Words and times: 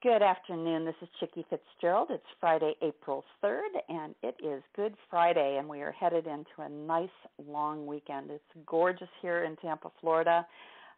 Good 0.00 0.22
afternoon. 0.22 0.84
This 0.84 0.94
is 1.02 1.08
Chicke 1.18 1.44
Fitzgerald. 1.50 2.10
It's 2.12 2.22
Friday, 2.38 2.74
April 2.82 3.24
3rd, 3.42 3.80
and 3.88 4.14
it 4.22 4.36
is 4.40 4.62
Good 4.76 4.94
Friday, 5.10 5.56
and 5.58 5.68
we 5.68 5.80
are 5.80 5.90
headed 5.90 6.28
into 6.28 6.46
a 6.58 6.68
nice 6.68 7.08
long 7.48 7.84
weekend. 7.84 8.30
It's 8.30 8.64
gorgeous 8.64 9.08
here 9.20 9.42
in 9.42 9.56
Tampa, 9.56 9.90
Florida. 10.00 10.46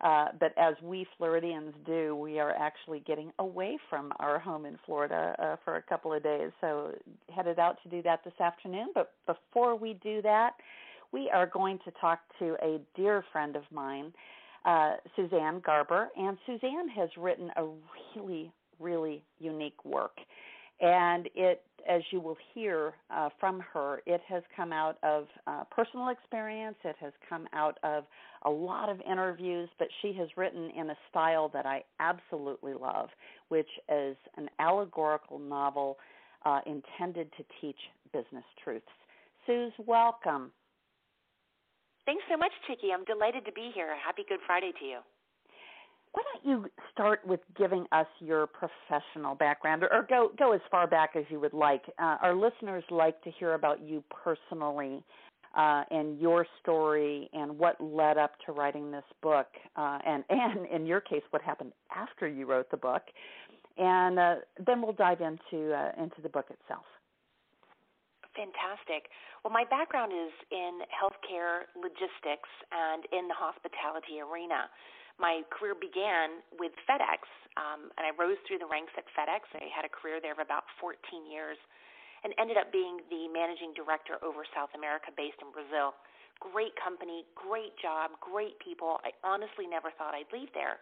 Uh, 0.02 0.26
but 0.38 0.52
as 0.58 0.74
we 0.82 1.06
Floridians 1.16 1.72
do, 1.86 2.14
we 2.14 2.38
are 2.38 2.50
actually 2.50 3.00
getting 3.06 3.32
away 3.38 3.78
from 3.88 4.12
our 4.20 4.38
home 4.38 4.66
in 4.66 4.78
Florida 4.84 5.34
uh, 5.38 5.56
for 5.64 5.76
a 5.76 5.82
couple 5.82 6.12
of 6.12 6.22
days. 6.22 6.50
So, 6.60 6.92
headed 7.34 7.58
out 7.58 7.78
to 7.84 7.88
do 7.88 8.02
that 8.02 8.22
this 8.22 8.38
afternoon. 8.38 8.88
But 8.94 9.12
before 9.24 9.76
we 9.76 9.94
do 10.02 10.20
that, 10.20 10.56
we 11.10 11.30
are 11.32 11.46
going 11.46 11.78
to 11.86 11.90
talk 12.02 12.18
to 12.38 12.54
a 12.62 12.78
dear 12.94 13.24
friend 13.32 13.56
of 13.56 13.62
mine, 13.72 14.12
uh, 14.66 14.96
Suzanne 15.16 15.60
Garber. 15.64 16.10
And 16.18 16.36
Suzanne 16.44 16.90
has 16.90 17.08
written 17.16 17.50
a 17.56 17.64
really, 18.14 18.52
really 18.80 19.22
unique 19.38 19.84
work. 19.84 20.16
And 20.80 21.28
it, 21.34 21.62
as 21.88 22.00
you 22.10 22.20
will 22.20 22.38
hear 22.54 22.94
uh, 23.14 23.28
from 23.38 23.62
her, 23.72 24.00
it 24.06 24.22
has 24.26 24.42
come 24.56 24.72
out 24.72 24.96
of 25.02 25.26
uh, 25.46 25.64
personal 25.70 26.08
experience. 26.08 26.76
It 26.84 26.96
has 27.00 27.12
come 27.28 27.46
out 27.52 27.78
of 27.82 28.04
a 28.46 28.50
lot 28.50 28.88
of 28.88 28.98
interviews, 29.02 29.68
but 29.78 29.88
she 30.00 30.14
has 30.14 30.28
written 30.38 30.70
in 30.70 30.88
a 30.88 30.96
style 31.10 31.50
that 31.52 31.66
I 31.66 31.84
absolutely 31.98 32.72
love, 32.72 33.10
which 33.48 33.68
is 33.94 34.16
an 34.38 34.48
allegorical 34.58 35.38
novel 35.38 35.98
uh, 36.46 36.60
intended 36.64 37.30
to 37.36 37.44
teach 37.60 37.78
business 38.12 38.44
truths. 38.64 38.86
Suze, 39.46 39.72
welcome. 39.86 40.50
Thanks 42.06 42.22
so 42.30 42.38
much, 42.38 42.52
Chicke. 42.66 42.90
I'm 42.92 43.04
delighted 43.04 43.44
to 43.44 43.52
be 43.52 43.70
here. 43.74 43.94
Happy 44.02 44.22
Good 44.26 44.40
Friday 44.46 44.72
to 44.80 44.84
you. 44.84 44.98
Why 46.12 46.22
don't 46.32 46.44
you 46.44 46.70
start 46.92 47.20
with 47.24 47.40
giving 47.56 47.86
us 47.92 48.06
your 48.18 48.48
professional 48.48 49.34
background, 49.34 49.84
or, 49.84 50.06
go 50.08 50.30
go 50.38 50.52
as 50.52 50.60
far 50.70 50.86
back 50.86 51.10
as 51.14 51.24
you 51.28 51.38
would 51.40 51.52
like? 51.52 51.82
Uh, 51.98 52.16
our 52.22 52.34
listeners 52.34 52.84
like 52.90 53.22
to 53.22 53.30
hear 53.30 53.54
about 53.54 53.80
you 53.80 54.02
personally 54.10 55.04
uh, 55.56 55.84
and 55.90 56.18
your 56.20 56.46
story 56.60 57.28
and 57.32 57.56
what 57.56 57.80
led 57.80 58.18
up 58.18 58.32
to 58.46 58.52
writing 58.52 58.90
this 58.90 59.04
book, 59.22 59.46
uh, 59.76 59.98
and 60.04 60.24
and 60.30 60.66
in 60.66 60.86
your 60.86 61.00
case, 61.00 61.22
what 61.30 61.42
happened 61.42 61.72
after 61.94 62.26
you 62.26 62.46
wrote 62.46 62.70
the 62.70 62.76
book, 62.76 63.02
and 63.78 64.18
uh, 64.18 64.34
then 64.66 64.82
we'll 64.82 64.92
dive 64.92 65.20
into 65.20 65.72
uh, 65.72 65.92
into 66.02 66.20
the 66.22 66.28
book 66.28 66.46
itself. 66.50 66.84
Fantastic. 68.34 69.10
Well, 69.44 69.52
my 69.52 69.64
background 69.64 70.12
is 70.12 70.32
in 70.50 70.80
healthcare 70.86 71.66
logistics 71.74 72.50
and 72.70 73.04
in 73.10 73.26
the 73.26 73.34
hospitality 73.34 74.22
arena. 74.22 74.70
My 75.20 75.44
career 75.52 75.76
began 75.76 76.40
with 76.56 76.72
FedEx, 76.88 77.28
um, 77.60 77.92
and 78.00 78.08
I 78.08 78.10
rose 78.16 78.40
through 78.48 78.56
the 78.56 78.70
ranks 78.72 78.96
at 78.96 79.04
FedEx. 79.12 79.44
I 79.52 79.68
had 79.68 79.84
a 79.84 79.92
career 79.92 80.16
there 80.16 80.32
of 80.32 80.40
about 80.40 80.64
14 80.80 80.96
years 81.28 81.60
and 82.24 82.32
ended 82.40 82.56
up 82.56 82.72
being 82.72 83.04
the 83.12 83.28
managing 83.28 83.76
director 83.76 84.16
over 84.24 84.48
South 84.56 84.72
America 84.72 85.12
based 85.12 85.36
in 85.44 85.52
Brazil. 85.52 85.92
Great 86.40 86.72
company, 86.80 87.28
great 87.36 87.76
job, 87.76 88.16
great 88.24 88.56
people. 88.64 88.96
I 89.04 89.12
honestly 89.20 89.68
never 89.68 89.92
thought 89.92 90.16
I'd 90.16 90.32
leave 90.32 90.48
there. 90.56 90.80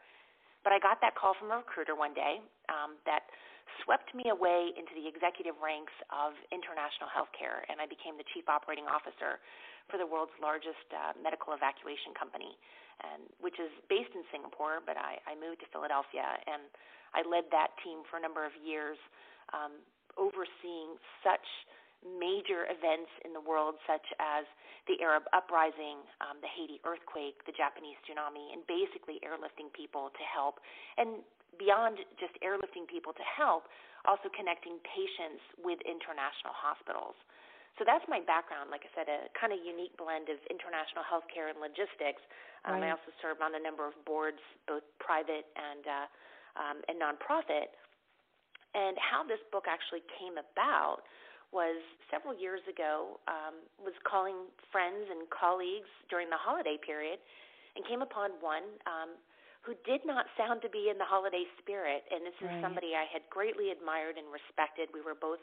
But 0.68 0.76
I 0.76 0.84
got 0.84 1.00
that 1.00 1.16
call 1.16 1.32
from 1.32 1.48
a 1.48 1.64
recruiter 1.64 1.96
one 1.96 2.12
day 2.12 2.44
um, 2.68 3.00
that 3.08 3.24
swept 3.80 4.12
me 4.12 4.28
away 4.28 4.76
into 4.76 4.92
the 4.92 5.08
executive 5.08 5.56
ranks 5.64 5.96
of 6.12 6.36
international 6.52 7.08
healthcare, 7.08 7.64
and 7.72 7.80
I 7.80 7.88
became 7.88 8.20
the 8.20 8.28
chief 8.36 8.52
operating 8.52 8.84
officer 8.84 9.40
for 9.88 9.96
the 9.96 10.04
world's 10.04 10.36
largest 10.44 10.84
uh, 10.92 11.16
medical 11.16 11.56
evacuation 11.56 12.12
company, 12.12 12.52
and 13.00 13.32
which 13.40 13.56
is 13.56 13.72
based 13.88 14.12
in 14.12 14.28
Singapore. 14.28 14.84
But 14.84 15.00
I, 15.00 15.16
I 15.24 15.40
moved 15.40 15.64
to 15.64 15.68
Philadelphia, 15.72 16.36
and 16.44 16.68
I 17.16 17.24
led 17.24 17.48
that 17.48 17.72
team 17.80 18.04
for 18.04 18.20
a 18.20 18.22
number 18.22 18.44
of 18.44 18.52
years, 18.60 19.00
um, 19.56 19.80
overseeing 20.20 21.00
such 21.24 21.48
major 22.04 22.66
events 22.70 23.10
in 23.26 23.34
the 23.34 23.42
world, 23.42 23.74
such 23.86 24.04
as 24.22 24.46
the 24.86 24.96
Arab 25.02 25.26
uprising, 25.34 26.00
um, 26.22 26.38
the 26.40 26.48
Haiti 26.48 26.78
earthquake, 26.86 27.42
the 27.44 27.52
Japanese 27.52 27.98
tsunami, 28.06 28.54
and 28.54 28.62
basically 28.70 29.18
airlifting 29.26 29.68
people 29.74 30.14
to 30.14 30.24
help. 30.24 30.62
And 30.96 31.20
beyond 31.58 31.98
just 32.16 32.32
airlifting 32.40 32.86
people 32.86 33.12
to 33.12 33.26
help, 33.26 33.66
also 34.06 34.30
connecting 34.30 34.78
patients 34.86 35.42
with 35.58 35.82
international 35.82 36.54
hospitals. 36.54 37.18
So 37.76 37.86
that's 37.86 38.02
my 38.10 38.18
background. 38.22 38.74
Like 38.74 38.82
I 38.82 38.90
said, 38.94 39.06
a 39.06 39.30
kind 39.38 39.54
of 39.54 39.62
unique 39.62 39.94
blend 39.94 40.26
of 40.30 40.38
international 40.50 41.06
healthcare 41.06 41.50
and 41.50 41.62
logistics. 41.62 42.22
Um, 42.66 42.82
right. 42.82 42.90
I 42.90 42.98
also 42.98 43.10
serve 43.22 43.38
on 43.38 43.54
a 43.54 43.62
number 43.62 43.86
of 43.86 43.94
boards, 44.02 44.42
both 44.66 44.82
private 44.98 45.46
and 45.54 45.82
uh, 45.86 46.06
um, 46.58 46.78
and 46.90 46.98
nonprofit. 46.98 47.70
And 48.74 48.98
how 48.98 49.22
this 49.22 49.38
book 49.54 49.70
actually 49.70 50.02
came 50.18 50.36
about 50.36 51.06
was 51.52 51.80
several 52.12 52.36
years 52.36 52.60
ago. 52.68 53.20
Um, 53.28 53.64
was 53.80 53.96
calling 54.04 54.48
friends 54.72 55.08
and 55.08 55.28
colleagues 55.32 55.88
during 56.12 56.28
the 56.28 56.40
holiday 56.40 56.76
period, 56.80 57.18
and 57.76 57.84
came 57.86 58.02
upon 58.02 58.36
one 58.40 58.66
um, 58.84 59.16
who 59.62 59.76
did 59.84 60.04
not 60.04 60.26
sound 60.36 60.62
to 60.64 60.70
be 60.70 60.88
in 60.88 60.96
the 60.96 61.08
holiday 61.08 61.44
spirit. 61.60 62.04
And 62.08 62.24
this 62.24 62.36
is 62.40 62.48
right. 62.48 62.62
somebody 62.64 62.96
I 62.96 63.08
had 63.08 63.24
greatly 63.28 63.70
admired 63.70 64.16
and 64.16 64.28
respected. 64.32 64.88
We 64.92 65.00
were 65.00 65.16
both 65.16 65.42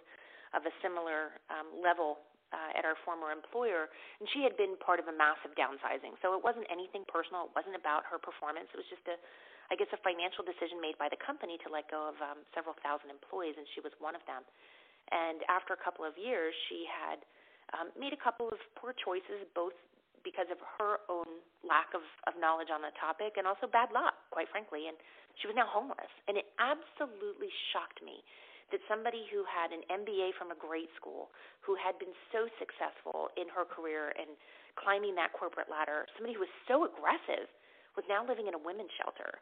of 0.54 0.64
a 0.66 0.74
similar 0.80 1.38
um, 1.52 1.68
level 1.84 2.24
uh, 2.56 2.78
at 2.78 2.88
our 2.88 2.96
former 3.04 3.34
employer, 3.34 3.92
and 4.22 4.26
she 4.32 4.46
had 4.46 4.56
been 4.56 4.80
part 4.80 5.04
of 5.04 5.12
a 5.12 5.16
massive 5.16 5.52
downsizing. 5.60 6.16
So 6.24 6.38
it 6.38 6.42
wasn't 6.42 6.70
anything 6.72 7.04
personal. 7.10 7.52
It 7.52 7.54
wasn't 7.58 7.76
about 7.76 8.08
her 8.08 8.22
performance. 8.22 8.72
It 8.72 8.80
was 8.80 8.88
just 8.88 9.04
a, 9.12 9.20
I 9.68 9.76
guess, 9.76 9.90
a 9.92 10.00
financial 10.00 10.46
decision 10.46 10.80
made 10.80 10.96
by 10.96 11.12
the 11.12 11.20
company 11.20 11.60
to 11.66 11.68
let 11.68 11.90
go 11.92 12.14
of 12.14 12.16
um, 12.24 12.46
several 12.56 12.78
thousand 12.80 13.12
employees, 13.12 13.60
and 13.60 13.68
she 13.76 13.84
was 13.84 13.92
one 14.00 14.16
of 14.16 14.24
them. 14.30 14.46
And 15.12 15.46
after 15.50 15.74
a 15.74 15.82
couple 15.82 16.06
of 16.06 16.18
years, 16.18 16.54
she 16.70 16.86
had 16.90 17.22
um, 17.78 17.94
made 17.94 18.14
a 18.14 18.22
couple 18.22 18.50
of 18.50 18.58
poor 18.78 18.94
choices, 18.94 19.46
both 19.54 19.76
because 20.26 20.50
of 20.50 20.58
her 20.82 21.06
own 21.06 21.30
lack 21.62 21.94
of, 21.94 22.02
of 22.26 22.34
knowledge 22.42 22.74
on 22.74 22.82
the 22.82 22.94
topic 22.98 23.38
and 23.38 23.46
also 23.46 23.70
bad 23.70 23.94
luck, 23.94 24.18
quite 24.34 24.50
frankly. 24.50 24.90
And 24.90 24.98
she 25.38 25.46
was 25.46 25.54
now 25.54 25.70
homeless. 25.70 26.10
And 26.26 26.36
it 26.36 26.50
absolutely 26.58 27.54
shocked 27.70 28.02
me 28.02 28.26
that 28.74 28.82
somebody 28.90 29.30
who 29.30 29.46
had 29.46 29.70
an 29.70 29.86
MBA 29.86 30.34
from 30.42 30.50
a 30.50 30.58
great 30.58 30.90
school, 30.98 31.30
who 31.62 31.78
had 31.78 32.02
been 32.02 32.14
so 32.34 32.50
successful 32.58 33.30
in 33.38 33.46
her 33.54 33.62
career 33.62 34.10
and 34.18 34.34
climbing 34.74 35.14
that 35.16 35.30
corporate 35.38 35.70
ladder, 35.70 36.10
somebody 36.18 36.34
who 36.34 36.42
was 36.42 36.56
so 36.66 36.90
aggressive, 36.90 37.46
was 37.94 38.04
now 38.10 38.26
living 38.26 38.50
in 38.50 38.58
a 38.58 38.62
women's 38.62 38.92
shelter. 38.98 39.40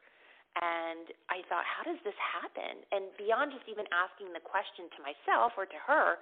And 0.53 1.09
I 1.33 1.41
thought, 1.49 1.65
how 1.65 1.81
does 1.81 1.97
this 2.05 2.17
happen? 2.21 2.85
And 2.93 3.09
beyond 3.17 3.57
just 3.57 3.65
even 3.65 3.89
asking 3.89 4.37
the 4.37 4.43
question 4.43 4.85
to 4.93 4.99
myself 5.01 5.57
or 5.57 5.65
to 5.65 5.79
her, 5.89 6.21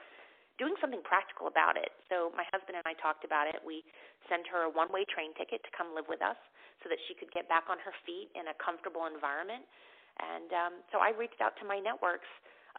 doing 0.56 0.78
something 0.80 1.04
practical 1.04 1.52
about 1.52 1.76
it. 1.76 1.92
So 2.08 2.32
my 2.38 2.48
husband 2.54 2.80
and 2.80 2.86
I 2.88 2.96
talked 3.02 3.28
about 3.28 3.52
it. 3.52 3.60
We 3.60 3.84
sent 4.32 4.48
her 4.48 4.68
a 4.68 4.72
one-way 4.72 5.04
train 5.12 5.36
ticket 5.36 5.60
to 5.68 5.72
come 5.76 5.92
live 5.92 6.08
with 6.08 6.24
us 6.24 6.40
so 6.80 6.88
that 6.88 7.02
she 7.10 7.18
could 7.18 7.34
get 7.36 7.52
back 7.52 7.68
on 7.68 7.82
her 7.84 7.92
feet 8.08 8.32
in 8.38 8.48
a 8.48 8.56
comfortable 8.56 9.04
environment. 9.04 9.68
And 10.20 10.50
um, 10.54 10.74
so 10.96 11.04
I 11.04 11.12
reached 11.12 11.44
out 11.44 11.56
to 11.60 11.66
my 11.68 11.82
networks 11.82 12.30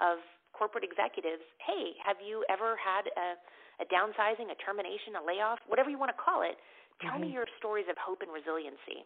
of 0.00 0.24
corporate 0.56 0.84
executives. 0.84 1.44
Hey, 1.60 1.96
have 2.00 2.20
you 2.22 2.44
ever 2.48 2.76
had 2.80 3.08
a, 3.12 3.36
a 3.82 3.86
downsizing, 3.88 4.52
a 4.52 4.56
termination, 4.62 5.20
a 5.20 5.22
layoff, 5.24 5.60
whatever 5.68 5.92
you 5.92 5.98
want 5.98 6.12
to 6.12 6.20
call 6.20 6.44
it? 6.44 6.56
Tell 7.00 7.18
mm-hmm. 7.18 7.34
me 7.34 7.36
your 7.36 7.48
stories 7.58 7.88
of 7.90 7.96
hope 7.98 8.22
and 8.22 8.30
resiliency. 8.30 9.02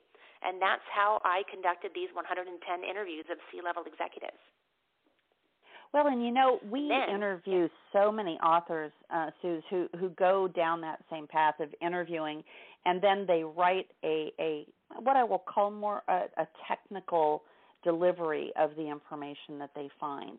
And 0.47 0.63
that's 0.63 0.87
how 0.95 1.21
I 1.25 1.43
conducted 1.51 1.91
these 1.95 2.09
110 2.15 2.47
interviews 2.89 3.27
of 3.31 3.39
C-level 3.51 3.83
executives. 3.83 4.39
Well, 5.93 6.07
and 6.07 6.25
you 6.25 6.31
know, 6.31 6.61
we 6.71 6.89
then, 6.89 7.15
interview 7.15 7.69
so 7.93 8.13
many 8.13 8.39
authors, 8.39 8.93
uh, 9.13 9.31
Suze, 9.41 9.63
who 9.71 9.89
who 9.99 10.11
go 10.11 10.49
down 10.49 10.81
that 10.83 11.01
same 11.11 11.27
path 11.27 11.55
of 11.61 11.69
interviewing, 11.81 12.43
and 12.85 13.01
then 13.03 13.25
they 13.27 13.45
write 13.45 13.87
a 14.05 14.33
a 14.39 14.67
what 15.01 15.17
I 15.17 15.25
will 15.25 15.39
call 15.39 15.71
more 15.71 16.03
a, 16.09 16.25
a 16.37 16.47
technical 16.69 17.45
delivery 17.83 18.53
of 18.59 18.71
the 18.77 18.89
information 18.89 19.59
that 19.59 19.71
they 19.75 19.89
find. 19.99 20.39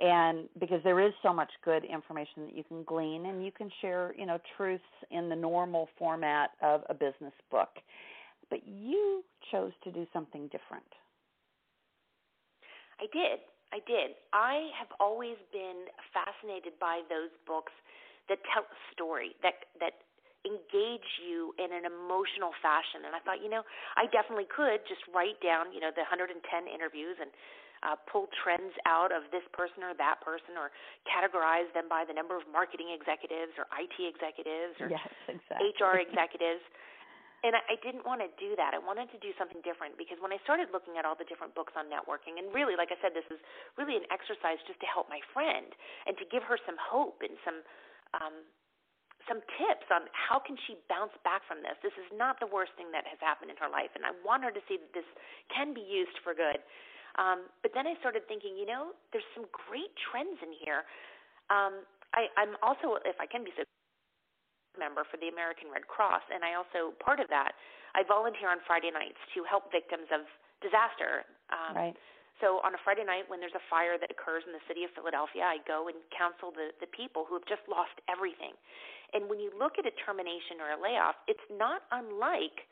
And 0.00 0.48
because 0.58 0.80
there 0.82 1.00
is 1.00 1.12
so 1.22 1.32
much 1.32 1.50
good 1.64 1.84
information 1.84 2.46
that 2.46 2.56
you 2.56 2.64
can 2.64 2.82
glean 2.84 3.26
and 3.26 3.44
you 3.44 3.52
can 3.52 3.70
share 3.80 4.14
you 4.18 4.26
know 4.26 4.38
truths 4.56 4.82
in 5.10 5.28
the 5.28 5.36
normal 5.36 5.88
format 5.98 6.50
of 6.62 6.82
a 6.88 6.94
business 6.94 7.34
book 7.50 7.70
but 8.50 8.66
you 8.66 9.24
chose 9.50 9.72
to 9.82 9.90
do 9.90 10.06
something 10.12 10.48
different 10.48 10.90
i 13.00 13.06
did 13.12 13.40
I 13.70 13.78
did. 13.86 14.18
I 14.34 14.74
have 14.74 14.90
always 14.98 15.38
been 15.54 15.86
fascinated 16.10 16.74
by 16.82 17.06
those 17.06 17.30
books 17.46 17.70
that 18.26 18.42
tell 18.50 18.66
a 18.66 18.78
story 18.90 19.38
that 19.42 19.70
that 19.78 20.06
engage 20.42 21.20
you 21.20 21.52
in 21.60 21.68
an 21.70 21.84
emotional 21.84 22.50
fashion. 22.64 23.04
And 23.04 23.12
I 23.12 23.20
thought, 23.20 23.44
you 23.44 23.52
know, 23.52 23.60
I 24.00 24.08
definitely 24.08 24.48
could 24.48 24.80
just 24.88 25.04
write 25.12 25.36
down, 25.44 25.68
you 25.68 25.84
know, 25.84 25.92
the 25.92 26.02
110 26.08 26.32
interviews 26.64 27.20
and 27.20 27.28
uh, 27.84 27.96
pull 28.08 28.24
trends 28.40 28.72
out 28.88 29.12
of 29.12 29.28
this 29.32 29.44
person 29.52 29.84
or 29.84 29.92
that 29.96 30.20
person, 30.24 30.56
or 30.56 30.72
categorize 31.04 31.68
them 31.76 31.88
by 31.88 32.08
the 32.08 32.12
number 32.16 32.36
of 32.36 32.44
marketing 32.48 32.92
executives 32.92 33.52
or 33.60 33.68
IT 33.76 33.96
executives 34.00 34.76
or 34.80 34.88
yes, 34.88 35.12
exactly. 35.28 35.72
HR 35.76 36.00
executives. 36.00 36.64
And 37.40 37.56
I, 37.56 37.62
I 37.72 37.76
didn't 37.80 38.04
want 38.04 38.20
to 38.20 38.30
do 38.36 38.52
that. 38.60 38.76
I 38.76 38.80
wanted 38.80 39.08
to 39.16 39.20
do 39.20 39.32
something 39.40 39.64
different 39.64 39.96
because 39.96 40.20
when 40.20 40.32
I 40.32 40.40
started 40.44 40.68
looking 40.72 41.00
at 41.00 41.08
all 41.08 41.16
the 41.16 41.24
different 41.24 41.56
books 41.56 41.72
on 41.76 41.88
networking, 41.88 42.36
and 42.36 42.52
really, 42.52 42.76
like 42.76 42.92
I 42.92 42.98
said, 43.00 43.16
this 43.16 43.26
is 43.32 43.40
really 43.80 43.96
an 43.96 44.04
exercise 44.12 44.60
just 44.68 44.80
to 44.84 44.88
help 44.88 45.08
my 45.08 45.20
friend 45.32 45.72
and 46.04 46.16
to 46.20 46.24
give 46.28 46.44
her 46.44 46.60
some 46.68 46.76
hope 46.76 47.24
and 47.24 47.36
some 47.44 47.58
um, 48.12 48.36
some 49.28 49.44
tips 49.60 49.86
on 49.92 50.08
how 50.10 50.40
can 50.40 50.56
she 50.66 50.74
bounce 50.88 51.14
back 51.22 51.44
from 51.46 51.60
this. 51.62 51.76
This 51.84 51.94
is 52.00 52.08
not 52.10 52.40
the 52.40 52.48
worst 52.48 52.72
thing 52.74 52.90
that 52.90 53.06
has 53.06 53.20
happened 53.20 53.52
in 53.52 53.58
her 53.60 53.68
life, 53.68 53.92
and 53.94 54.02
I 54.02 54.16
want 54.24 54.42
her 54.42 54.50
to 54.50 54.62
see 54.66 54.80
that 54.80 54.90
this 54.96 55.06
can 55.52 55.76
be 55.76 55.84
used 55.84 56.18
for 56.24 56.34
good. 56.34 56.58
Um, 57.20 57.46
but 57.62 57.70
then 57.76 57.86
I 57.86 57.94
started 58.00 58.26
thinking, 58.26 58.56
you 58.56 58.66
know, 58.66 58.96
there's 59.12 59.26
some 59.36 59.46
great 59.52 59.92
trends 60.10 60.40
in 60.40 60.50
here. 60.56 60.88
Um, 61.52 61.84
I, 62.16 62.26
I'm 62.34 62.58
also, 62.62 62.98
if 63.06 63.18
I 63.22 63.26
can 63.26 63.44
be 63.44 63.52
so 63.54 63.62
member 64.78 65.06
for 65.08 65.16
the 65.18 65.30
American 65.30 65.70
Red 65.70 65.86
Cross, 65.86 66.22
and 66.30 66.44
I 66.44 66.54
also 66.54 66.94
part 67.02 67.18
of 67.18 67.28
that. 67.30 67.54
I 67.94 68.06
volunteer 68.06 68.46
on 68.50 68.62
Friday 68.66 68.94
nights 68.94 69.18
to 69.34 69.42
help 69.42 69.72
victims 69.74 70.06
of 70.14 70.22
disaster. 70.62 71.26
Um, 71.50 71.74
right. 71.74 71.96
So 72.38 72.62
on 72.64 72.72
a 72.72 72.80
Friday 72.80 73.04
night, 73.04 73.28
when 73.28 73.36
there's 73.42 73.56
a 73.58 73.66
fire 73.68 74.00
that 74.00 74.08
occurs 74.08 74.46
in 74.48 74.56
the 74.56 74.64
city 74.64 74.86
of 74.86 74.90
Philadelphia, 74.96 75.44
I 75.44 75.60
go 75.68 75.92
and 75.92 75.98
counsel 76.14 76.54
the 76.54 76.72
the 76.80 76.88
people 76.88 77.28
who 77.28 77.36
have 77.36 77.44
just 77.44 77.66
lost 77.68 77.94
everything. 78.08 78.56
And 79.12 79.28
when 79.28 79.42
you 79.42 79.50
look 79.58 79.76
at 79.76 79.84
a 79.84 79.94
termination 80.06 80.62
or 80.62 80.72
a 80.72 80.78
layoff, 80.78 81.18
it's 81.26 81.44
not 81.50 81.84
unlike 81.90 82.64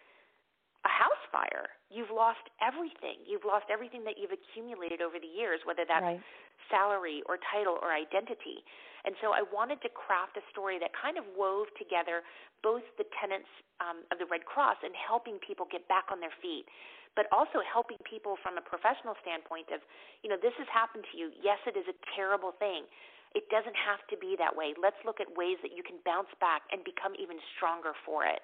a 0.89 0.93
house 0.93 1.25
fire. 1.29 1.69
You've 1.93 2.09
lost 2.09 2.49
everything. 2.65 3.21
You've 3.29 3.45
lost 3.45 3.69
everything 3.69 4.09
that 4.09 4.17
you've 4.17 4.33
accumulated 4.33 5.05
over 5.05 5.21
the 5.21 5.29
years, 5.29 5.61
whether 5.69 5.85
that's 5.85 6.05
right. 6.05 6.25
salary 6.73 7.21
or 7.29 7.37
title 7.53 7.77
or 7.77 7.93
identity. 7.93 8.65
And 9.05 9.13
so 9.21 9.37
I 9.37 9.45
wanted 9.45 9.85
to 9.85 9.91
craft 9.93 10.41
a 10.41 10.45
story 10.49 10.81
that 10.81 10.97
kind 10.97 11.21
of 11.21 11.25
wove 11.37 11.69
together 11.77 12.25
both 12.65 12.83
the 12.97 13.07
tenets 13.21 13.49
um, 13.79 14.03
of 14.11 14.19
the 14.19 14.27
Red 14.27 14.49
Cross 14.49 14.83
and 14.83 14.97
helping 14.97 15.39
people 15.39 15.69
get 15.71 15.87
back 15.87 16.11
on 16.11 16.19
their 16.19 16.35
feet, 16.43 16.67
but 17.15 17.31
also 17.31 17.63
helping 17.63 18.01
people 18.03 18.35
from 18.43 18.59
a 18.59 18.65
professional 18.65 19.15
standpoint 19.23 19.71
of, 19.71 19.85
you 20.25 20.29
know, 20.29 20.41
this 20.41 20.57
has 20.59 20.67
happened 20.73 21.07
to 21.13 21.15
you. 21.15 21.31
Yes, 21.39 21.63
it 21.69 21.79
is 21.79 21.87
a 21.87 21.97
terrible 22.19 22.57
thing. 22.59 22.89
It 23.37 23.47
doesn't 23.53 23.77
have 23.77 24.03
to 24.11 24.17
be 24.17 24.35
that 24.41 24.57
way. 24.57 24.75
Let's 24.75 24.99
look 25.05 25.21
at 25.21 25.29
ways 25.37 25.61
that 25.63 25.77
you 25.77 25.87
can 25.87 26.01
bounce 26.03 26.33
back 26.41 26.67
and 26.73 26.83
become 26.83 27.13
even 27.21 27.39
stronger 27.55 27.93
for 28.03 28.25
it. 28.25 28.43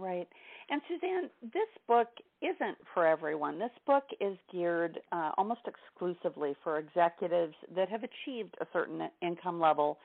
Right. 0.00 0.26
And 0.70 0.80
Suzanne, 0.88 1.30
this 1.42 1.68
book 1.88 2.08
isn't 2.40 2.78
for 2.94 3.04
everyone. 3.04 3.58
This 3.58 3.72
book 3.86 4.04
is 4.20 4.36
geared 4.52 5.00
uh, 5.10 5.32
almost 5.36 5.62
exclusively 5.66 6.54
for 6.62 6.78
executives 6.78 7.54
that 7.74 7.88
have 7.88 8.02
achieved 8.04 8.54
a 8.60 8.66
certain 8.72 9.08
income 9.20 9.60
level 9.60 9.98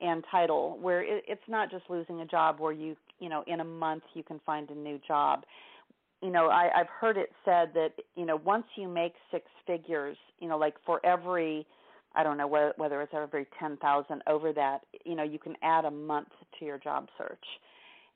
and 0.00 0.24
title, 0.30 0.78
where 0.80 1.02
it, 1.02 1.24
it's 1.26 1.42
not 1.48 1.70
just 1.72 1.84
losing 1.88 2.20
a 2.20 2.26
job 2.26 2.60
where 2.60 2.72
you, 2.72 2.96
you 3.18 3.28
know, 3.28 3.42
in 3.48 3.60
a 3.60 3.64
month 3.64 4.04
you 4.14 4.22
can 4.22 4.40
find 4.46 4.70
a 4.70 4.74
new 4.74 5.00
job. 5.06 5.44
You 6.22 6.30
know, 6.30 6.46
I, 6.46 6.70
I've 6.74 6.88
heard 7.00 7.16
it 7.16 7.30
said 7.44 7.72
that 7.74 7.90
you 8.14 8.24
know 8.24 8.36
once 8.44 8.64
you 8.76 8.86
make 8.88 9.14
six 9.32 9.46
figures, 9.66 10.16
you 10.38 10.48
know, 10.48 10.56
like 10.56 10.74
for 10.86 11.04
every 11.04 11.66
I 12.14 12.22
don't 12.22 12.36
know 12.36 12.46
whether, 12.46 12.72
whether 12.76 13.02
it's 13.02 13.12
every 13.14 13.46
ten 13.58 13.76
thousand 13.78 14.22
over 14.28 14.52
that, 14.52 14.82
you 15.04 15.16
know, 15.16 15.24
you 15.24 15.40
can 15.40 15.56
add 15.62 15.84
a 15.84 15.90
month 15.90 16.28
to 16.58 16.64
your 16.64 16.78
job 16.78 17.08
search 17.18 17.44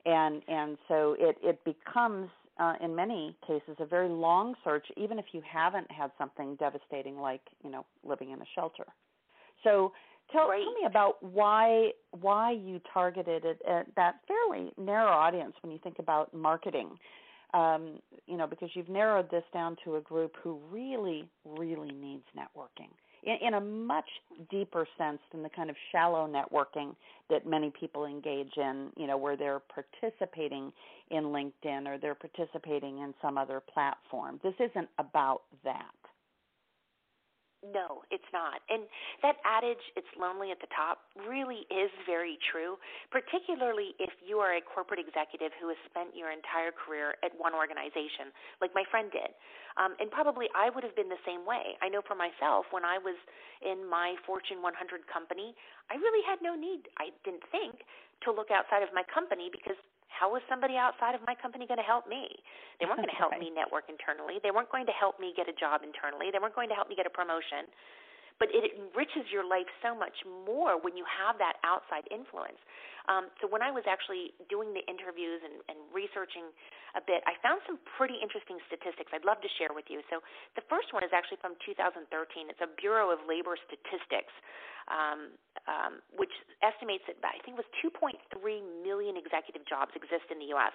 and 0.07 0.41
and 0.47 0.77
so 0.87 1.15
it 1.19 1.37
it 1.43 1.63
becomes 1.65 2.29
uh, 2.59 2.73
in 2.81 2.95
many 2.95 3.35
cases 3.45 3.75
a 3.79 3.85
very 3.85 4.09
long 4.09 4.55
search, 4.63 4.87
even 4.95 5.19
if 5.19 5.25
you 5.33 5.41
haven't 5.47 5.91
had 5.91 6.11
something 6.17 6.55
devastating 6.55 7.17
like 7.17 7.41
you 7.63 7.69
know 7.69 7.85
living 8.03 8.31
in 8.31 8.41
a 8.41 8.45
shelter. 8.55 8.85
So 9.63 9.91
tell, 10.31 10.47
tell 10.47 10.73
me 10.73 10.85
about 10.87 11.21
why 11.21 11.91
why 12.11 12.53
you 12.53 12.79
targeted 12.91 13.43
it 13.43 13.61
at 13.69 13.87
that 13.95 14.15
fairly 14.27 14.71
narrow 14.77 15.11
audience 15.11 15.53
when 15.61 15.71
you 15.71 15.79
think 15.83 15.99
about 15.99 16.33
marketing. 16.33 16.97
Um, 17.53 17.99
you 18.25 18.35
know, 18.35 18.45
because 18.45 18.69
you've 18.73 18.89
narrowed 18.89 19.31
this 19.31 19.43
down 19.53 19.77
to 19.85 19.95
a 19.95 20.01
group 20.01 20.33
who 20.43 20.59
really, 20.69 21.29
really 21.45 21.91
needs 21.91 22.23
networking 22.35 22.89
in, 23.27 23.47
in 23.47 23.53
a 23.55 23.61
much 23.61 24.09
deeper 24.49 24.87
sense 24.97 25.19
than 25.31 25.43
the 25.43 25.49
kind 25.49 25.69
of 25.69 25.75
shallow 25.91 26.27
networking 26.27 26.95
that 27.29 27.45
many 27.45 27.71
people 27.77 28.05
engage 28.05 28.53
in, 28.55 28.89
you 28.95 29.05
know, 29.05 29.17
where 29.17 29.35
they're 29.35 29.59
participating 29.59 30.71
in 31.11 31.25
LinkedIn 31.25 31.87
or 31.87 31.97
they're 31.97 32.15
participating 32.15 32.99
in 32.99 33.13
some 33.21 33.37
other 33.37 33.61
platform. 33.73 34.39
This 34.43 34.55
isn't 34.59 34.87
about 34.97 35.41
that. 35.63 35.91
No, 37.73 38.03
it's 38.11 38.27
not. 38.31 38.61
And 38.69 38.87
that 39.23 39.37
adage, 39.43 39.81
it's 39.95 40.07
lonely 40.15 40.51
at 40.51 40.59
the 40.61 40.69
top, 40.71 41.03
really 41.27 41.67
is 41.67 41.91
very 42.05 42.37
true, 42.51 42.77
particularly 43.11 43.97
if 43.99 44.13
you 44.23 44.39
are 44.39 44.55
a 44.55 44.61
corporate 44.61 45.01
executive 45.01 45.51
who 45.59 45.67
has 45.67 45.79
spent 45.89 46.15
your 46.15 46.31
entire 46.31 46.71
career 46.71 47.19
at 47.25 47.35
one 47.35 47.51
organization, 47.51 48.31
like 48.61 48.71
my 48.77 48.85
friend 48.87 49.11
did. 49.11 49.33
Um, 49.75 49.93
and 49.99 50.09
probably 50.09 50.47
I 50.55 50.69
would 50.69 50.83
have 50.83 50.95
been 50.95 51.09
the 51.09 51.21
same 51.25 51.45
way. 51.45 51.77
I 51.81 51.89
know 51.89 52.01
for 52.01 52.15
myself, 52.15 52.65
when 52.71 52.85
I 52.85 52.97
was 52.97 53.17
in 53.61 53.85
my 53.85 54.15
Fortune 54.25 54.61
100 54.61 54.73
company, 55.11 55.53
I 55.91 55.99
really 55.99 56.23
had 56.25 56.41
no 56.41 56.55
need, 56.55 56.89
I 56.97 57.13
didn't 57.25 57.45
think, 57.51 57.85
to 58.25 58.33
look 58.33 58.49
outside 58.49 58.81
of 58.81 58.89
my 58.93 59.05
company 59.05 59.49
because 59.53 59.77
how 60.07 60.31
was 60.31 60.41
somebody 60.49 60.75
outside 60.75 61.13
of 61.13 61.21
my 61.27 61.35
company 61.35 61.67
going 61.67 61.81
to 61.81 61.85
help 61.85 62.07
me? 62.07 62.31
They 62.79 62.85
weren't 62.87 63.03
going 63.03 63.11
to 63.11 63.19
help 63.19 63.35
right. 63.35 63.43
me 63.43 63.51
network 63.53 63.91
internally. 63.91 64.39
They 64.41 64.51
weren't 64.51 64.71
going 64.71 64.87
to 64.87 64.95
help 64.95 65.19
me 65.19 65.33
get 65.35 65.47
a 65.47 65.55
job 65.55 65.83
internally. 65.83 66.31
They 66.33 66.39
weren't 66.39 66.55
going 66.55 66.69
to 66.71 66.77
help 66.77 66.89
me 66.89 66.95
get 66.95 67.05
a 67.05 67.13
promotion. 67.13 67.69
But 68.37 68.53
it 68.53 68.77
enriches 68.77 69.25
your 69.33 69.41
life 69.41 69.65
so 69.81 69.97
much 69.97 70.13
more 70.45 70.77
when 70.77 70.93
you 70.93 71.05
have 71.09 71.41
that 71.41 71.57
outside 71.65 72.05
influence. 72.13 72.61
Um, 73.09 73.33
so 73.41 73.49
when 73.49 73.65
I 73.65 73.73
was 73.73 73.81
actually 73.89 74.35
doing 74.45 74.75
the 74.77 74.83
interviews 74.85 75.41
and, 75.41 75.63
and 75.71 75.79
researching 75.89 76.53
a 76.97 77.03
bit, 77.05 77.21
I 77.29 77.37
found 77.45 77.61
some 77.69 77.77
pretty 77.95 78.17
interesting 78.17 78.57
statistics 78.65 79.13
I'd 79.13 79.23
love 79.23 79.37
to 79.45 79.51
share 79.61 79.71
with 79.71 79.85
you. 79.87 80.01
So 80.09 80.25
the 80.57 80.65
first 80.65 80.89
one 80.91 81.05
is 81.05 81.13
actually 81.13 81.37
from 81.39 81.53
2013. 81.61 82.09
It's 82.49 82.59
a 82.65 82.71
Bureau 82.81 83.13
of 83.13 83.21
Labor 83.29 83.53
Statistics, 83.69 84.33
um, 84.89 85.35
um, 85.69 86.01
which 86.15 86.31
estimates 86.65 87.05
that 87.05 87.19
I 87.21 87.37
think 87.45 87.59
it 87.59 87.61
was 87.61 87.69
2.3 87.83 88.17
million 88.81 89.19
executive 89.19 89.67
jobs 89.67 89.93
exist 89.93 90.31
in 90.33 90.41
the 90.41 90.49
U.S., 90.57 90.73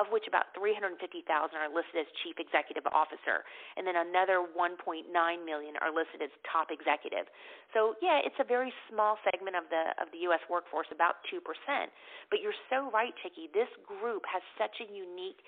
of 0.00 0.08
which 0.10 0.24
about 0.26 0.50
350,000 0.56 0.96
are 1.28 1.70
listed 1.70 2.02
as 2.02 2.08
chief 2.24 2.40
executive 2.40 2.88
officer, 2.90 3.44
and 3.76 3.84
then 3.84 4.00
another 4.00 4.42
1.9 4.50 5.06
million 5.44 5.74
are 5.84 5.92
listed 5.92 6.24
as 6.24 6.32
top 6.48 6.72
executive. 6.72 7.28
So 7.76 7.94
yeah, 8.00 8.18
it's 8.24 8.38
a 8.40 8.48
very 8.48 8.72
small 8.88 9.20
segment 9.28 9.54
of 9.54 9.68
the 9.68 9.92
of 10.00 10.08
the 10.10 10.24
U.S. 10.32 10.42
workforce, 10.48 10.88
about 10.90 11.20
two 11.28 11.38
percent 11.44 11.92
but 12.30 12.38
you're 12.38 12.56
so 12.70 12.88
right, 12.94 13.12
Chicke. 13.20 13.50
This 13.52 13.68
group 13.82 14.22
has 14.30 14.40
such 14.54 14.78
a 14.78 14.86
unique 14.86 15.42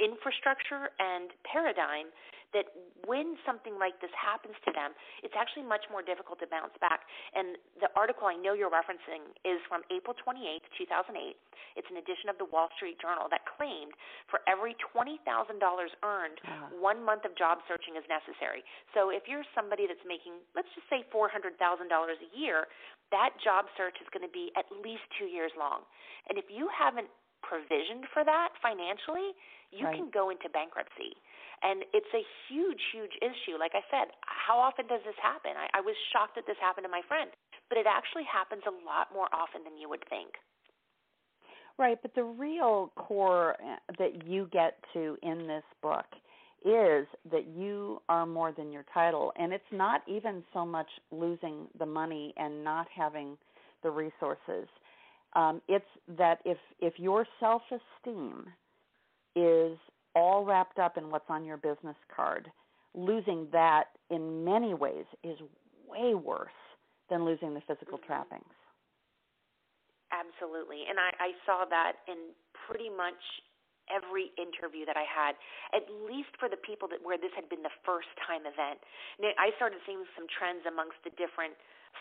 infrastructure 0.00 0.90
and 0.98 1.30
paradigm 1.44 2.08
that 2.52 2.66
when 3.06 3.38
something 3.46 3.78
like 3.78 3.98
this 4.02 4.10
happens 4.14 4.58
to 4.66 4.70
them, 4.74 4.90
it's 5.22 5.34
actually 5.38 5.62
much 5.62 5.86
more 5.90 6.02
difficult 6.02 6.38
to 6.42 6.48
bounce 6.50 6.74
back. 6.82 7.06
And 7.34 7.54
the 7.78 7.90
article 7.94 8.26
I 8.26 8.34
know 8.34 8.54
you're 8.54 8.72
referencing 8.72 9.22
is 9.46 9.62
from 9.70 9.86
April 9.90 10.14
28, 10.18 10.42
2008. 10.74 11.38
It's 11.78 11.90
an 11.90 11.98
edition 12.02 12.26
of 12.26 12.36
the 12.42 12.48
Wall 12.50 12.66
Street 12.74 12.98
Journal 12.98 13.30
that 13.30 13.46
claimed 13.46 13.94
for 14.26 14.42
every 14.50 14.74
$20,000 14.82 15.22
earned, 15.22 16.38
uh-huh. 16.42 16.74
one 16.74 16.98
month 16.98 17.22
of 17.22 17.38
job 17.38 17.62
searching 17.70 17.94
is 17.94 18.04
necessary. 18.10 18.66
So 18.94 19.14
if 19.14 19.30
you're 19.30 19.46
somebody 19.54 19.86
that's 19.86 20.02
making, 20.02 20.42
let's 20.58 20.70
just 20.74 20.90
say 20.90 21.06
$400,000 21.14 21.54
a 21.54 22.30
year, 22.34 22.66
that 23.14 23.34
job 23.42 23.70
search 23.78 23.98
is 24.02 24.10
going 24.10 24.26
to 24.26 24.32
be 24.32 24.50
at 24.58 24.66
least 24.82 25.06
two 25.18 25.30
years 25.30 25.54
long. 25.54 25.86
And 26.26 26.38
if 26.38 26.50
you 26.50 26.66
haven't 26.70 27.10
provisioned 27.42 28.06
for 28.12 28.24
that 28.24 28.54
financially, 28.62 29.34
you 29.70 29.86
right. 29.86 29.96
can 29.96 30.10
go 30.10 30.30
into 30.30 30.48
bankruptcy. 30.48 31.16
And 31.62 31.84
it's 31.92 32.08
a 32.16 32.24
huge, 32.48 32.80
huge 32.92 33.12
issue. 33.20 33.60
Like 33.60 33.76
I 33.76 33.84
said, 33.92 34.16
how 34.24 34.56
often 34.56 34.88
does 34.88 35.04
this 35.04 35.18
happen? 35.20 35.52
I, 35.56 35.68
I 35.78 35.80
was 35.80 35.94
shocked 36.12 36.34
that 36.40 36.46
this 36.48 36.56
happened 36.60 36.88
to 36.88 36.92
my 36.92 37.04
friend, 37.06 37.28
but 37.68 37.76
it 37.76 37.84
actually 37.84 38.24
happens 38.24 38.64
a 38.64 38.72
lot 38.84 39.12
more 39.12 39.28
often 39.32 39.64
than 39.64 39.76
you 39.76 39.88
would 39.88 40.04
think. 40.08 40.40
Right, 41.78 41.98
but 42.00 42.14
the 42.14 42.24
real 42.24 42.92
core 42.96 43.56
uh, 43.60 43.76
that 43.98 44.26
you 44.26 44.48
get 44.52 44.76
to 44.92 45.16
in 45.22 45.46
this 45.46 45.64
book 45.82 46.04
is 46.64 47.06
that 47.30 47.46
you 47.56 48.02
are 48.08 48.26
more 48.26 48.52
than 48.52 48.70
your 48.70 48.84
title. 48.92 49.32
And 49.36 49.52
it's 49.52 49.72
not 49.72 50.02
even 50.06 50.42
so 50.52 50.66
much 50.66 50.88
losing 51.10 51.68
the 51.78 51.86
money 51.86 52.34
and 52.36 52.62
not 52.62 52.86
having 52.94 53.38
the 53.82 53.90
resources. 53.90 54.68
Um, 55.34 55.62
it's 55.68 55.84
that 56.18 56.40
if 56.44 56.58
if 56.80 56.94
your 56.98 57.26
self 57.38 57.62
esteem 57.70 58.46
is 59.36 59.78
all 60.14 60.44
wrapped 60.44 60.78
up 60.78 60.96
in 60.96 61.10
what's 61.10 61.28
on 61.28 61.44
your 61.44 61.56
business 61.56 61.96
card, 62.14 62.50
losing 62.94 63.46
that 63.52 63.84
in 64.10 64.44
many 64.44 64.74
ways 64.74 65.04
is 65.22 65.38
way 65.88 66.14
worse 66.14 66.50
than 67.08 67.24
losing 67.24 67.54
the 67.54 67.60
physical 67.66 67.98
mm-hmm. 67.98 68.06
trappings. 68.06 68.54
Absolutely. 70.10 70.90
And 70.90 70.98
I, 70.98 71.10
I 71.18 71.30
saw 71.46 71.62
that 71.70 72.02
in 72.10 72.34
pretty 72.66 72.90
much 72.90 73.22
every 73.90 74.30
interview 74.38 74.86
that 74.86 74.98
I 74.98 75.06
had, 75.06 75.34
at 75.74 75.86
least 76.06 76.34
for 76.38 76.46
the 76.46 76.58
people 76.58 76.86
that 76.90 77.02
where 77.02 77.18
this 77.18 77.34
had 77.34 77.50
been 77.50 77.62
the 77.62 77.74
first 77.86 78.10
time 78.22 78.46
event. 78.46 78.82
Now, 79.18 79.34
I 79.38 79.54
started 79.58 79.82
seeing 79.86 80.02
some 80.14 80.30
trends 80.30 80.66
amongst 80.66 80.98
the 81.02 81.14
different 81.14 81.54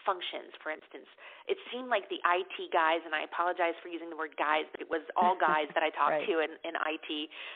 functions, 0.06 0.54
for 0.62 0.70
instance. 0.74 1.08
It 1.50 1.58
seemed 1.74 1.90
like 1.90 2.10
the 2.10 2.22
IT 2.22 2.58
guys, 2.70 3.02
and 3.06 3.14
I 3.14 3.26
apologize 3.26 3.74
for 3.82 3.90
using 3.90 4.10
the 4.10 4.18
word 4.18 4.38
guys, 4.38 4.70
but 4.70 4.82
it 4.82 4.90
was 4.90 5.02
all 5.18 5.34
guys 5.50 5.70
that 5.74 5.82
I 5.82 5.90
talked 5.94 6.24
right. 6.24 6.30
to 6.30 6.36
in, 6.46 6.52
in 6.66 6.74
IT. 6.78 7.10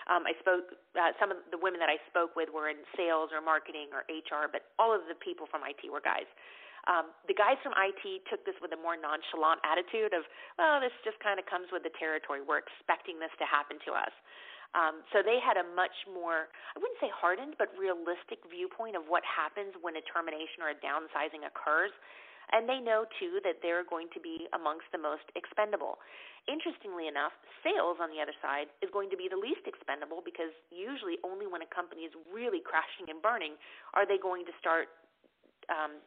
Um, 0.09 0.25
I 0.25 0.33
spoke, 0.41 0.73
uh, 0.97 1.13
some 1.21 1.29
of 1.29 1.41
the 1.53 1.59
women 1.59 1.77
that 1.79 1.89
I 1.89 2.01
spoke 2.09 2.33
with 2.37 2.49
were 2.49 2.69
in 2.69 2.81
sales 2.97 3.29
or 3.33 3.41
marketing 3.41 3.93
or 3.93 4.05
HR, 4.09 4.49
but 4.49 4.71
all 4.77 4.93
of 4.93 5.05
the 5.09 5.17
people 5.17 5.45
from 5.49 5.61
IT 5.65 5.81
were 5.89 6.03
guys. 6.03 6.27
Um, 6.83 7.15
the 7.31 7.37
guys 7.37 7.55
from 7.63 7.71
IT 7.79 8.03
took 8.27 8.43
this 8.43 8.59
with 8.59 8.75
a 8.75 8.79
more 8.79 8.99
nonchalant 8.99 9.63
attitude 9.63 10.11
of, 10.11 10.27
well, 10.59 10.83
this 10.83 10.91
just 11.07 11.15
kind 11.23 11.39
of 11.39 11.47
comes 11.47 11.71
with 11.71 11.87
the 11.87 11.93
territory. 11.95 12.43
We're 12.43 12.59
expecting 12.59 13.23
this 13.23 13.31
to 13.39 13.47
happen 13.47 13.79
to 13.87 13.95
us. 13.95 14.11
Um, 14.73 15.05
so 15.13 15.21
they 15.21 15.37
had 15.37 15.57
a 15.57 15.65
much 15.77 15.93
more, 16.09 16.49
I 16.73 16.81
wouldn't 16.81 16.97
say 16.97 17.13
hardened, 17.13 17.61
but 17.61 17.69
realistic 17.77 18.41
viewpoint 18.49 18.97
of 18.97 19.05
what 19.05 19.21
happens 19.21 19.77
when 19.77 19.93
a 19.97 20.03
termination 20.09 20.65
or 20.65 20.73
a 20.73 20.77
downsizing 20.81 21.45
occurs. 21.45 21.93
And 22.51 22.67
they 22.67 22.81
know, 22.81 23.07
too, 23.21 23.39
that 23.47 23.63
they're 23.63 23.87
going 23.87 24.11
to 24.13 24.19
be 24.19 24.49
amongst 24.51 24.89
the 24.91 24.99
most 24.99 25.25
expendable. 25.33 26.01
Interestingly 26.45 27.07
enough, 27.07 27.31
sales, 27.63 27.97
on 28.03 28.11
the 28.11 28.19
other 28.19 28.35
side, 28.43 28.67
is 28.83 28.91
going 28.91 29.07
to 29.13 29.17
be 29.17 29.31
the 29.31 29.39
least 29.39 29.63
expendable 29.63 30.19
because 30.19 30.51
usually 30.67 31.21
only 31.23 31.47
when 31.47 31.63
a 31.63 31.69
company 31.71 32.03
is 32.03 32.13
really 32.27 32.59
crashing 32.59 33.07
and 33.07 33.23
burning 33.23 33.55
are 33.95 34.03
they 34.03 34.19
going 34.19 34.43
to 34.43 34.53
start 34.59 34.91
um, 35.71 36.03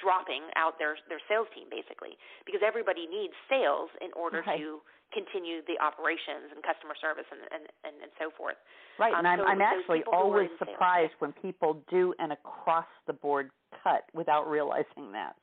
dropping 0.00 0.42
out 0.56 0.78
their 0.78 0.98
their 1.08 1.22
sales 1.28 1.46
team 1.54 1.68
basically 1.70 2.18
because 2.48 2.60
everybody 2.64 3.06
needs 3.06 3.32
sales 3.46 3.90
in 4.00 4.10
order 4.16 4.42
right. 4.46 4.58
to 4.58 4.82
continue 5.14 5.62
the 5.70 5.78
operations 5.78 6.50
and 6.50 6.58
customer 6.66 6.98
service 6.98 7.24
and 7.30 7.40
and 7.54 7.64
and, 7.86 7.94
and 8.02 8.10
so 8.18 8.34
forth. 8.34 8.58
Right, 8.98 9.14
um, 9.14 9.22
and 9.22 9.28
I'm 9.28 9.38
so 9.38 9.46
I'm 9.46 9.62
actually 9.62 10.02
always 10.10 10.50
surprised 10.58 11.14
when 11.22 11.32
people 11.38 11.80
do 11.88 12.12
an 12.18 12.34
across 12.34 12.90
the 13.06 13.14
board 13.14 13.54
cut 13.82 14.10
without 14.12 14.50
realizing 14.50 15.14
that. 15.14 15.38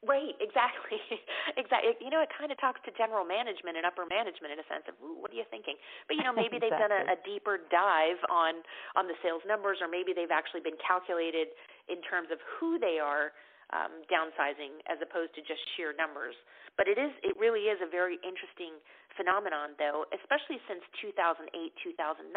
Right, 0.00 0.32
exactly, 0.40 0.96
exactly. 1.60 1.92
You 2.00 2.08
know, 2.08 2.24
it 2.24 2.32
kind 2.32 2.48
of 2.48 2.56
talks 2.56 2.80
to 2.88 2.90
general 2.96 3.20
management 3.20 3.76
and 3.76 3.84
upper 3.84 4.08
management 4.08 4.56
in 4.56 4.58
a 4.58 4.64
sense 4.64 4.88
of, 4.88 4.96
Ooh, 5.04 5.20
what 5.20 5.28
are 5.28 5.36
you 5.36 5.44
thinking? 5.52 5.76
But 6.08 6.16
you 6.16 6.24
know, 6.24 6.32
maybe 6.32 6.56
exactly. 6.56 6.72
they've 6.72 6.82
done 6.88 6.94
a, 6.96 7.02
a 7.14 7.18
deeper 7.20 7.60
dive 7.68 8.16
on 8.32 8.64
on 8.96 9.04
the 9.12 9.16
sales 9.20 9.44
numbers, 9.44 9.84
or 9.84 9.92
maybe 9.92 10.16
they've 10.16 10.32
actually 10.32 10.64
been 10.64 10.80
calculated 10.80 11.52
in 11.92 12.00
terms 12.00 12.32
of 12.32 12.40
who 12.40 12.80
they 12.80 12.96
are 12.96 13.36
um, 13.72 14.02
downsizing 14.10 14.82
as 14.90 14.98
opposed 15.02 15.34
to 15.38 15.42
just 15.42 15.62
sheer 15.76 15.94
numbers. 15.94 16.34
But 16.76 16.86
it 16.86 16.96
is, 16.96 17.12
it 17.22 17.36
really 17.36 17.68
is 17.68 17.78
a 17.82 17.88
very 17.90 18.16
interesting 18.22 18.78
phenomenon, 19.18 19.74
though, 19.76 20.06
especially 20.14 20.62
since 20.70 20.80
2008, 21.02 21.50
2009, 21.52 22.30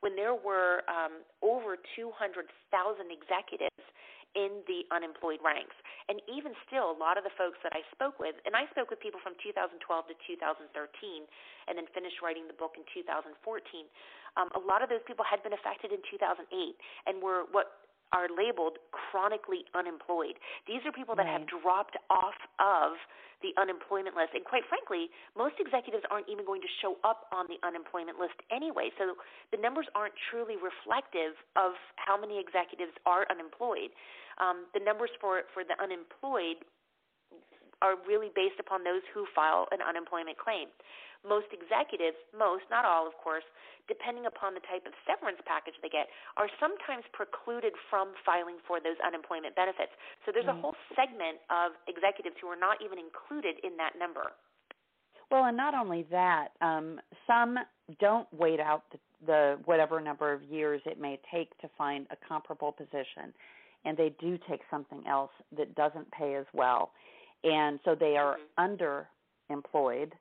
when 0.00 0.14
there 0.14 0.36
were 0.36 0.84
um, 0.86 1.24
over 1.42 1.80
200,000 1.96 2.44
executives 3.10 3.84
in 4.34 4.66
the 4.66 4.82
unemployed 4.90 5.38
ranks. 5.40 5.74
And 6.10 6.20
even 6.26 6.52
still, 6.66 6.90
a 6.90 6.98
lot 6.98 7.16
of 7.16 7.24
the 7.24 7.32
folks 7.38 7.56
that 7.62 7.72
I 7.72 7.86
spoke 7.94 8.18
with, 8.18 8.34
and 8.44 8.52
I 8.52 8.66
spoke 8.74 8.90
with 8.90 9.00
people 9.00 9.22
from 9.22 9.38
2012 9.40 9.78
to 9.78 10.14
2013, 10.26 10.68
and 11.70 11.72
then 11.78 11.86
finished 11.94 12.18
writing 12.20 12.50
the 12.50 12.58
book 12.58 12.76
in 12.76 12.84
2014. 12.92 13.30
Um, 14.34 14.50
a 14.58 14.62
lot 14.62 14.82
of 14.82 14.90
those 14.90 15.02
people 15.06 15.22
had 15.22 15.40
been 15.46 15.54
affected 15.54 15.94
in 15.94 16.02
2008 16.10 16.50
and 17.06 17.22
were 17.22 17.46
what 17.54 17.83
are 18.14 18.30
labeled 18.30 18.78
chronically 18.94 19.66
unemployed. 19.74 20.38
These 20.70 20.86
are 20.86 20.92
people 20.94 21.18
that 21.18 21.26
right. 21.26 21.42
have 21.42 21.50
dropped 21.50 21.98
off 22.08 22.38
of 22.62 22.94
the 23.42 23.52
unemployment 23.60 24.16
list. 24.16 24.32
And 24.32 24.46
quite 24.46 24.64
frankly, 24.70 25.12
most 25.36 25.60
executives 25.60 26.06
aren't 26.08 26.30
even 26.32 26.48
going 26.48 26.62
to 26.64 26.70
show 26.80 26.96
up 27.04 27.28
on 27.28 27.44
the 27.50 27.60
unemployment 27.60 28.16
list 28.16 28.40
anyway. 28.48 28.88
So 28.96 29.18
the 29.52 29.60
numbers 29.60 29.84
aren't 29.92 30.14
truly 30.30 30.56
reflective 30.56 31.36
of 31.58 31.76
how 32.00 32.16
many 32.16 32.40
executives 32.40 32.96
are 33.04 33.28
unemployed. 33.28 33.92
Um, 34.40 34.64
the 34.72 34.80
numbers 34.80 35.12
for, 35.20 35.44
for 35.52 35.60
the 35.66 35.76
unemployed 35.76 36.64
are 37.82 37.98
really 38.06 38.30
based 38.34 38.58
upon 38.60 38.84
those 38.84 39.02
who 39.14 39.26
file 39.34 39.66
an 39.72 39.80
unemployment 39.82 40.38
claim. 40.38 40.68
Most 41.24 41.48
executives, 41.56 42.20
most, 42.36 42.68
not 42.68 42.84
all, 42.84 43.08
of 43.08 43.16
course, 43.16 43.44
depending 43.88 44.28
upon 44.28 44.52
the 44.52 44.60
type 44.68 44.84
of 44.84 44.92
severance 45.08 45.40
package 45.48 45.74
they 45.80 45.88
get, 45.88 46.08
are 46.36 46.48
sometimes 46.60 47.04
precluded 47.16 47.72
from 47.88 48.12
filing 48.24 48.60
for 48.68 48.80
those 48.80 48.96
unemployment 49.00 49.56
benefits. 49.56 49.92
So 50.24 50.32
there's 50.32 50.48
a 50.48 50.56
whole 50.56 50.76
segment 50.92 51.40
of 51.48 51.72
executives 51.88 52.36
who 52.40 52.48
are 52.48 52.60
not 52.60 52.84
even 52.84 53.00
included 53.00 53.56
in 53.64 53.76
that 53.80 53.96
number. 53.96 54.36
Well, 55.30 55.44
and 55.44 55.56
not 55.56 55.74
only 55.74 56.04
that, 56.10 56.48
um, 56.60 57.00
some 57.26 57.56
don't 58.00 58.28
wait 58.32 58.60
out 58.60 58.84
the, 58.92 58.98
the 59.26 59.58
whatever 59.64 60.00
number 60.00 60.32
of 60.32 60.42
years 60.44 60.80
it 60.84 61.00
may 61.00 61.18
take 61.32 61.56
to 61.60 61.68
find 61.76 62.06
a 62.10 62.16
comparable 62.28 62.72
position, 62.72 63.32
and 63.84 63.96
they 63.96 64.14
do 64.20 64.38
take 64.48 64.60
something 64.70 65.02
else 65.06 65.30
that 65.56 65.74
doesn't 65.74 66.10
pay 66.12 66.34
as 66.36 66.46
well, 66.52 66.92
and 67.44 67.78
so 67.84 67.94
they 67.94 68.16
are 68.16 68.36
mm-hmm. 68.58 68.74
underemployed 69.52 70.12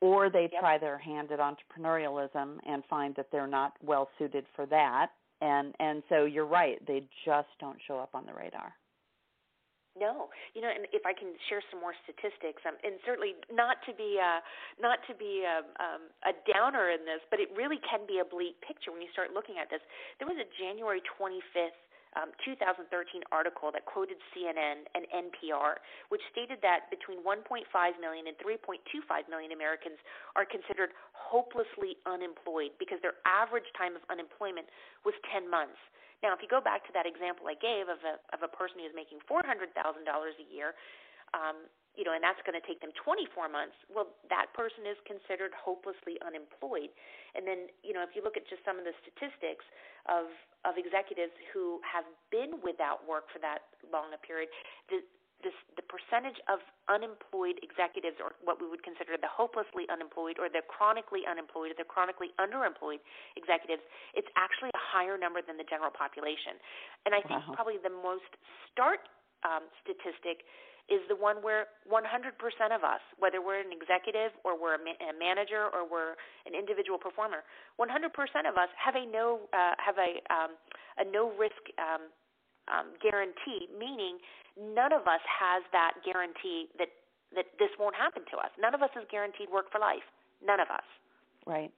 or 0.00 0.30
they 0.30 0.48
yep. 0.52 0.60
try 0.60 0.78
their 0.78 0.98
hand 0.98 1.30
at 1.32 1.38
entrepreneurialism 1.38 2.58
and 2.66 2.82
find 2.88 3.14
that 3.16 3.26
they're 3.32 3.46
not 3.46 3.72
well 3.82 4.08
suited 4.18 4.44
for 4.54 4.66
that 4.66 5.08
and 5.40 5.74
and 5.80 6.02
so 6.08 6.24
you're 6.24 6.46
right 6.46 6.84
they 6.86 7.02
just 7.24 7.48
don't 7.60 7.78
show 7.86 7.98
up 7.98 8.10
on 8.14 8.24
the 8.26 8.32
radar 8.32 8.72
no, 9.96 10.28
you 10.52 10.60
know, 10.60 10.68
and 10.68 10.84
if 10.92 11.08
I 11.08 11.16
can 11.16 11.32
share 11.48 11.64
some 11.72 11.80
more 11.80 11.96
statistics, 12.04 12.60
um, 12.68 12.76
and 12.84 13.00
certainly 13.08 13.32
not 13.48 13.80
to 13.88 13.96
be 13.96 14.20
uh, 14.20 14.44
not 14.76 15.00
to 15.08 15.16
be 15.16 15.40
a, 15.40 15.64
um, 15.80 16.12
a 16.28 16.36
downer 16.44 16.92
in 16.92 17.08
this, 17.08 17.24
but 17.32 17.40
it 17.40 17.48
really 17.56 17.80
can 17.80 18.04
be 18.04 18.20
a 18.20 18.26
bleak 18.28 18.60
picture 18.60 18.92
when 18.92 19.00
you 19.00 19.08
start 19.16 19.32
looking 19.32 19.56
at 19.56 19.72
this. 19.72 19.80
There 20.20 20.28
was 20.28 20.36
a 20.36 20.44
January 20.60 21.00
25th 21.16 21.80
um, 22.16 22.32
2013 22.42 22.88
article 23.30 23.68
that 23.70 23.84
quoted 23.84 24.16
CNN 24.32 24.88
and 24.96 25.04
NPR, 25.12 25.78
which 26.08 26.24
stated 26.32 26.58
that 26.64 26.88
between 26.88 27.20
1.5 27.20 27.68
million 28.00 28.24
and 28.26 28.36
3.25 28.40 29.28
million 29.28 29.52
Americans 29.52 30.00
are 30.34 30.48
considered 30.48 30.96
hopelessly 31.12 32.00
unemployed 32.08 32.72
because 32.80 32.98
their 33.04 33.20
average 33.28 33.68
time 33.76 33.92
of 33.92 34.02
unemployment 34.08 34.66
was 35.04 35.12
10 35.28 35.46
months. 35.46 35.78
Now, 36.24 36.32
if 36.32 36.40
you 36.40 36.48
go 36.48 36.64
back 36.64 36.88
to 36.88 36.92
that 36.96 37.04
example 37.04 37.44
I 37.44 37.54
gave 37.60 37.92
of 37.92 38.00
a 38.00 38.16
of 38.32 38.40
a 38.40 38.48
person 38.48 38.80
who's 38.80 38.96
making 38.96 39.20
$400,000 39.28 39.76
a 39.76 40.46
year, 40.48 40.72
um, 41.36 41.68
you 41.96 42.04
know, 42.04 42.12
and 42.12 42.22
that's 42.22 42.40
going 42.44 42.56
to 42.56 42.64
take 42.64 42.84
them 42.84 42.92
24 42.94 43.48
months, 43.48 43.74
well, 43.88 44.12
that 44.28 44.52
person 44.52 44.84
is 44.84 45.00
considered 45.08 45.50
hopelessly 45.56 46.20
unemployed. 46.20 46.92
And 47.32 47.48
then, 47.48 47.72
you 47.80 47.96
know, 47.96 48.04
if 48.04 48.12
you 48.12 48.20
look 48.20 48.36
at 48.36 48.44
just 48.46 48.60
some 48.62 48.76
of 48.76 48.84
the 48.84 48.94
statistics 49.02 49.64
of 50.06 50.28
of 50.66 50.74
executives 50.74 51.30
who 51.54 51.78
have 51.86 52.06
been 52.34 52.58
without 52.58 53.06
work 53.06 53.30
for 53.30 53.38
that 53.38 53.70
long 53.86 54.10
a 54.10 54.18
period, 54.18 54.50
the 54.90 54.98
this, 55.44 55.56
the 55.76 55.84
percentage 55.84 56.40
of 56.48 56.64
unemployed 56.88 57.60
executives, 57.60 58.16
or 58.22 58.38
what 58.40 58.56
we 58.56 58.66
would 58.68 58.80
consider 58.80 59.20
the 59.20 59.28
hopelessly 59.28 59.84
unemployed, 59.92 60.40
or 60.40 60.48
the 60.48 60.64
chronically 60.64 61.28
unemployed, 61.28 61.76
or 61.76 61.76
the 61.76 61.84
chronically 61.84 62.32
underemployed 62.40 63.02
executives, 63.36 63.84
it's 64.16 64.30
actually 64.40 64.72
a 64.72 64.80
higher 64.80 65.20
number 65.20 65.44
than 65.44 65.60
the 65.60 65.68
general 65.68 65.92
population. 65.92 66.56
And 67.04 67.12
I 67.12 67.20
think 67.20 67.44
wow. 67.44 67.52
probably 67.52 67.76
the 67.76 67.92
most 67.92 68.32
stark 68.72 69.04
um, 69.44 69.68
statistic 69.84 70.48
is 70.86 71.02
the 71.10 71.16
one 71.18 71.42
where 71.42 71.66
100% 71.90 72.06
of 72.70 72.82
us, 72.86 73.02
whether 73.18 73.42
we're 73.42 73.58
an 73.58 73.74
executive 73.74 74.30
or 74.46 74.54
we're 74.54 74.78
a, 74.78 74.82
ma- 74.82 75.00
a 75.02 75.14
manager 75.18 75.66
or 75.74 75.82
we're 75.82 76.14
an 76.46 76.54
individual 76.54 76.98
performer, 76.98 77.42
100% 77.74 77.90
of 78.46 78.54
us 78.54 78.70
have 78.78 78.94
a 78.94 79.04
no 79.06 79.40
uh, 79.50 79.74
have 79.82 79.98
a 79.98 80.22
um, 80.30 80.54
a 80.98 81.04
no 81.04 81.34
risk 81.34 81.58
um, 81.82 82.06
um, 82.70 82.94
guarantee, 83.02 83.66
meaning 83.74 84.18
none 84.54 84.94
of 84.94 85.10
us 85.10 85.22
has 85.26 85.66
that 85.74 85.98
guarantee 86.06 86.70
that 86.78 86.88
that 87.34 87.46
this 87.58 87.70
won't 87.78 87.98
happen 87.98 88.22
to 88.30 88.38
us. 88.38 88.54
None 88.54 88.74
of 88.74 88.82
us 88.82 88.90
is 88.94 89.02
guaranteed 89.10 89.50
work 89.50 89.66
for 89.72 89.78
life. 89.82 90.06
None 90.38 90.60
of 90.60 90.70
us. 90.70 90.86
Right. 91.46 91.74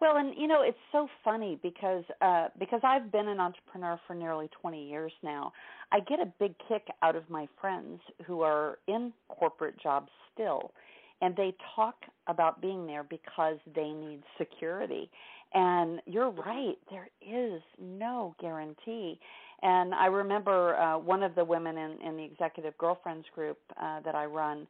Well, 0.00 0.16
and 0.16 0.34
you 0.36 0.48
know, 0.48 0.62
it's 0.62 0.78
so 0.90 1.08
funny 1.24 1.58
because 1.62 2.04
uh 2.20 2.48
because 2.58 2.80
I've 2.84 3.12
been 3.12 3.28
an 3.28 3.40
entrepreneur 3.40 4.00
for 4.06 4.14
nearly 4.14 4.48
20 4.60 4.88
years 4.88 5.12
now. 5.22 5.52
I 5.92 6.00
get 6.00 6.20
a 6.20 6.26
big 6.38 6.54
kick 6.68 6.86
out 7.02 7.16
of 7.16 7.28
my 7.30 7.48
friends 7.60 8.00
who 8.26 8.40
are 8.42 8.78
in 8.88 9.12
corporate 9.28 9.78
jobs 9.80 10.08
still 10.34 10.72
and 11.20 11.36
they 11.36 11.54
talk 11.76 11.94
about 12.26 12.60
being 12.60 12.86
there 12.86 13.04
because 13.04 13.58
they 13.74 13.90
need 13.90 14.22
security. 14.38 15.08
And 15.54 16.00
you're 16.06 16.30
right, 16.30 16.76
there 16.90 17.08
is 17.20 17.62
no 17.80 18.34
guarantee. 18.40 19.20
And 19.62 19.94
I 19.94 20.06
remember 20.06 20.76
uh 20.76 20.98
one 20.98 21.22
of 21.22 21.34
the 21.34 21.44
women 21.44 21.76
in 21.78 21.98
in 22.06 22.16
the 22.16 22.24
executive 22.24 22.76
girlfriends 22.78 23.26
group 23.34 23.58
uh 23.80 24.00
that 24.00 24.14
I 24.14 24.24
run 24.26 24.66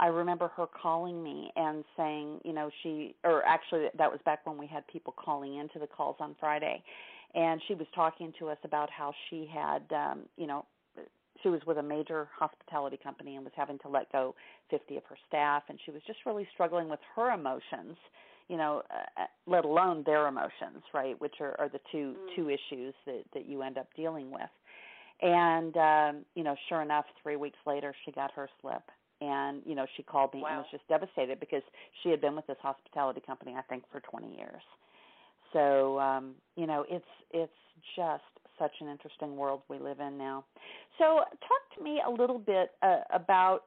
I 0.00 0.06
remember 0.06 0.48
her 0.56 0.66
calling 0.66 1.22
me 1.22 1.52
and 1.56 1.84
saying, 1.94 2.40
you 2.42 2.54
know, 2.54 2.70
she, 2.82 3.14
or 3.22 3.44
actually 3.44 3.88
that 3.96 4.10
was 4.10 4.18
back 4.24 4.46
when 4.46 4.56
we 4.56 4.66
had 4.66 4.86
people 4.86 5.14
calling 5.16 5.56
into 5.56 5.78
the 5.78 5.86
calls 5.86 6.16
on 6.20 6.34
Friday, 6.40 6.82
and 7.34 7.60
she 7.68 7.74
was 7.74 7.86
talking 7.94 8.32
to 8.38 8.48
us 8.48 8.56
about 8.64 8.88
how 8.90 9.12
she 9.28 9.48
had, 9.52 9.82
um, 9.94 10.20
you 10.38 10.46
know, 10.46 10.64
she 11.42 11.48
was 11.48 11.60
with 11.66 11.76
a 11.76 11.82
major 11.82 12.28
hospitality 12.36 12.98
company 13.02 13.36
and 13.36 13.44
was 13.44 13.52
having 13.54 13.78
to 13.80 13.88
let 13.88 14.10
go 14.10 14.34
50 14.70 14.96
of 14.96 15.04
her 15.04 15.16
staff. 15.28 15.64
And 15.68 15.78
she 15.84 15.90
was 15.90 16.00
just 16.06 16.20
really 16.24 16.48
struggling 16.54 16.88
with 16.88 17.00
her 17.14 17.32
emotions 17.32 17.96
you 18.48 18.56
know 18.56 18.82
uh, 18.92 19.26
let 19.46 19.64
alone 19.64 20.02
their 20.04 20.26
emotions 20.26 20.82
right 20.92 21.18
which 21.20 21.36
are, 21.40 21.54
are 21.60 21.68
the 21.68 21.78
two 21.92 22.16
mm. 22.18 22.34
two 22.34 22.48
issues 22.48 22.92
that 23.06 23.22
that 23.32 23.46
you 23.46 23.62
end 23.62 23.78
up 23.78 23.86
dealing 23.96 24.30
with. 24.32 24.50
And 25.22 25.76
um 25.76 26.24
you 26.34 26.42
know 26.42 26.56
sure 26.68 26.82
enough 26.82 27.04
3 27.22 27.36
weeks 27.36 27.58
later 27.64 27.94
she 28.04 28.10
got 28.10 28.32
her 28.32 28.48
slip 28.60 28.82
and 29.20 29.62
you 29.64 29.74
know 29.74 29.86
she 29.96 30.02
called 30.02 30.32
me 30.34 30.40
wow. 30.42 30.48
and 30.48 30.56
was 30.58 30.66
just 30.70 30.86
devastated 30.88 31.40
because 31.40 31.62
she 32.02 32.10
had 32.10 32.20
been 32.20 32.36
with 32.36 32.46
this 32.46 32.56
hospitality 32.60 33.22
company 33.26 33.54
I 33.56 33.62
think 33.62 33.84
for 33.90 34.00
20 34.00 34.36
years 34.36 34.62
so 35.52 35.98
um 35.98 36.34
you 36.56 36.66
know 36.66 36.84
it's 36.88 37.04
it's 37.32 37.52
just 37.96 38.22
such 38.60 38.72
an 38.80 38.88
interesting 38.88 39.36
world 39.36 39.62
we 39.68 39.78
live 39.78 39.98
in 40.00 40.16
now. 40.16 40.44
So, 40.98 41.20
talk 41.30 41.76
to 41.76 41.82
me 41.82 42.00
a 42.06 42.10
little 42.10 42.38
bit 42.38 42.72
uh, 42.82 42.98
about 43.12 43.64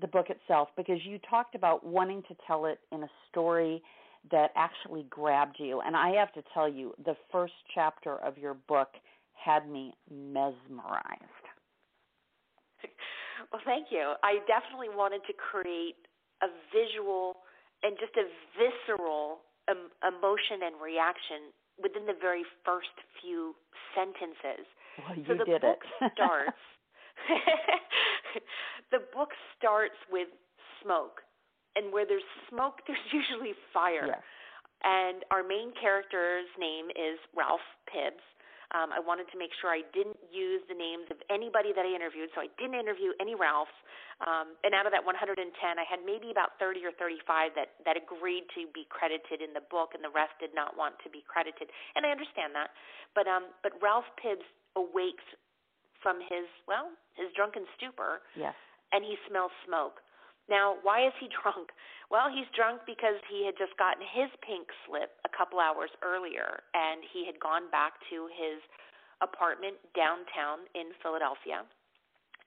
the 0.00 0.08
book 0.08 0.26
itself 0.30 0.68
because 0.76 0.98
you 1.04 1.20
talked 1.30 1.54
about 1.54 1.86
wanting 1.86 2.22
to 2.22 2.36
tell 2.46 2.64
it 2.64 2.80
in 2.90 3.02
a 3.04 3.08
story 3.30 3.82
that 4.30 4.50
actually 4.56 5.04
grabbed 5.10 5.56
you. 5.58 5.80
And 5.80 5.96
I 5.96 6.10
have 6.12 6.32
to 6.32 6.42
tell 6.54 6.68
you, 6.68 6.94
the 7.04 7.14
first 7.30 7.52
chapter 7.74 8.16
of 8.16 8.38
your 8.38 8.54
book 8.54 8.88
had 9.34 9.68
me 9.68 9.92
mesmerized. 10.10 11.41
Well, 13.52 13.62
thank 13.64 13.92
you. 13.92 14.16
I 14.24 14.40
definitely 14.48 14.88
wanted 14.88 15.20
to 15.28 15.34
create 15.36 16.00
a 16.40 16.48
visual 16.72 17.44
and 17.84 17.96
just 18.00 18.16
a 18.16 18.26
visceral 18.56 19.44
um, 19.68 19.92
emotion 20.00 20.64
and 20.64 20.80
reaction 20.80 21.52
within 21.76 22.06
the 22.06 22.16
very 22.16 22.44
first 22.64 22.94
few 23.20 23.54
sentences. 23.94 24.64
Well, 24.98 25.16
you 25.16 25.24
so 25.28 25.34
the 25.36 25.44
did 25.44 25.60
book 25.60 25.84
it. 25.84 26.12
starts. 26.16 26.62
the 28.90 29.04
book 29.14 29.30
starts 29.58 29.98
with 30.10 30.28
smoke, 30.82 31.22
and 31.76 31.92
where 31.92 32.06
there's 32.06 32.26
smoke, 32.48 32.80
there's 32.86 33.08
usually 33.12 33.52
fire. 33.72 34.06
Yes. 34.06 34.22
And 34.82 35.22
our 35.30 35.46
main 35.46 35.70
character's 35.78 36.50
name 36.58 36.90
is 36.90 37.20
Ralph 37.36 37.62
Pibbs, 37.86 38.24
um, 38.72 38.88
I 38.88 39.00
wanted 39.00 39.28
to 39.32 39.36
make 39.36 39.52
sure 39.60 39.68
I 39.68 39.84
didn't 39.92 40.16
use 40.32 40.64
the 40.64 40.76
names 40.76 41.08
of 41.12 41.20
anybody 41.28 41.76
that 41.76 41.84
I 41.84 41.92
interviewed, 41.92 42.32
so 42.32 42.40
I 42.40 42.48
didn't 42.56 42.80
interview 42.80 43.12
any 43.20 43.36
Ralphs. 43.36 43.74
Um, 44.24 44.56
and 44.64 44.72
out 44.72 44.88
of 44.88 44.92
that 44.96 45.04
110, 45.04 45.44
I 45.44 45.84
had 45.84 46.00
maybe 46.04 46.32
about 46.32 46.56
30 46.56 46.80
or 46.88 46.92
35 46.96 47.52
that 47.56 47.76
that 47.84 47.96
agreed 48.00 48.48
to 48.56 48.68
be 48.72 48.88
credited 48.88 49.44
in 49.44 49.52
the 49.52 49.64
book, 49.68 49.92
and 49.96 50.02
the 50.02 50.12
rest 50.12 50.36
did 50.42 50.56
not 50.56 50.76
want 50.76 50.96
to 51.04 51.08
be 51.12 51.24
credited. 51.24 51.68
And 51.96 52.04
I 52.04 52.10
understand 52.10 52.56
that, 52.56 52.72
but 53.14 53.28
um, 53.28 53.52
but 53.62 53.76
Ralph 53.78 54.08
Pibbs 54.18 54.46
awakes 54.76 55.24
from 56.02 56.18
his 56.18 56.50
well 56.66 56.90
his 57.14 57.30
drunken 57.32 57.64
stupor, 57.78 58.20
yes. 58.36 58.54
and 58.90 59.04
he 59.06 59.16
smells 59.28 59.54
smoke. 59.64 60.01
Now, 60.48 60.78
why 60.82 61.06
is 61.06 61.14
he 61.20 61.28
drunk? 61.42 61.70
Well, 62.10 62.28
he's 62.28 62.48
drunk 62.52 62.84
because 62.84 63.16
he 63.30 63.48
had 63.48 63.56
just 63.56 63.72
gotten 63.80 64.04
his 64.04 64.28
pink 64.44 64.68
slip 64.84 65.16
a 65.24 65.30
couple 65.32 65.56
hours 65.56 65.88
earlier, 66.04 66.60
and 66.76 67.00
he 67.08 67.24
had 67.24 67.40
gone 67.40 67.72
back 67.72 67.96
to 68.12 68.28
his 68.28 68.60
apartment 69.24 69.80
downtown 69.96 70.66
in 70.76 70.92
Philadelphia 71.00 71.64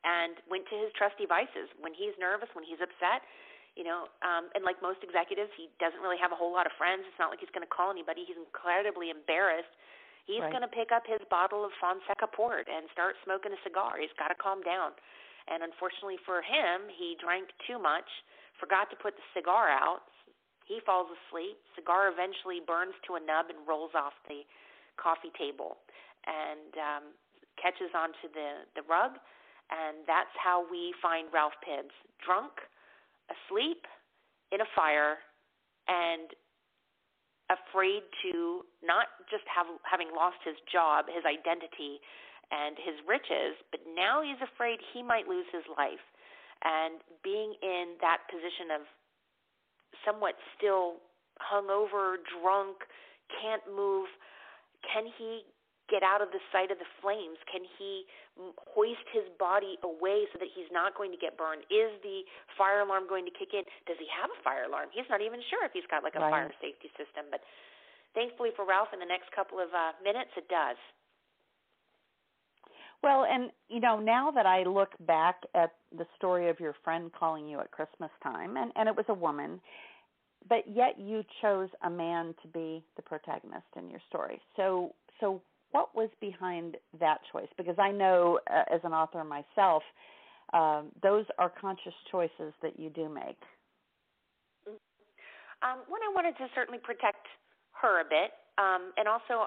and 0.05 0.37
went 0.45 0.69
to 0.69 0.77
his 0.77 0.93
trusty 0.93 1.25
vices. 1.25 1.71
When 1.81 1.97
he's 1.97 2.13
nervous, 2.21 2.51
when 2.53 2.61
he's 2.61 2.77
upset, 2.77 3.25
you 3.73 3.83
know, 3.83 4.05
um, 4.21 4.53
and 4.53 4.61
like 4.61 4.77
most 4.85 5.01
executives, 5.01 5.49
he 5.57 5.67
doesn't 5.81 5.99
really 5.99 6.21
have 6.21 6.29
a 6.29 6.37
whole 6.37 6.53
lot 6.53 6.69
of 6.69 6.73
friends. 6.77 7.03
It's 7.09 7.17
not 7.17 7.33
like 7.33 7.41
he's 7.41 7.51
going 7.51 7.65
to 7.65 7.73
call 7.73 7.89
anybody. 7.89 8.21
He's 8.23 8.37
incredibly 8.37 9.09
embarrassed. 9.09 9.73
He's 10.29 10.45
right. 10.45 10.53
going 10.53 10.65
to 10.65 10.71
pick 10.71 10.93
up 10.93 11.09
his 11.09 11.21
bottle 11.27 11.65
of 11.65 11.73
Fonseca 11.81 12.29
port 12.29 12.69
and 12.69 12.85
start 12.93 13.17
smoking 13.25 13.53
a 13.53 13.61
cigar. 13.65 13.97
He's 13.97 14.13
got 14.17 14.29
to 14.29 14.37
calm 14.37 14.61
down. 14.61 14.93
And 15.47 15.61
unfortunately 15.61 16.17
for 16.25 16.41
him, 16.41 16.89
he 16.89 17.15
drank 17.21 17.49
too 17.69 17.77
much, 17.77 18.07
forgot 18.57 18.89
to 18.89 18.97
put 18.97 19.13
the 19.13 19.25
cigar 19.33 19.69
out. 19.69 20.09
He 20.65 20.81
falls 20.81 21.07
asleep. 21.13 21.61
Cigar 21.77 22.09
eventually 22.09 22.65
burns 22.65 22.97
to 23.05 23.15
a 23.15 23.21
nub 23.21 23.53
and 23.53 23.61
rolls 23.69 23.93
off 23.93 24.17
the 24.25 24.41
coffee 24.97 25.29
table 25.37 25.77
and 26.25 26.73
um, 26.81 27.03
catches 27.61 27.93
onto 27.93 28.25
the, 28.33 28.65
the 28.73 28.81
rug. 28.89 29.21
And 29.69 30.05
that's 30.09 30.33
how 30.37 30.65
we 30.65 30.93
find 31.01 31.29
Ralph 31.29 31.57
Pibbs 31.61 31.93
drunk, 32.21 32.53
asleep, 33.29 33.85
in 34.53 34.61
a 34.61 34.69
fire, 34.73 35.21
and 35.89 36.33
afraid 37.49 38.01
to 38.25 38.65
not 38.81 39.05
just 39.29 39.45
have 39.45 39.69
having 39.85 40.09
lost 40.13 40.41
his 40.41 40.57
job, 40.65 41.05
his 41.09 41.25
identity, 41.25 42.01
and 42.51 42.77
his 42.77 42.97
riches, 43.07 43.57
but 43.71 43.81
now 43.95 44.21
he's 44.21 44.39
afraid 44.41 44.79
he 44.93 45.01
might 45.01 45.27
lose 45.27 45.47
his 45.51 45.65
life. 45.77 46.03
And 46.63 47.01
being 47.23 47.53
in 47.61 47.97
that 48.01 48.25
position 48.29 48.73
of 48.73 48.81
somewhat 50.05 50.35
still 50.57 51.01
hungover, 51.41 52.17
drunk, 52.41 52.85
can't 53.29 53.63
move, 53.69 54.07
can 54.85 55.09
he 55.17 55.45
get 55.85 56.01
out 56.01 56.21
of 56.21 56.33
the 56.33 56.41
sight 56.49 56.73
of 56.73 56.81
the 56.81 56.89
flames? 57.01 57.37
Can 57.45 57.61
he 57.77 58.09
hoist 58.73 59.05
his 59.13 59.25
body 59.37 59.77
away 59.85 60.25
so 60.33 60.41
that 60.41 60.49
he's 60.49 60.69
not 60.73 60.97
going 60.97 61.13
to 61.13 61.19
get 61.21 61.37
burned? 61.37 61.61
Is 61.69 61.93
the 62.01 62.25
fire 62.57 62.81
alarm 62.81 63.05
going 63.05 63.25
to 63.29 63.33
kick 63.33 63.53
in? 63.53 63.61
Does 63.85 63.97
he 64.01 64.09
have 64.09 64.33
a 64.33 64.39
fire 64.41 64.65
alarm? 64.65 64.89
He's 64.89 65.09
not 65.09 65.21
even 65.21 65.41
sure 65.53 65.61
if 65.61 65.73
he's 65.73 65.85
got 65.89 66.01
like 66.01 66.17
a 66.17 66.23
right. 66.23 66.49
fire 66.49 66.53
safety 66.57 66.89
system. 66.97 67.29
But 67.29 67.45
thankfully 68.17 68.49
for 68.57 68.65
Ralph, 68.65 68.89
in 68.93 69.01
the 69.01 69.09
next 69.09 69.29
couple 69.33 69.61
of 69.61 69.69
uh, 69.69 69.93
minutes, 70.01 70.33
it 70.33 70.49
does. 70.49 70.77
Well, 73.05 73.23
and 73.29 73.51
you 73.69 73.79
know, 73.79 73.99
now 73.99 74.31
that 74.31 74.47
I 74.47 74.63
look 74.63 74.89
back 75.01 75.35
at 75.53 75.73
the 75.95 76.07
story 76.17 76.49
of 76.49 76.59
your 76.59 76.73
friend 76.83 77.11
calling 77.13 77.47
you 77.47 77.59
at 77.59 77.69
Christmas 77.69 78.09
time, 78.23 78.57
and 78.57 78.71
and 78.75 78.89
it 78.89 78.95
was 78.95 79.05
a 79.09 79.13
woman, 79.13 79.61
but 80.49 80.63
yet 80.67 80.99
you 80.99 81.21
chose 81.39 81.69
a 81.83 81.89
man 81.89 82.33
to 82.41 82.47
be 82.47 82.83
the 82.95 83.03
protagonist 83.03 83.67
in 83.77 83.91
your 83.91 83.99
story. 84.09 84.41
So, 84.55 84.95
so 85.19 85.39
what 85.69 85.95
was 85.95 86.09
behind 86.19 86.77
that 86.99 87.19
choice? 87.31 87.47
Because 87.57 87.75
I 87.77 87.91
know, 87.91 88.39
uh, 88.49 88.73
as 88.73 88.81
an 88.83 88.91
author 88.91 89.23
myself, 89.23 89.83
um, 90.53 90.87
those 91.03 91.25
are 91.37 91.51
conscious 91.61 91.93
choices 92.11 92.53
that 92.63 92.79
you 92.79 92.89
do 92.89 93.07
make. 93.07 93.37
Um, 95.61 95.85
one, 95.87 96.01
I 96.01 96.11
wanted 96.11 96.35
to 96.39 96.47
certainly 96.55 96.79
protect 96.79 97.27
her 97.83 98.01
a 98.01 98.03
bit, 98.03 98.31
um, 98.57 98.93
and 98.97 99.07
also 99.07 99.45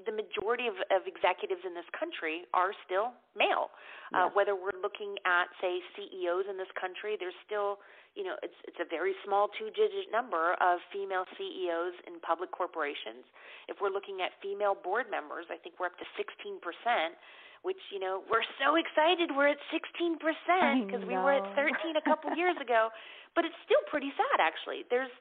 the 0.00 0.12
majority 0.12 0.66
of, 0.66 0.80
of 0.88 1.04
executives 1.04 1.60
in 1.68 1.76
this 1.76 1.86
country 1.92 2.48
are 2.56 2.72
still 2.88 3.12
male. 3.36 3.68
Uh. 4.12 4.32
Whether 4.32 4.56
we're 4.56 4.76
looking 4.80 5.16
at, 5.24 5.52
say, 5.60 5.80
CEOs 5.96 6.48
in 6.48 6.56
this 6.56 6.70
country, 6.76 7.16
there's 7.20 7.36
still, 7.44 7.80
you 8.16 8.24
know, 8.24 8.36
it's 8.40 8.56
it's 8.68 8.80
a 8.80 8.88
very 8.88 9.12
small 9.24 9.52
two-digit 9.56 10.08
number 10.12 10.56
of 10.60 10.80
female 10.92 11.28
CEOs 11.36 11.96
in 12.08 12.20
public 12.24 12.52
corporations. 12.52 13.24
If 13.68 13.80
we're 13.80 13.92
looking 13.92 14.20
at 14.24 14.36
female 14.40 14.76
board 14.76 15.12
members, 15.12 15.48
I 15.52 15.56
think 15.60 15.76
we're 15.76 15.92
up 15.92 15.98
to 16.00 16.08
16 16.16 16.60
percent. 16.60 17.16
Which 17.62 17.78
you 17.94 18.02
know 18.02 18.26
we're 18.26 18.42
so 18.58 18.74
excited 18.74 19.30
we're 19.38 19.54
at 19.54 19.60
16 19.70 20.18
percent 20.18 20.82
because 20.82 21.06
we 21.06 21.14
were 21.14 21.30
at 21.30 21.46
13 21.54 21.94
a 21.94 22.02
couple 22.02 22.34
years 22.34 22.58
ago, 22.58 22.90
but 23.38 23.46
it's 23.46 23.54
still 23.62 23.78
pretty 23.86 24.10
sad 24.18 24.42
actually. 24.42 24.82
There's 24.90 25.14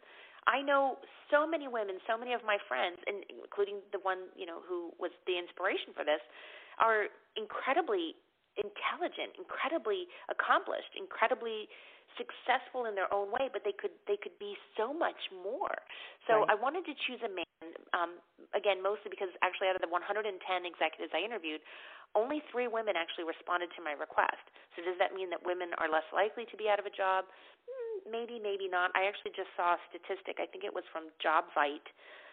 I 0.48 0.62
know 0.62 0.98
so 1.30 1.46
many 1.46 1.68
women, 1.68 2.02
so 2.10 2.18
many 2.18 2.34
of 2.34 2.42
my 2.42 2.58
friends, 2.68 2.98
and 3.06 3.24
including 3.30 3.82
the 3.94 4.02
one 4.02 4.34
you 4.36 4.46
know 4.46 4.60
who 4.62 4.92
was 4.98 5.12
the 5.30 5.38
inspiration 5.38 5.94
for 5.94 6.04
this, 6.04 6.22
are 6.82 7.08
incredibly 7.38 8.18
intelligent, 8.60 9.38
incredibly 9.40 10.12
accomplished, 10.28 10.92
incredibly 10.98 11.72
successful 12.20 12.84
in 12.90 12.96
their 12.96 13.08
own 13.14 13.32
way, 13.32 13.48
but 13.52 13.64
they 13.64 13.72
could 13.72 13.94
they 14.08 14.20
could 14.20 14.36
be 14.40 14.58
so 14.76 14.92
much 14.92 15.30
more. 15.32 15.80
So 16.28 16.44
right. 16.44 16.52
I 16.52 16.56
wanted 16.60 16.84
to 16.90 16.94
choose 17.08 17.22
a 17.24 17.32
man. 17.32 17.48
Um, 17.94 18.18
again, 18.58 18.82
mostly 18.82 19.14
because 19.14 19.30
actually 19.46 19.70
out 19.70 19.78
of 19.78 19.84
the 19.84 19.92
110 19.92 20.32
executives 20.66 21.12
I 21.14 21.22
interviewed, 21.22 21.62
only 22.16 22.44
three 22.52 22.68
women 22.68 22.96
actually 22.98 23.28
responded 23.28 23.72
to 23.78 23.82
my 23.84 23.96
request. 23.96 24.44
So 24.76 24.84
does 24.84 24.98
that 25.00 25.14
mean 25.16 25.30
that 25.32 25.44
women 25.44 25.76
are 25.80 25.88
less 25.88 26.08
likely 26.12 26.48
to 26.52 26.56
be 26.58 26.68
out 26.68 26.80
of 26.80 26.88
a 26.88 26.94
job? 26.94 27.28
Maybe, 28.10 28.40
maybe 28.42 28.68
not. 28.68 28.92
I 28.96 29.08
actually 29.08 29.32
just 29.36 29.50
saw 29.56 29.76
a 29.76 29.82
statistic. 29.90 30.38
I 30.40 30.48
think 30.48 30.64
it 30.64 30.74
was 30.74 30.84
from 30.92 31.10
Jobvite 31.20 31.88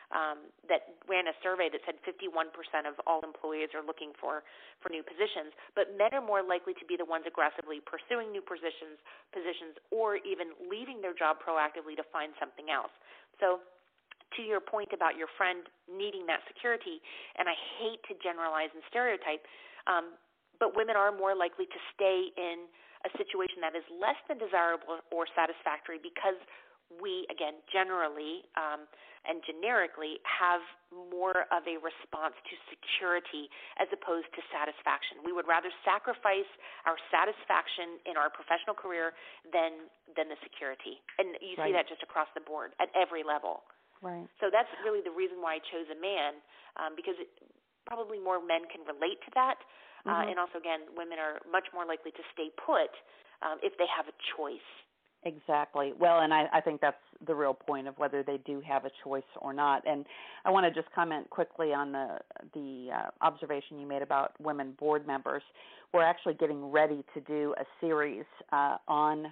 um, 0.09 0.49
that 0.73 0.97
ran 1.05 1.29
a 1.29 1.37
survey 1.45 1.69
that 1.69 1.85
said 1.85 2.01
51% 2.01 2.49
of 2.89 2.97
all 3.05 3.21
employees 3.21 3.77
are 3.77 3.85
looking 3.85 4.17
for 4.17 4.41
for 4.81 4.89
new 4.89 5.05
positions. 5.05 5.53
But 5.77 5.93
men 6.01 6.17
are 6.17 6.25
more 6.25 6.41
likely 6.41 6.73
to 6.81 6.85
be 6.89 6.97
the 6.97 7.05
ones 7.05 7.29
aggressively 7.29 7.85
pursuing 7.85 8.33
new 8.33 8.41
positions, 8.41 8.97
positions, 9.37 9.77
or 9.93 10.17
even 10.25 10.57
leaving 10.65 11.05
their 11.05 11.13
job 11.13 11.45
proactively 11.45 11.93
to 12.01 12.05
find 12.09 12.33
something 12.41 12.73
else. 12.73 12.93
So 13.37 13.61
to 14.37 14.41
your 14.45 14.61
point 14.61 14.97
about 14.97 15.17
your 15.17 15.29
friend 15.37 15.69
needing 15.89 16.25
that 16.29 16.45
security, 16.49 17.01
and 17.37 17.49
I 17.49 17.57
hate 17.81 18.01
to 18.09 18.15
generalize 18.21 18.73
and 18.73 18.85
stereotype, 18.89 19.45
um, 19.89 20.17
but 20.57 20.77
women 20.77 20.97
are 20.97 21.13
more 21.13 21.37
likely 21.37 21.65
to 21.69 21.81
stay 21.95 22.33
in 22.37 22.69
a 23.07 23.11
situation 23.15 23.63
that 23.63 23.75
is 23.79 23.87
less 23.93 24.19
than 24.27 24.39
desirable 24.39 25.03
or 25.15 25.27
satisfactory 25.35 25.99
because 26.03 26.39
we 26.89 27.29
again 27.29 27.61
generally 27.69 28.49
um, 28.57 28.89
and 29.29 29.45
generically 29.45 30.17
have 30.25 30.65
more 30.89 31.45
of 31.53 31.61
a 31.69 31.77
response 31.85 32.33
to 32.49 32.55
security 32.73 33.53
as 33.77 33.85
opposed 33.93 34.31
to 34.33 34.41
satisfaction. 34.49 35.21
We 35.21 35.37
would 35.37 35.45
rather 35.45 35.69
sacrifice 35.85 36.49
our 36.89 36.97
satisfaction 37.13 38.01
in 38.09 38.17
our 38.17 38.33
professional 38.33 38.73
career 38.73 39.13
than 39.53 39.93
than 40.17 40.33
the 40.33 40.41
security, 40.41 41.05
and 41.21 41.37
you 41.45 41.61
right. 41.61 41.69
see 41.69 41.73
that 41.77 41.85
just 41.87 42.01
across 42.01 42.31
the 42.33 42.41
board 42.41 42.73
at 42.81 42.89
every 42.97 43.21
level. 43.21 43.69
Right. 44.01 44.31
So 44.41 44.49
that's 44.49 44.71
really 44.87 45.03
the 45.03 45.13
reason 45.13 45.43
why 45.43 45.59
I 45.59 45.61
chose 45.75 45.91
a 45.91 45.99
man, 45.99 46.39
um, 46.79 46.95
because 46.95 47.19
it, 47.19 47.29
probably 47.83 48.23
more 48.23 48.39
men 48.39 48.63
can 48.71 48.87
relate 48.87 49.19
to 49.27 49.31
that, 49.35 49.59
uh, 50.07 50.11
mm-hmm. 50.11 50.31
and 50.31 50.39
also 50.39 50.59
again, 50.59 50.81
women 50.97 51.19
are 51.19 51.41
much 51.51 51.67
more 51.75 51.87
likely 51.87 52.11
to 52.13 52.25
stay 52.33 52.51
put 52.55 52.93
um, 53.43 53.59
if 53.63 53.77
they 53.79 53.87
have 53.89 54.07
a 54.07 54.17
choice. 54.37 54.69
Exactly. 55.25 55.93
Well, 55.99 56.21
and 56.21 56.33
I, 56.33 56.47
I 56.53 56.61
think 56.61 56.81
that's 56.81 56.97
the 57.27 57.35
real 57.35 57.53
point 57.53 57.89
of 57.89 57.99
whether 57.99 58.23
they 58.23 58.39
do 58.47 58.63
have 58.67 58.85
a 58.85 58.91
choice 59.03 59.23
or 59.41 59.53
not. 59.53 59.83
And 59.87 60.07
I 60.45 60.51
want 60.51 60.65
to 60.65 60.71
just 60.71 60.93
comment 60.95 61.29
quickly 61.31 61.73
on 61.73 61.91
the 61.93 62.19
the 62.55 62.91
uh, 62.95 63.11
observation 63.21 63.81
you 63.81 63.87
made 63.87 64.03
about 64.03 64.33
women 64.41 64.77
board 64.79 65.07
members. 65.07 65.43
We're 65.93 66.05
actually 66.05 66.35
getting 66.35 66.71
ready 66.71 67.05
to 67.15 67.21
do 67.21 67.55
a 67.59 67.65
series 67.81 68.27
uh, 68.53 68.77
on 68.87 69.27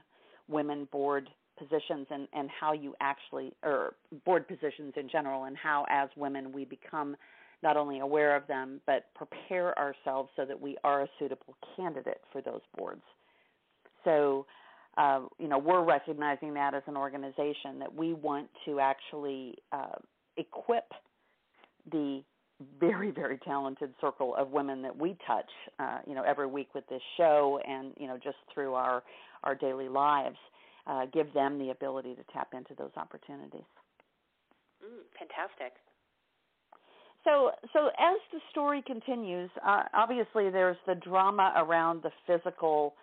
women 0.48 0.88
board 0.90 1.28
positions 1.56 2.06
and, 2.10 2.26
and 2.32 2.50
how 2.50 2.72
you 2.72 2.94
actually, 3.00 3.52
or 3.62 3.94
board 4.24 4.48
positions 4.48 4.92
in 4.96 5.08
general, 5.08 5.44
and 5.44 5.56
how 5.56 5.86
as 5.88 6.08
women 6.16 6.52
we 6.52 6.64
become 6.64 7.16
not 7.62 7.76
only 7.76 8.00
aware 8.00 8.36
of 8.36 8.46
them, 8.46 8.80
but 8.86 9.06
prepare 9.14 9.76
ourselves 9.78 10.30
so 10.36 10.44
that 10.44 10.60
we 10.60 10.76
are 10.84 11.02
a 11.02 11.08
suitable 11.18 11.56
candidate 11.76 12.20
for 12.32 12.40
those 12.40 12.60
boards. 12.76 13.02
So, 14.04 14.46
uh, 14.96 15.22
you 15.38 15.48
know, 15.48 15.58
we're 15.58 15.84
recognizing 15.84 16.54
that 16.54 16.74
as 16.74 16.82
an 16.86 16.96
organization 16.96 17.78
that 17.80 17.94
we 17.94 18.12
want 18.12 18.48
to 18.66 18.80
actually 18.80 19.56
uh, 19.72 19.96
equip 20.36 20.84
the 21.90 22.22
very 22.80 23.10
very 23.10 23.38
talented 23.38 23.92
circle 24.00 24.34
of 24.36 24.50
women 24.50 24.80
that 24.80 24.96
we 24.96 25.16
touch 25.26 25.50
uh, 25.78 25.98
you 26.06 26.14
know 26.14 26.22
every 26.22 26.46
week 26.46 26.68
with 26.74 26.86
this 26.88 27.02
show 27.16 27.60
and 27.68 27.92
you 27.98 28.06
know 28.06 28.16
just 28.16 28.38
through 28.52 28.72
our 28.72 29.02
our 29.44 29.54
daily 29.54 29.88
lives 29.88 30.38
uh, 30.86 31.04
give 31.12 31.32
them 31.34 31.58
the 31.58 31.70
ability 31.70 32.14
to 32.14 32.22
tap 32.32 32.48
into 32.54 32.74
those 32.78 32.90
opportunities 32.96 33.66
mm, 34.82 35.04
fantastic 35.18 35.74
so 37.26 37.50
so 37.72 37.88
as 37.88 38.18
the 38.32 38.40
story 38.50 38.82
continues 38.86 39.50
uh, 39.66 39.82
obviously 39.92 40.48
there's 40.48 40.78
the 40.86 40.94
drama 40.94 41.52
around 41.58 42.02
the 42.02 42.10
physical 42.26 42.94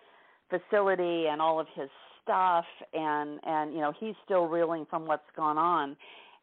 facility 0.50 1.26
and 1.30 1.40
all 1.40 1.60
of 1.60 1.66
his 1.76 1.88
stuff 2.22 2.64
and 2.92 3.38
and 3.44 3.72
you 3.72 3.80
know 3.80 3.92
he's 4.00 4.14
still 4.24 4.46
reeling 4.46 4.86
from 4.88 5.06
what's 5.06 5.22
gone 5.36 5.58
on. 5.58 5.96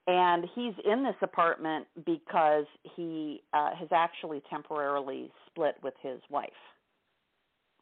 And 0.07 0.45
he's 0.55 0.73
in 0.83 1.03
this 1.03 1.15
apartment 1.21 1.85
because 2.07 2.65
he 2.95 3.43
uh, 3.53 3.69
has 3.75 3.87
actually 3.91 4.41
temporarily 4.49 5.29
split 5.45 5.75
with 5.83 5.93
his 6.01 6.19
wife. 6.27 6.49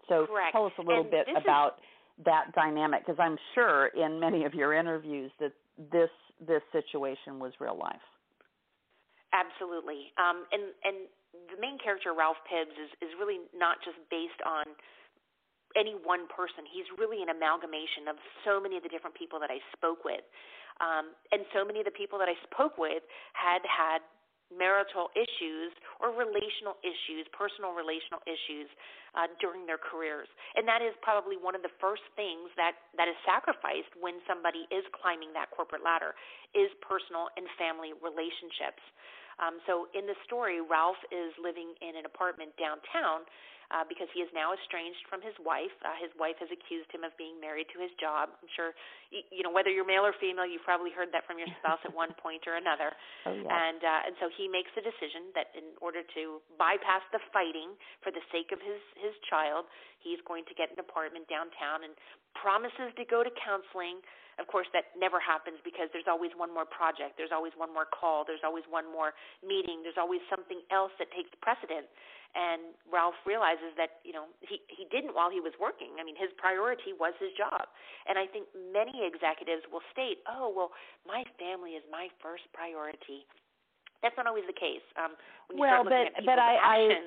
So 0.10 0.26
Correct. 0.28 0.52
tell 0.52 0.66
us 0.66 0.74
a 0.80 0.82
little 0.82 1.04
and 1.04 1.12
bit 1.12 1.28
about 1.42 1.78
is... 1.78 2.26
that 2.26 2.54
dynamic 2.54 3.06
because 3.06 3.20
i'm 3.20 3.38
sure 3.56 3.88
in 3.88 4.20
many 4.20 4.44
of 4.44 4.54
your 4.54 4.74
interviews 4.74 5.32
that 5.40 5.54
this 5.92 6.10
this 6.46 6.62
situation 6.74 7.40
was 7.40 7.54
real 7.62 7.78
life 7.78 7.96
absolutely 9.32 10.12
um, 10.18 10.46
and 10.52 10.74
and 10.84 11.10
the 11.54 11.60
main 11.62 11.78
character 11.78 12.14
ralph 12.14 12.42
pibbs 12.50 12.74
is 12.74 12.92
is 13.02 13.12
really 13.18 13.42
not 13.54 13.78
just 13.86 13.98
based 14.10 14.42
on 14.46 14.66
any 15.78 15.94
one 16.02 16.26
person. 16.34 16.66
He's 16.66 16.90
really 16.98 17.22
an 17.22 17.30
amalgamation 17.30 18.10
of 18.10 18.18
so 18.42 18.58
many 18.58 18.78
of 18.78 18.82
the 18.82 18.90
different 18.90 19.14
people 19.14 19.38
that 19.38 19.54
I 19.54 19.62
spoke 19.78 20.02
with. 20.02 20.26
Um, 20.82 21.14
and 21.30 21.44
so 21.54 21.62
many 21.62 21.84
of 21.84 21.86
the 21.86 21.94
people 21.94 22.18
that 22.18 22.32
I 22.32 22.38
spoke 22.48 22.80
with 22.80 23.04
had 23.36 23.62
had 23.68 24.02
marital 24.50 25.14
issues 25.14 25.70
or 26.02 26.10
relational 26.10 26.74
issues, 26.82 27.30
personal 27.38 27.78
relational 27.78 28.18
issues 28.26 28.66
uh, 29.14 29.30
during 29.38 29.70
their 29.70 29.78
careers. 29.78 30.26
And 30.58 30.66
that 30.66 30.82
is 30.82 30.98
probably 31.06 31.38
one 31.38 31.54
of 31.54 31.62
the 31.62 31.74
first 31.78 32.02
things 32.18 32.50
that, 32.58 32.74
that 32.98 33.06
is 33.06 33.18
sacrificed 33.30 33.94
when 34.02 34.18
somebody 34.26 34.66
is 34.74 34.82
climbing 34.98 35.30
that 35.38 35.54
corporate 35.54 35.86
ladder 35.86 36.18
is 36.58 36.74
personal 36.82 37.30
and 37.38 37.46
family 37.62 37.94
relationships. 38.02 38.82
Um, 39.40 39.64
so 39.66 39.88
in 39.96 40.06
the 40.06 40.16
story, 40.28 40.60
Ralph 40.60 41.00
is 41.10 41.32
living 41.40 41.74
in 41.80 41.96
an 41.96 42.06
apartment 42.06 42.52
downtown 42.60 43.24
uh, 43.70 43.86
because 43.86 44.10
he 44.18 44.26
is 44.26 44.30
now 44.34 44.50
estranged 44.58 45.06
from 45.06 45.22
his 45.22 45.38
wife. 45.38 45.74
Uh, 45.86 45.94
his 46.02 46.10
wife 46.18 46.34
has 46.42 46.50
accused 46.50 46.90
him 46.90 47.06
of 47.06 47.14
being 47.22 47.38
married 47.38 47.70
to 47.70 47.78
his 47.78 47.94
job. 48.02 48.34
I'm 48.42 48.50
sure, 48.58 48.74
you, 49.14 49.22
you 49.30 49.42
know, 49.46 49.54
whether 49.54 49.70
you're 49.70 49.86
male 49.86 50.02
or 50.02 50.14
female, 50.18 50.50
you've 50.50 50.66
probably 50.66 50.90
heard 50.90 51.14
that 51.14 51.30
from 51.30 51.38
your 51.38 51.50
spouse 51.62 51.82
at 51.86 51.94
one 51.94 52.18
point 52.24 52.50
or 52.50 52.58
another. 52.58 52.94
Oh, 53.28 53.36
yeah. 53.36 53.52
And 53.52 53.84
uh, 53.84 54.08
and 54.08 54.16
so 54.24 54.32
he 54.32 54.48
makes 54.48 54.72
a 54.80 54.82
decision 54.82 55.36
that 55.36 55.52
in 55.52 55.76
order 55.84 56.02
to 56.16 56.40
bypass 56.56 57.04
the 57.12 57.20
fighting 57.36 57.76
for 58.00 58.16
the 58.16 58.24
sake 58.32 58.56
of 58.56 58.64
his 58.64 58.80
his 58.96 59.12
child, 59.28 59.68
he's 60.00 60.24
going 60.24 60.48
to 60.48 60.56
get 60.56 60.72
an 60.72 60.80
apartment 60.80 61.28
downtown 61.28 61.84
and 61.84 61.94
promises 62.32 62.96
to 62.96 63.04
go 63.04 63.22
to 63.22 63.30
counseling. 63.36 64.00
Of 64.40 64.48
course, 64.48 64.68
that 64.72 64.96
never 64.96 65.20
happens 65.20 65.60
because 65.68 65.92
there's 65.92 66.08
always 66.08 66.32
one 66.34 66.50
more 66.50 66.66
project, 66.66 67.20
there's 67.20 67.36
always 67.36 67.52
one 67.60 67.70
more 67.76 67.86
call, 67.86 68.24
there's 68.24 68.44
always 68.48 68.64
one 68.72 68.88
more 68.88 69.12
meeting, 69.44 69.84
there's 69.84 70.00
always 70.00 70.24
something 70.32 70.64
else 70.72 70.96
that 70.98 71.12
takes 71.12 71.30
precedent 71.44 71.86
and 72.36 72.78
Ralph 72.92 73.18
realizes 73.26 73.74
that 73.78 74.02
you 74.06 74.14
know 74.14 74.30
he 74.42 74.62
he 74.70 74.86
didn't 74.94 75.16
while 75.18 75.34
he 75.34 75.42
was 75.42 75.54
working. 75.58 75.98
I 75.98 76.04
mean, 76.06 76.16
his 76.18 76.30
priority 76.38 76.94
was 76.94 77.14
his 77.18 77.34
job, 77.34 77.66
and 78.06 78.22
I 78.22 78.30
think 78.30 78.46
many 78.54 79.02
executives 79.06 79.66
will 79.72 79.82
state, 79.90 80.22
"Oh, 80.30 80.50
well, 80.54 80.72
my 81.08 81.26
family 81.42 81.74
is 81.74 81.84
my 81.90 82.10
first 82.22 82.46
priority." 82.54 83.26
That's 84.02 84.16
not 84.16 84.28
always 84.28 84.46
the 84.48 84.54
case. 84.54 84.82
Um, 84.98 85.12
well, 85.58 85.84
but 85.84 86.24
but 86.26 86.40
I, 86.40 86.56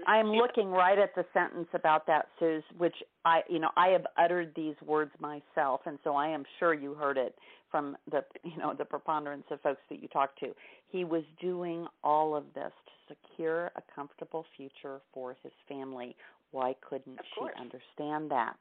I 0.07 0.13
I'm 0.13 0.33
looking 0.33 0.69
right 0.69 0.99
at 0.99 1.15
the 1.15 1.25
sentence 1.33 1.69
about 1.75 2.07
that, 2.07 2.27
Suze, 2.39 2.63
which 2.77 2.97
I 3.25 3.41
you 3.49 3.59
know 3.59 3.71
I 3.77 3.89
have 3.89 4.07
uttered 4.19 4.53
these 4.55 4.75
words 4.85 5.13
myself, 5.19 5.81
and 5.87 5.99
so 6.05 6.17
I 6.17 6.29
am 6.29 6.45
sure 6.59 6.75
you 6.75 6.95
heard 6.95 7.17
it 7.17 7.35
from 7.71 7.97
the 8.11 8.25
you 8.43 8.57
know 8.59 8.75
the 8.77 8.85
preponderance 8.85 9.45
of 9.51 9.61
folks 9.61 9.81
that 9.91 10.03
you 10.03 10.09
talk 10.09 10.39
to. 10.41 10.53
He 10.89 11.05
was 11.05 11.23
doing 11.41 11.87
all 12.05 12.37
of 12.37 12.45
this 12.55 12.73
to 13.09 13.15
secure 13.15 13.71
a 13.77 13.83
comfortable 13.95 14.45
future 14.57 15.01
for 15.15 15.37
his 15.43 15.53
family. 15.69 16.15
Why 16.51 16.75
couldn't 16.87 17.19
she 17.35 17.47
understand 17.59 18.31
that? 18.31 18.57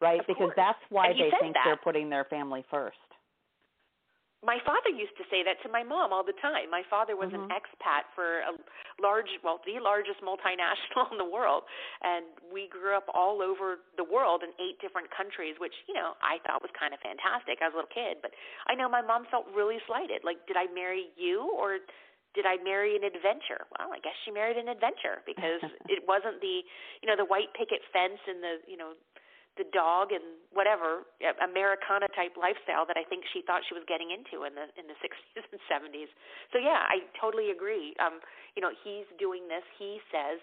Right? 0.00 0.20
Of 0.20 0.26
because 0.26 0.38
course. 0.38 0.54
that's 0.56 0.78
why 0.90 1.12
they 1.12 1.30
think 1.40 1.54
that. 1.54 1.62
they're 1.64 1.76
putting 1.76 2.10
their 2.10 2.24
family 2.24 2.64
first 2.70 2.96
my 4.44 4.60
father 4.60 4.92
used 4.92 5.16
to 5.16 5.24
say 5.32 5.40
that 5.40 5.56
to 5.64 5.72
my 5.72 5.80
mom 5.80 6.12
all 6.12 6.22
the 6.22 6.36
time. 6.44 6.68
My 6.68 6.84
father 6.92 7.16
was 7.16 7.32
mm-hmm. 7.32 7.48
an 7.48 7.56
expat 7.56 8.04
for 8.12 8.44
a 8.44 8.52
large, 9.00 9.32
well, 9.40 9.64
the 9.64 9.80
largest 9.80 10.20
multinational 10.20 11.08
in 11.12 11.18
the 11.18 11.26
world, 11.26 11.64
and 12.04 12.28
we 12.52 12.68
grew 12.68 12.92
up 12.92 13.08
all 13.16 13.40
over 13.40 13.80
the 13.96 14.04
world 14.04 14.44
in 14.44 14.52
eight 14.60 14.76
different 14.84 15.08
countries, 15.08 15.56
which 15.56 15.74
you 15.88 15.96
know 15.96 16.12
I 16.20 16.38
thought 16.44 16.60
was 16.60 16.70
kind 16.76 16.92
of 16.92 17.00
fantastic 17.00 17.64
as 17.64 17.72
a 17.72 17.76
little 17.80 17.90
kid. 17.90 18.20
But 18.20 18.36
I 18.68 18.76
know 18.76 18.86
my 18.86 19.02
mom 19.02 19.24
felt 19.32 19.48
really 19.56 19.80
slighted. 19.88 20.22
Like, 20.22 20.44
did 20.44 20.60
I 20.60 20.68
marry 20.70 21.08
you 21.16 21.48
or? 21.56 21.80
Did 22.34 22.50
I 22.50 22.58
marry 22.66 22.98
an 22.98 23.06
adventure? 23.06 23.62
Well, 23.78 23.94
I 23.94 24.02
guess 24.02 24.18
she 24.26 24.34
married 24.34 24.58
an 24.58 24.66
adventure 24.66 25.22
because 25.22 25.62
it 25.86 26.02
wasn't 26.02 26.42
the, 26.42 26.66
you 26.98 27.06
know, 27.06 27.14
the 27.14 27.30
white 27.30 27.54
picket 27.54 27.78
fence 27.94 28.18
and 28.26 28.42
the, 28.42 28.58
you 28.66 28.74
know, 28.74 28.98
the 29.54 29.66
dog 29.70 30.10
and 30.10 30.24
whatever 30.50 31.06
Americana 31.38 32.10
type 32.14 32.34
lifestyle 32.34 32.82
that 32.90 32.98
I 32.98 33.06
think 33.06 33.22
she 33.30 33.42
thought 33.46 33.62
she 33.66 33.74
was 33.74 33.86
getting 33.86 34.10
into 34.10 34.42
in 34.42 34.58
the 34.58 34.66
in 34.74 34.90
the 34.90 34.98
60s 35.04 35.46
and 35.46 35.62
70s. 35.70 36.10
So 36.50 36.58
yeah, 36.58 36.82
I 36.86 37.06
totally 37.18 37.54
agree. 37.54 37.94
Um, 38.02 38.18
you 38.58 38.62
know, 38.62 38.74
he's 38.82 39.06
doing 39.18 39.46
this. 39.46 39.62
He 39.78 40.02
says 40.10 40.42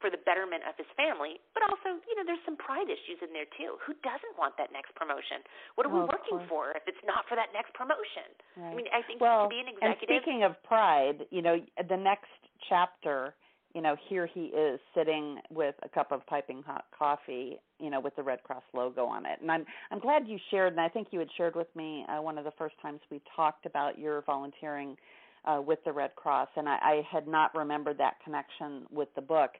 for 0.00 0.08
the 0.08 0.18
betterment 0.24 0.64
of 0.64 0.72
his 0.80 0.88
family, 0.96 1.36
but 1.52 1.60
also, 1.68 2.00
you 2.08 2.16
know, 2.16 2.24
there's 2.24 2.40
some 2.48 2.56
pride 2.56 2.88
issues 2.88 3.20
in 3.20 3.36
there 3.36 3.46
too. 3.54 3.76
Who 3.84 3.92
doesn't 4.00 4.34
want 4.40 4.56
that 4.56 4.72
next 4.72 4.96
promotion? 4.96 5.44
What 5.76 5.84
are 5.84 5.92
well, 5.92 6.08
we 6.08 6.16
working 6.16 6.40
for 6.48 6.72
if 6.72 6.88
it's 6.88 7.04
not 7.04 7.28
for 7.28 7.36
that 7.36 7.52
next 7.52 7.76
promotion? 7.76 8.32
Right. 8.56 8.72
I 8.72 8.74
mean, 8.74 8.88
I 8.90 9.04
think 9.04 9.20
well, 9.20 9.44
to 9.46 9.52
be 9.52 9.60
an 9.60 9.68
executive. 9.68 10.08
And 10.08 10.24
speaking 10.24 10.40
of 10.42 10.56
pride, 10.64 11.28
you 11.28 11.44
know, 11.44 11.60
the 11.76 12.00
next 12.00 12.32
chapter 12.64 13.36
you 13.74 13.82
know, 13.82 13.96
here 14.08 14.26
he 14.26 14.46
is 14.46 14.80
sitting 14.94 15.38
with 15.50 15.74
a 15.84 15.88
cup 15.88 16.10
of 16.10 16.26
piping 16.26 16.62
hot 16.66 16.86
coffee, 16.96 17.58
you 17.78 17.90
know, 17.90 18.00
with 18.00 18.16
the 18.16 18.22
Red 18.22 18.42
Cross 18.42 18.64
logo 18.74 19.04
on 19.04 19.26
it. 19.26 19.38
And 19.40 19.50
I'm 19.50 19.64
I'm 19.90 20.00
glad 20.00 20.26
you 20.26 20.38
shared, 20.50 20.72
and 20.72 20.80
I 20.80 20.88
think 20.88 21.08
you 21.10 21.18
had 21.18 21.28
shared 21.36 21.54
with 21.54 21.68
me 21.76 22.04
uh, 22.08 22.20
one 22.20 22.36
of 22.38 22.44
the 22.44 22.52
first 22.58 22.74
times 22.82 23.00
we 23.10 23.20
talked 23.36 23.66
about 23.66 23.98
your 23.98 24.22
volunteering 24.22 24.96
uh, 25.44 25.60
with 25.64 25.78
the 25.84 25.92
Red 25.92 26.14
Cross, 26.16 26.48
and 26.56 26.68
I, 26.68 26.78
I 26.82 27.02
had 27.10 27.28
not 27.28 27.54
remembered 27.56 27.98
that 27.98 28.14
connection 28.24 28.86
with 28.90 29.08
the 29.14 29.22
book. 29.22 29.52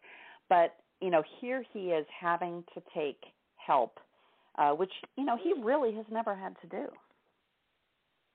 But 0.48 0.74
you 1.00 1.10
know, 1.10 1.22
here 1.40 1.64
he 1.72 1.90
is 1.90 2.06
having 2.20 2.64
to 2.74 2.82
take 2.94 3.22
help, 3.56 3.98
uh, 4.58 4.72
which 4.72 4.92
you 5.16 5.24
know 5.24 5.38
he 5.40 5.54
really 5.62 5.94
has 5.94 6.06
never 6.10 6.34
had 6.34 6.56
to 6.62 6.66
do. 6.66 6.86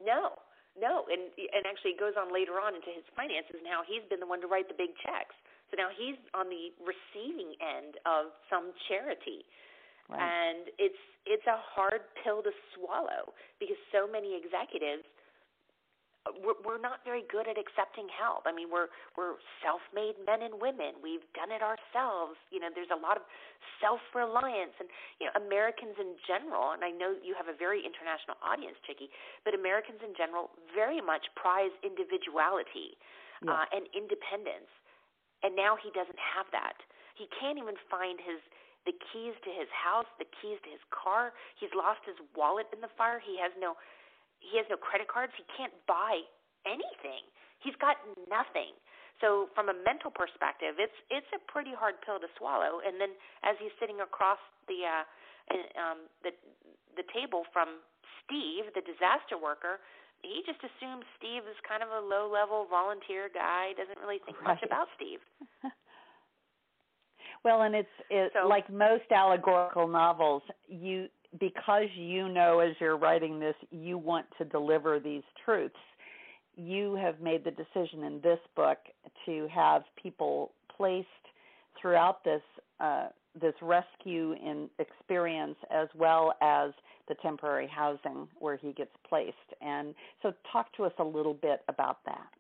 No, 0.04 0.32
no, 0.80 1.04
and 1.12 1.22
and 1.38 1.64
actually 1.68 1.92
it 1.92 2.00
goes 2.00 2.14
on 2.18 2.34
later 2.34 2.54
on 2.64 2.76
into 2.76 2.92
his 2.96 3.04
finances. 3.16 3.60
and 3.60 3.68
how 3.68 3.84
he's 3.86 4.08
been 4.10 4.20
the 4.20 4.28
one 4.28 4.40
to 4.42 4.48
write 4.48 4.68
the 4.68 4.76
big 4.78 4.96
checks. 5.04 5.36
So 5.72 5.78
now 5.78 5.90
he's 5.90 6.18
on 6.34 6.48
the 6.50 6.72
receiving 6.82 7.58
end 7.62 7.98
of 8.06 8.32
some 8.50 8.72
charity. 8.88 9.46
right. 10.10 10.22
and 10.22 10.70
it's 10.78 11.02
it's 11.26 11.46
a 11.50 11.58
hard 11.58 12.06
pill 12.22 12.46
to 12.46 12.54
swallow 12.74 13.34
because 13.58 13.78
so 13.90 14.06
many 14.06 14.38
executives 14.38 15.04
we're, 16.42 16.58
we're 16.66 16.82
not 16.82 17.06
very 17.06 17.22
good 17.30 17.46
at 17.46 17.58
accepting 17.58 18.10
help. 18.10 18.50
I 18.50 18.54
mean, 18.54 18.74
we're 18.74 18.90
we're 19.14 19.38
self-made 19.62 20.18
men 20.26 20.42
and 20.42 20.58
women. 20.58 20.98
We've 20.98 21.26
done 21.38 21.54
it 21.54 21.62
ourselves. 21.62 22.42
You 22.50 22.58
know, 22.58 22.74
there's 22.74 22.90
a 22.90 22.98
lot 22.98 23.18
of 23.18 23.24
self-reliance, 23.78 24.74
and 24.82 24.90
you 25.22 25.30
know, 25.30 25.34
Americans 25.38 25.94
in 26.02 26.18
general. 26.26 26.74
And 26.74 26.82
I 26.82 26.90
know 26.90 27.14
you 27.22 27.38
have 27.38 27.46
a 27.46 27.54
very 27.54 27.86
international 27.86 28.42
audience, 28.42 28.78
Chicke, 28.90 29.06
but 29.46 29.54
Americans 29.54 30.02
in 30.02 30.18
general 30.18 30.50
very 30.74 31.02
much 31.02 31.30
prize 31.38 31.74
individuality 31.86 32.98
yes. 33.46 33.54
uh, 33.54 33.66
and 33.70 33.86
independence. 33.94 34.70
And 35.46 35.54
now 35.54 35.78
he 35.78 35.94
doesn't 35.94 36.18
have 36.18 36.50
that. 36.58 36.74
He 37.14 37.30
can't 37.30 37.62
even 37.62 37.78
find 37.86 38.18
his 38.18 38.42
the 38.90 38.98
keys 39.14 39.34
to 39.42 39.50
his 39.50 39.70
house, 39.74 40.06
the 40.22 40.30
keys 40.42 40.62
to 40.62 40.70
his 40.70 40.82
car. 40.94 41.34
He's 41.58 41.74
lost 41.74 42.06
his 42.06 42.18
wallet 42.38 42.70
in 42.74 42.82
the 42.82 42.90
fire. 42.98 43.22
He 43.22 43.38
has 43.38 43.54
no 43.62 43.78
he 44.42 44.58
has 44.58 44.66
no 44.74 44.78
credit 44.78 45.06
cards. 45.06 45.38
He 45.38 45.46
can't 45.54 45.74
buy 45.86 46.26
anything. 46.66 47.30
He's 47.62 47.78
got 47.78 48.02
nothing. 48.26 48.74
So 49.22 49.48
from 49.54 49.70
a 49.70 49.78
mental 49.86 50.10
perspective, 50.10 50.82
it's 50.82 50.98
it's 51.14 51.30
a 51.30 51.42
pretty 51.46 51.78
hard 51.78 52.02
pill 52.02 52.18
to 52.18 52.30
swallow. 52.42 52.82
And 52.82 52.98
then 52.98 53.14
as 53.46 53.54
he's 53.62 53.74
sitting 53.78 54.02
across 54.02 54.42
the 54.66 54.82
uh, 54.82 55.06
um, 55.78 56.10
the 56.26 56.34
the 56.98 57.06
table 57.14 57.46
from 57.54 57.86
Steve, 58.26 58.74
the 58.74 58.82
disaster 58.82 59.38
worker, 59.38 59.78
he 60.26 60.42
just 60.46 60.60
assumes 60.60 61.06
Steve 61.18 61.44
is 61.50 61.56
kind 61.68 61.84
of 61.84 61.90
a 61.90 62.02
low 62.06 62.30
level 62.32 62.66
volunteer 62.70 63.30
guy. 63.34 63.74
Doesn't 63.78 64.00
really 64.02 64.20
think 64.26 64.42
right. 64.42 64.56
much 64.56 64.64
about 64.66 64.88
Steve. 64.96 65.20
well, 67.44 67.62
and 67.62 67.76
it's 67.76 67.96
it, 68.10 68.32
so, 68.34 68.48
like 68.48 68.70
most 68.72 69.10
allegorical 69.12 69.88
novels. 69.88 70.42
You 70.68 71.08
because 71.40 71.88
you 71.96 72.30
know 72.30 72.60
as 72.60 72.76
you're 72.80 72.98
writing 72.98 73.40
this 73.40 73.56
you 73.72 73.98
want 73.98 74.26
to 74.38 74.46
deliver 74.46 75.00
these 75.00 75.24
truths 75.44 75.76
you 76.56 76.96
have 76.96 77.20
made 77.20 77.44
the 77.44 77.52
decision 77.52 78.04
in 78.04 78.22
this 78.22 78.40
book 78.56 78.78
to 79.26 79.48
have 79.54 79.84
people 80.02 80.52
placed 80.76 81.08
throughout 81.80 82.24
this 82.24 82.42
uh, 82.80 83.08
this 83.40 83.54
rescue 83.62 84.34
in 84.34 84.70
experience 84.80 85.58
as 85.72 85.88
well 85.96 86.34
as 86.42 86.72
the 87.08 87.16
temporary 87.22 87.68
housing 87.68 88.28
where 88.40 88.58
he 88.58 88.74
gets 88.74 88.92
placed. 89.08 89.36
And 89.62 89.94
so 90.22 90.34
talk 90.52 90.74
to 90.78 90.86
us 90.86 90.94
a 91.00 91.04
little 91.04 91.34
bit 91.34 91.62
about 91.68 92.00
that. 92.06 92.34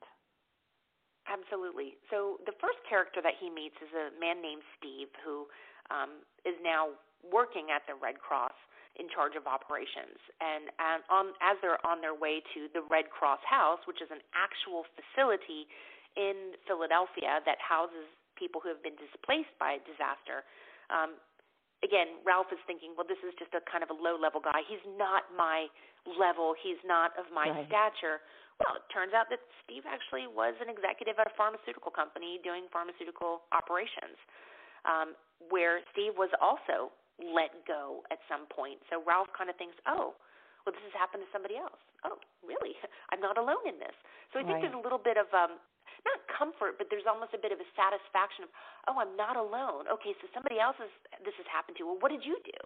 Absolutely. 1.25 1.97
So 2.09 2.37
the 2.45 2.53
first 2.61 2.77
character 2.87 3.19
that 3.21 3.33
he 3.41 3.49
meets 3.49 3.75
is 3.81 3.89
a 3.93 4.13
man 4.19 4.41
named 4.41 4.61
steve 4.77 5.09
who 5.25 5.49
um, 5.89 6.21
is 6.45 6.53
now 6.61 6.93
working 7.25 7.73
at 7.73 7.81
the 7.89 7.97
red 7.97 8.21
cross 8.21 8.53
in 8.95 9.11
charge 9.11 9.35
of 9.35 9.43
operations. 9.43 10.15
And, 10.39 10.71
and 10.79 11.03
on, 11.11 11.35
as 11.43 11.59
they're 11.59 11.81
on 11.83 11.99
their 11.99 12.15
way 12.15 12.39
to 12.55 12.71
the 12.71 12.79
Red 12.87 13.11
Cross 13.11 13.43
House, 13.43 13.83
which 13.83 13.99
is 13.99 14.07
an 14.07 14.23
actual 14.31 14.87
facility 14.95 15.67
in 16.15 16.55
Philadelphia 16.63 17.43
that 17.43 17.59
houses 17.59 18.07
people 18.39 18.63
who 18.63 18.71
have 18.71 18.79
been 18.79 18.95
displaced 18.95 19.51
by 19.59 19.79
a 19.79 19.81
disaster, 19.83 20.47
um, 20.89 21.17
again, 21.85 22.21
Ralph 22.25 22.49
is 22.49 22.61
thinking, 22.65 22.97
well, 22.97 23.05
this 23.05 23.21
is 23.21 23.33
just 23.37 23.53
a 23.53 23.61
kind 23.65 23.85
of 23.85 23.93
a 23.93 23.97
low 23.97 24.17
level 24.17 24.41
guy. 24.41 24.65
He's 24.65 24.83
not 24.97 25.29
my 25.33 25.69
level. 26.05 26.57
He's 26.57 26.79
not 26.85 27.13
of 27.17 27.29
my 27.33 27.49
right. 27.49 27.67
stature. 27.69 28.21
Well, 28.57 28.79
it 28.79 28.87
turns 28.89 29.11
out 29.11 29.27
that 29.29 29.43
Steve 29.67 29.83
actually 29.83 30.31
was 30.31 30.55
an 30.63 30.71
executive 30.71 31.19
at 31.19 31.27
a 31.27 31.35
pharmaceutical 31.35 31.91
company 31.91 32.39
doing 32.39 32.71
pharmaceutical 32.71 33.43
operations, 33.51 34.15
um, 34.87 35.11
where 35.51 35.83
Steve 35.91 36.15
was 36.15 36.31
also 36.39 36.95
let 37.19 37.51
go 37.67 37.99
at 38.15 38.19
some 38.31 38.47
point. 38.47 38.79
So 38.87 39.03
Ralph 39.03 39.27
kind 39.35 39.51
of 39.51 39.59
thinks, 39.59 39.75
oh, 39.83 40.15
well, 40.63 40.71
this 40.71 40.83
has 40.87 40.95
happened 40.95 41.27
to 41.27 41.29
somebody 41.35 41.59
else. 41.59 41.79
Oh, 42.07 42.15
really? 42.47 42.79
I'm 43.11 43.19
not 43.19 43.35
alone 43.35 43.67
in 43.67 43.77
this. 43.77 43.95
So 44.31 44.39
I 44.39 44.47
think 44.47 44.59
right. 44.59 44.63
there's 44.67 44.79
a 44.79 44.83
little 44.83 45.01
bit 45.01 45.19
of 45.19 45.27
um, 45.35 45.59
not 46.05 46.21
comfort, 46.29 46.77
but 46.77 46.87
there's 46.93 47.09
almost 47.09 47.33
a 47.33 47.41
bit 47.41 47.49
of 47.51 47.59
a 47.59 47.67
satisfaction 47.73 48.45
of, 48.45 48.51
oh, 48.87 48.97
I'm 49.01 49.17
not 49.17 49.35
alone. 49.35 49.89
Okay, 49.89 50.13
so 50.21 50.29
somebody 50.31 50.61
else 50.61 50.77
has 50.77 50.93
this 51.25 51.33
has 51.41 51.49
happened 51.49 51.81
to. 51.81 51.89
Well, 51.89 51.99
what 51.99 52.13
did 52.13 52.23
you 52.23 52.37
do? 52.45 52.61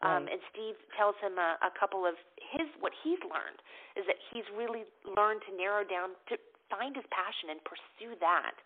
Um, 0.00 0.32
and 0.32 0.40
Steve 0.48 0.80
tells 0.96 1.12
him 1.20 1.36
a, 1.36 1.60
a 1.60 1.68
couple 1.76 2.08
of 2.08 2.16
his 2.40 2.64
what 2.80 2.96
he's 3.04 3.20
learned 3.20 3.60
is 4.00 4.08
that 4.08 4.16
he's 4.32 4.48
really 4.56 4.88
learned 5.04 5.44
to 5.44 5.52
narrow 5.52 5.84
down 5.84 6.16
to 6.32 6.40
find 6.72 6.96
his 6.96 7.04
passion 7.12 7.52
and 7.52 7.60
pursue 7.68 8.16
that 8.24 8.56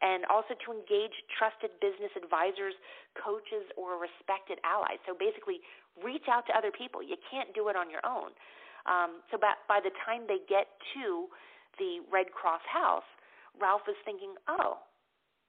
and 0.00 0.24
also 0.30 0.54
to 0.64 0.70
engage 0.70 1.12
trusted 1.34 1.74
business 1.82 2.14
advisors, 2.14 2.72
coaches, 3.18 3.66
or 3.74 3.98
respected 3.98 4.62
allies. 4.62 5.02
So 5.04 5.12
basically, 5.12 5.60
reach 5.98 6.30
out 6.30 6.46
to 6.46 6.54
other 6.54 6.70
people. 6.70 7.02
You 7.02 7.18
can't 7.26 7.50
do 7.50 7.66
it 7.68 7.74
on 7.74 7.90
your 7.90 8.02
own. 8.06 8.30
Um, 8.86 9.20
so 9.28 9.36
by, 9.36 9.58
by 9.66 9.82
the 9.82 9.90
time 10.06 10.24
they 10.30 10.38
get 10.46 10.70
to 10.94 11.26
the 11.82 12.00
Red 12.08 12.30
Cross 12.30 12.62
house, 12.64 13.06
Ralph 13.58 13.86
is 13.90 13.98
thinking, 14.06 14.34
oh, 14.46 14.78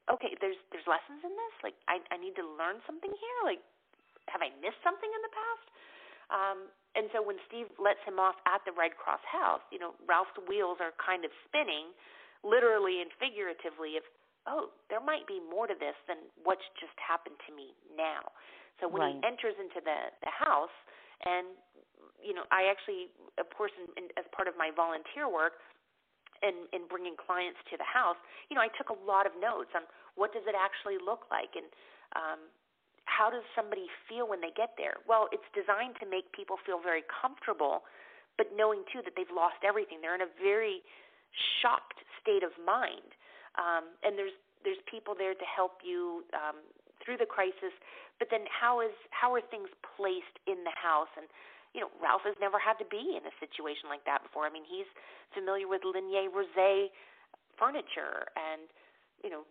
okay, 0.09 0.33
there's 0.41 0.57
there's 0.73 0.85
lessons 0.89 1.21
in 1.21 1.33
this. 1.33 1.55
Like 1.61 1.77
I, 1.87 2.01
I 2.13 2.17
need 2.17 2.33
to 2.37 2.45
learn 2.45 2.81
something 2.85 3.09
here. 3.09 3.39
Like 3.45 3.61
have 4.29 4.41
I 4.45 4.53
missed 4.61 4.79
something 4.85 5.09
in 5.09 5.21
the 5.25 5.33
past? 5.33 5.65
Um, 6.29 6.59
and 6.93 7.09
so 7.09 7.21
when 7.25 7.41
Steve 7.49 7.69
lets 7.81 8.01
him 8.05 8.21
off 8.21 8.37
at 8.45 8.61
the 8.65 8.73
Red 8.73 8.93
Cross 8.97 9.25
house, 9.25 9.65
you 9.73 9.81
know, 9.81 9.97
Ralph's 10.05 10.33
wheels 10.45 10.77
are 10.77 10.93
kind 11.01 11.25
of 11.25 11.33
spinning, 11.49 11.89
literally 12.45 13.01
and 13.01 13.09
figuratively, 13.17 13.97
of 13.97 14.05
oh, 14.45 14.73
there 14.89 15.01
might 15.01 15.25
be 15.25 15.41
more 15.41 15.65
to 15.65 15.77
this 15.77 15.97
than 16.05 16.29
what's 16.41 16.65
just 16.77 16.95
happened 16.97 17.37
to 17.45 17.51
me 17.53 17.73
now. 17.97 18.33
So 18.77 18.87
when 18.87 19.01
right. 19.01 19.13
he 19.17 19.25
enters 19.25 19.57
into 19.57 19.81
the 19.81 20.13
the 20.21 20.33
house, 20.33 20.73
and 21.25 21.57
you 22.21 22.37
know, 22.37 22.45
I 22.53 22.69
actually, 22.69 23.09
of 23.41 23.49
course, 23.53 23.73
in, 23.77 23.89
in, 23.97 24.05
as 24.15 24.25
part 24.31 24.47
of 24.47 24.55
my 24.55 24.69
volunteer 24.69 25.25
work, 25.27 25.61
and 26.41 26.67
in 26.71 26.87
bringing 26.87 27.15
clients 27.19 27.59
to 27.69 27.75
the 27.77 27.87
house, 27.87 28.19
you 28.49 28.55
know, 28.55 28.63
I 28.63 28.71
took 28.73 28.89
a 28.89 28.99
lot 29.05 29.25
of 29.25 29.33
notes 29.37 29.71
on 29.75 29.83
what 30.15 30.31
does 30.31 30.43
it 30.47 30.55
actually 30.55 30.97
look 30.99 31.27
like, 31.31 31.55
and 31.55 31.67
um, 32.15 32.39
how 33.05 33.29
does 33.29 33.43
somebody 33.55 33.87
feel 34.07 34.27
when 34.27 34.41
they 34.41 34.53
get 34.55 34.75
there. 34.77 35.01
Well, 35.07 35.27
it's 35.31 35.47
designed 35.51 35.97
to 35.99 36.05
make 36.07 36.31
people 36.31 36.57
feel 36.61 36.79
very 36.79 37.03
comfortable, 37.07 37.83
but 38.37 38.51
knowing 38.55 38.87
too 38.91 39.01
that 39.03 39.13
they've 39.17 39.31
lost 39.33 39.63
everything. 39.67 39.99
They're 39.99 40.15
in 40.15 40.23
a 40.23 40.33
very 40.41 40.81
shocked 41.61 41.99
state 42.21 42.43
of 42.43 42.53
mind 42.59 43.15
um, 43.57 43.95
and 44.03 44.15
there's 44.19 44.35
there's 44.63 44.79
people 44.91 45.15
there 45.15 45.33
to 45.33 45.47
help 45.47 45.79
you 45.81 46.27
um, 46.35 46.59
through 46.99 47.15
the 47.15 47.25
crisis. 47.25 47.71
But 48.19 48.27
then 48.29 48.43
how 48.51 48.83
is 48.83 48.93
how 49.11 49.33
are 49.33 49.41
things 49.41 49.71
placed 49.95 50.35
in 50.45 50.63
the 50.67 50.75
house? 50.75 51.09
And 51.15 51.25
you 51.73 51.81
know, 51.81 51.91
Ralph 52.01 52.25
has 52.25 52.35
never 52.41 52.57
had 52.57 52.81
to 52.81 52.87
be 52.89 53.13
in 53.13 53.23
a 53.25 53.33
situation 53.37 53.89
like 53.89 54.01
that 54.09 54.25
before. 54.25 54.49
I 54.49 54.51
mean, 54.51 54.65
he's 54.65 54.89
familiar 55.33 55.69
with 55.69 55.85
Ligne 55.85 56.29
Roset 56.29 56.89
furniture 57.59 58.25
and 58.39 58.71
you 59.21 59.29
know 59.29 59.43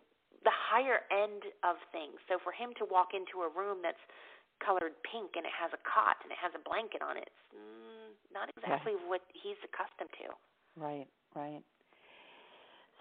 the 0.42 0.54
higher 0.54 1.04
end 1.11 1.46
of 1.66 1.76
things. 1.90 2.18
So 2.31 2.38
for 2.42 2.54
him 2.54 2.74
to 2.78 2.85
walk 2.87 3.12
into 3.14 3.42
a 3.42 3.50
room 3.50 3.83
that's 3.83 4.00
colored 4.62 4.94
pink 5.07 5.38
and 5.38 5.46
it 5.46 5.54
has 5.54 5.70
a 5.74 5.81
cot 5.87 6.18
and 6.22 6.31
it 6.31 6.38
has 6.38 6.54
a 6.54 6.62
blanket 6.62 7.02
on 7.02 7.18
it, 7.18 7.31
it's 7.31 7.44
mm, 7.54 8.11
not 8.31 8.50
exactly 8.50 8.94
right. 8.98 9.18
what 9.18 9.22
he's 9.35 9.59
accustomed 9.62 10.11
to. 10.22 10.31
Right, 10.78 11.11
right. 11.35 11.62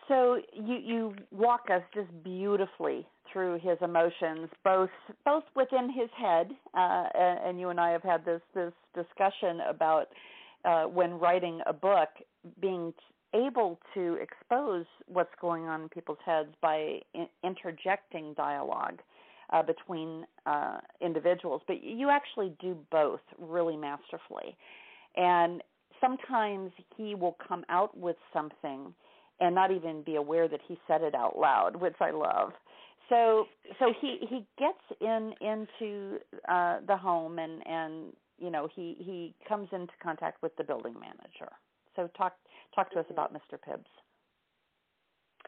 So 0.08 0.40
you 0.54 0.76
you 0.76 1.16
walk 1.32 1.66
us 1.72 1.82
just 1.94 2.10
beautifully 2.24 3.06
through 3.32 3.60
his 3.60 3.78
emotions, 3.82 4.50
both 4.64 4.90
both 5.26 5.44
within 5.56 5.92
his 5.92 6.10
head, 6.18 6.52
uh, 6.74 7.08
and 7.16 7.60
you 7.60 7.70
and 7.70 7.80
I 7.80 7.92
have 7.92 8.04
had 8.04 8.24
this 8.24 8.42
this 8.54 8.74
discussion 8.96 9.62
about 9.68 10.08
uh, 10.64 10.84
when 10.86 11.14
writing 11.14 11.60
a 11.66 11.74
book, 11.74 12.10
being 12.62 12.94
able 13.34 13.80
to 13.94 14.18
expose 14.22 14.86
what's 15.08 15.34
going 15.42 15.66
on 15.66 15.84
in 15.84 15.90
people's 15.90 16.18
heads 16.26 16.50
by 16.62 17.00
in- 17.14 17.28
interjecting 17.44 18.34
dialogue 18.36 19.00
uh, 19.52 19.62
between 19.62 20.26
uh, 20.46 20.78
individuals. 21.02 21.62
But 21.68 21.84
you 21.84 22.10
actually 22.10 22.54
do 22.62 22.78
both 22.92 23.20
really 23.38 23.76
masterfully, 23.76 24.56
and 25.18 25.62
sometimes 26.00 26.72
he 26.96 27.14
will 27.14 27.36
come 27.46 27.66
out 27.68 27.98
with 27.98 28.16
something 28.32 28.94
and 29.40 29.54
not 29.54 29.72
even 29.72 30.02
be 30.04 30.16
aware 30.16 30.48
that 30.48 30.62
he 30.68 30.78
said 30.88 31.02
it 31.02 31.16
out 31.16 31.38
loud, 31.38 31.76
which 31.76 31.96
I 32.00 32.12
love. 32.12 32.52
So 33.10 33.46
so 33.80 33.94
he 34.02 34.18
he 34.22 34.46
gets 34.58 35.02
in 35.02 35.34
into 35.42 36.20
uh 36.50 36.80
the 36.86 36.98
home 36.98 37.40
and 37.40 37.66
and 37.66 38.14
you 38.38 38.50
know 38.50 38.68
he 38.74 38.96
he 39.00 39.34
comes 39.48 39.70
into 39.72 39.94
contact 40.02 40.42
with 40.42 40.56
the 40.58 40.64
building 40.64 40.94
manager. 40.94 41.52
So 41.96 42.10
talk 42.18 42.34
talk 42.76 42.92
to 42.92 43.00
us 43.00 43.06
about 43.10 43.34
Mr. 43.34 43.62
Pibbs. 43.62 43.88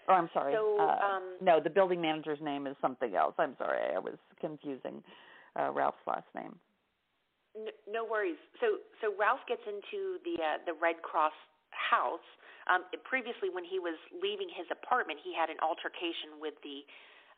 Oh, 0.08 0.14
I'm 0.14 0.30
sorry. 0.34 0.54
So, 0.54 0.78
uh, 0.80 0.98
um, 1.06 1.24
no, 1.42 1.60
the 1.60 1.70
building 1.70 2.02
manager's 2.02 2.40
name 2.42 2.66
is 2.66 2.76
something 2.82 3.16
else. 3.16 3.36
I'm 3.38 3.56
sorry, 3.58 3.94
I 3.96 4.00
was 4.00 4.16
confusing 4.40 5.04
uh, 5.60 5.72
Ralph's 5.72 6.02
last 6.08 6.28
name. 6.36 6.56
No, 7.90 8.06
worries. 8.06 8.38
So, 8.62 8.78
so 9.02 9.14
Ralph 9.20 9.42
gets 9.48 9.62
into 9.68 10.18
the 10.24 10.42
uh, 10.42 10.58
the 10.66 10.74
Red 10.80 11.02
Cross 11.02 11.34
house. 11.74 12.26
Um, 12.70 12.86
previously, 13.02 13.50
when 13.50 13.66
he 13.66 13.82
was 13.82 13.98
leaving 14.14 14.46
his 14.50 14.70
apartment, 14.70 15.18
he 15.26 15.34
had 15.34 15.50
an 15.50 15.58
altercation 15.66 16.38
with 16.38 16.54
the 16.62 16.86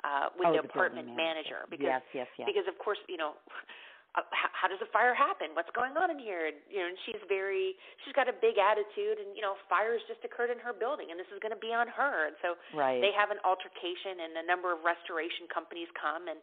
uh, 0.04 0.34
with 0.34 0.50
oh, 0.50 0.58
the, 0.58 0.66
the 0.66 0.68
apartment 0.68 1.08
manager. 1.14 1.62
manager. 1.62 1.72
because 1.72 2.02
yes, 2.02 2.26
yes, 2.26 2.30
yes. 2.42 2.46
because 2.50 2.66
of 2.66 2.76
course 2.82 2.98
you 3.06 3.22
know 3.22 3.38
uh, 4.18 4.28
how, 4.36 4.50
how 4.52 4.68
does 4.68 4.82
a 4.84 4.90
fire 4.92 5.16
happen? 5.16 5.56
What's 5.56 5.72
going 5.72 5.96
on 5.96 6.12
in 6.12 6.20
here? 6.20 6.52
And, 6.52 6.58
you 6.68 6.84
know, 6.84 6.88
and 6.92 7.00
she's 7.08 7.22
very, 7.32 7.80
she's 8.04 8.12
got 8.12 8.28
a 8.28 8.36
big 8.36 8.60
attitude, 8.60 9.24
and 9.24 9.32
you 9.32 9.40
know, 9.40 9.56
fires 9.72 10.04
just 10.12 10.20
occurred 10.28 10.52
in 10.52 10.60
her 10.60 10.76
building, 10.76 11.16
and 11.16 11.18
this 11.20 11.30
is 11.32 11.40
going 11.40 11.56
to 11.56 11.64
be 11.64 11.72
on 11.72 11.88
her. 11.88 12.28
And 12.28 12.36
so 12.44 12.60
right. 12.76 13.00
they 13.00 13.16
have 13.16 13.32
an 13.32 13.40
altercation, 13.48 14.20
and 14.20 14.36
a 14.44 14.46
number 14.46 14.76
of 14.76 14.84
restoration 14.84 15.48
companies 15.48 15.88
come 15.96 16.28
and, 16.28 16.40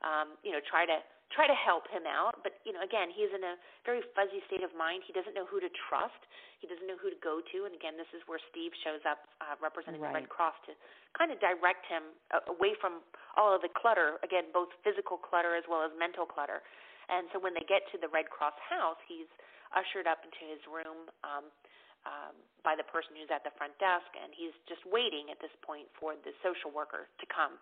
um, 0.00 0.26
you 0.40 0.56
know, 0.56 0.64
try 0.64 0.88
to 0.88 0.96
try 1.30 1.46
to 1.46 1.54
help 1.54 1.86
him 1.90 2.04
out. 2.06 2.42
But 2.42 2.58
you 2.66 2.74
know, 2.74 2.82
again, 2.82 3.10
he's 3.10 3.30
in 3.30 3.42
a 3.42 3.54
very 3.86 4.02
fuzzy 4.14 4.42
state 4.50 4.66
of 4.66 4.74
mind. 4.74 5.06
He 5.06 5.14
doesn't 5.14 5.34
know 5.34 5.46
who 5.46 5.62
to 5.62 5.70
trust. 5.88 6.18
He 6.58 6.68
doesn't 6.68 6.84
know 6.84 7.00
who 7.00 7.08
to 7.08 7.20
go 7.24 7.40
to. 7.40 7.58
And 7.64 7.72
again, 7.72 7.96
this 7.96 8.10
is 8.12 8.20
where 8.28 8.42
Steve 8.52 8.74
shows 8.84 9.00
up, 9.08 9.24
uh, 9.40 9.56
representing 9.64 10.02
right. 10.02 10.12
the 10.12 10.26
Red 10.26 10.28
Cross, 10.28 10.58
to 10.68 10.76
kind 11.16 11.32
of 11.32 11.40
direct 11.40 11.88
him 11.88 12.12
uh, 12.34 12.44
away 12.52 12.76
from 12.76 13.00
all 13.38 13.56
of 13.56 13.64
the 13.64 13.72
clutter. 13.72 14.20
Again, 14.20 14.52
both 14.52 14.68
physical 14.84 15.16
clutter 15.16 15.56
as 15.56 15.64
well 15.64 15.80
as 15.80 15.90
mental 15.96 16.28
clutter. 16.28 16.60
And 17.08 17.26
so 17.32 17.40
when 17.40 17.56
they 17.56 17.64
get 17.66 17.88
to 17.90 17.96
the 17.98 18.12
Red 18.12 18.28
Cross 18.28 18.54
house, 18.60 19.00
he's 19.08 19.26
ushered 19.74 20.06
up 20.06 20.22
into 20.22 20.42
his 20.46 20.62
room 20.66 21.10
um, 21.22 21.48
um, 22.06 22.34
by 22.62 22.76
the 22.76 22.86
person 22.86 23.16
who's 23.16 23.30
at 23.32 23.42
the 23.42 23.54
front 23.56 23.74
desk, 23.80 24.08
and 24.16 24.32
he's 24.32 24.54
just 24.68 24.80
waiting 24.88 25.28
at 25.32 25.38
this 25.40 25.52
point 25.64 25.88
for 25.96 26.16
the 26.22 26.32
social 26.44 26.70
worker 26.70 27.08
to 27.18 27.26
come. 27.28 27.56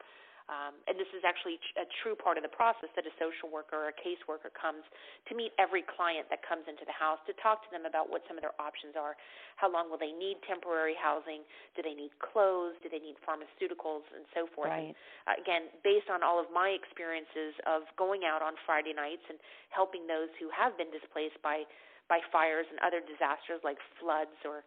Um, 0.49 0.81
and 0.89 0.97
this 0.97 1.09
is 1.13 1.29
actually 1.29 1.61
a 1.77 1.85
true 2.01 2.17
part 2.17 2.41
of 2.41 2.43
the 2.43 2.49
process 2.49 2.89
that 2.97 3.05
a 3.05 3.13
social 3.21 3.53
worker 3.53 3.85
or 3.85 3.93
a 3.93 3.97
caseworker 3.97 4.49
comes 4.57 4.81
to 5.29 5.37
meet 5.37 5.53
every 5.61 5.85
client 5.85 6.25
that 6.33 6.41
comes 6.41 6.65
into 6.65 6.89
the 6.89 6.97
house 6.97 7.21
to 7.29 7.37
talk 7.37 7.61
to 7.69 7.71
them 7.71 7.85
about 7.85 8.09
what 8.09 8.25
some 8.25 8.41
of 8.41 8.43
their 8.43 8.57
options 8.57 8.97
are. 8.97 9.13
How 9.61 9.69
long 9.69 9.93
will 9.93 10.01
they 10.01 10.17
need 10.17 10.41
temporary 10.49 10.97
housing? 10.97 11.45
Do 11.77 11.85
they 11.85 11.93
need 11.93 12.17
clothes? 12.25 12.81
Do 12.81 12.89
they 12.89 13.01
need 13.03 13.21
pharmaceuticals 13.21 14.09
and 14.17 14.25
so 14.33 14.49
forth? 14.57 14.73
Right. 14.73 14.97
Uh, 15.29 15.37
again, 15.37 15.69
based 15.85 16.09
on 16.09 16.25
all 16.25 16.41
of 16.41 16.49
my 16.49 16.73
experiences 16.73 17.53
of 17.69 17.85
going 18.01 18.25
out 18.25 18.41
on 18.41 18.57
Friday 18.65 18.97
nights 18.97 19.29
and 19.29 19.37
helping 19.69 20.09
those 20.09 20.33
who 20.41 20.49
have 20.49 20.73
been 20.81 20.89
displaced 20.89 21.37
by 21.45 21.69
by 22.09 22.25
fires 22.33 22.65
and 22.73 22.81
other 22.81 23.05
disasters 23.05 23.61
like 23.61 23.77
floods 24.01 24.33
or 24.49 24.65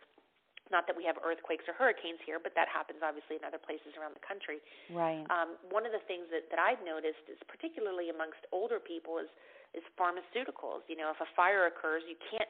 not 0.72 0.88
that 0.88 0.96
we 0.96 1.04
have 1.04 1.20
earthquakes 1.22 1.68
or 1.68 1.76
hurricanes 1.76 2.24
here, 2.24 2.40
but 2.40 2.56
that 2.56 2.72
happens 2.72 3.04
obviously 3.04 3.38
in 3.38 3.44
other 3.44 3.60
places 3.60 3.94
around 4.00 4.16
the 4.16 4.24
country. 4.24 4.64
Right. 4.90 5.28
Um, 5.30 5.60
one 5.70 5.84
of 5.84 5.92
the 5.92 6.02
things 6.08 6.32
that, 6.32 6.48
that 6.50 6.60
I've 6.60 6.82
noticed 6.82 7.28
is 7.28 7.38
particularly 7.46 8.10
amongst 8.10 8.42
older 8.56 8.80
people 8.80 9.20
is 9.20 9.30
is 9.72 9.84
pharmaceuticals. 9.96 10.84
You 10.92 11.00
know, 11.00 11.16
if 11.16 11.20
a 11.24 11.30
fire 11.36 11.68
occurs, 11.68 12.04
you 12.08 12.20
can't 12.20 12.50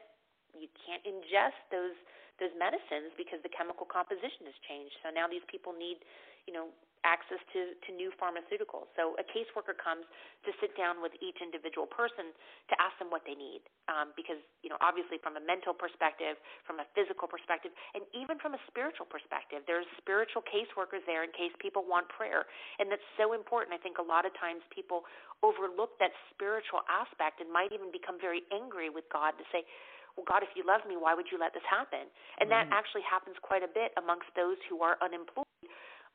you 0.54 0.70
can't 0.86 1.02
ingest 1.02 1.58
those 1.70 1.98
those 2.40 2.54
medicines 2.58 3.12
because 3.14 3.38
the 3.44 3.52
chemical 3.52 3.86
composition 3.86 4.48
has 4.48 4.56
changed. 4.66 4.96
So 5.04 5.12
now 5.12 5.28
these 5.28 5.44
people 5.46 5.76
need, 5.76 6.02
you 6.48 6.54
know, 6.54 6.72
access 7.02 7.42
to, 7.50 7.74
to 7.82 7.90
new 7.90 8.14
pharmaceuticals. 8.14 8.86
So 8.94 9.18
a 9.18 9.24
caseworker 9.26 9.74
comes 9.74 10.06
to 10.46 10.50
sit 10.62 10.74
down 10.78 11.02
with 11.02 11.10
each 11.18 11.38
individual 11.42 11.86
person 11.90 12.30
to 12.70 12.74
ask 12.78 12.94
them 13.02 13.10
what 13.10 13.26
they 13.26 13.34
need. 13.34 13.62
Um, 13.90 14.14
because, 14.14 14.38
you 14.62 14.70
know, 14.70 14.78
obviously 14.78 15.18
from 15.18 15.34
a 15.34 15.42
mental 15.42 15.74
perspective, 15.74 16.38
from 16.62 16.78
a 16.78 16.86
physical 16.94 17.26
perspective, 17.26 17.74
and 17.98 18.06
even 18.14 18.38
from 18.38 18.54
a 18.54 18.62
spiritual 18.70 19.06
perspective, 19.06 19.66
there's 19.66 19.86
spiritual 19.98 20.46
caseworkers 20.46 21.02
there 21.04 21.26
in 21.26 21.34
case 21.34 21.50
people 21.58 21.82
want 21.82 22.06
prayer. 22.10 22.46
And 22.78 22.86
that's 22.86 23.06
so 23.18 23.34
important. 23.34 23.74
I 23.74 23.80
think 23.82 23.98
a 23.98 24.06
lot 24.06 24.22
of 24.22 24.32
times 24.38 24.62
people 24.70 25.02
overlook 25.42 25.98
that 25.98 26.14
spiritual 26.30 26.86
aspect 26.86 27.42
and 27.42 27.50
might 27.50 27.74
even 27.74 27.90
become 27.90 28.16
very 28.22 28.46
angry 28.54 28.94
with 28.94 29.04
God 29.10 29.34
to 29.42 29.44
say, 29.50 29.66
well, 30.14 30.28
God, 30.28 30.44
if 30.44 30.52
you 30.54 30.62
love 30.62 30.84
me, 30.84 31.00
why 31.00 31.16
would 31.16 31.32
you 31.32 31.40
let 31.40 31.56
this 31.56 31.64
happen? 31.64 32.04
And 32.38 32.46
right. 32.46 32.68
that 32.68 32.70
actually 32.70 33.02
happens 33.08 33.36
quite 33.40 33.64
a 33.64 33.70
bit 33.70 33.96
amongst 33.96 34.28
those 34.36 34.60
who 34.68 34.84
are 34.84 35.00
unemployed 35.00 35.41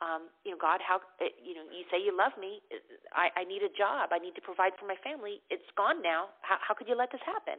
um, 0.02 0.30
you 0.46 0.52
know, 0.54 0.62
God, 0.62 0.80
how, 0.86 1.02
uh, 1.18 1.34
you 1.42 1.58
know, 1.58 1.66
you 1.74 1.86
say 1.90 1.98
you 1.98 2.14
love 2.14 2.38
me. 2.38 2.62
I, 3.14 3.34
I 3.34 3.44
need 3.44 3.66
a 3.66 3.74
job. 3.74 4.14
I 4.14 4.20
need 4.20 4.38
to 4.38 4.44
provide 4.46 4.78
for 4.78 4.86
my 4.86 4.98
family. 5.02 5.42
It's 5.50 5.66
gone 5.74 6.02
now. 6.06 6.30
How, 6.42 6.58
how 6.62 6.74
could 6.78 6.88
you 6.88 6.96
let 6.96 7.12
this 7.12 7.24
happen? 7.26 7.58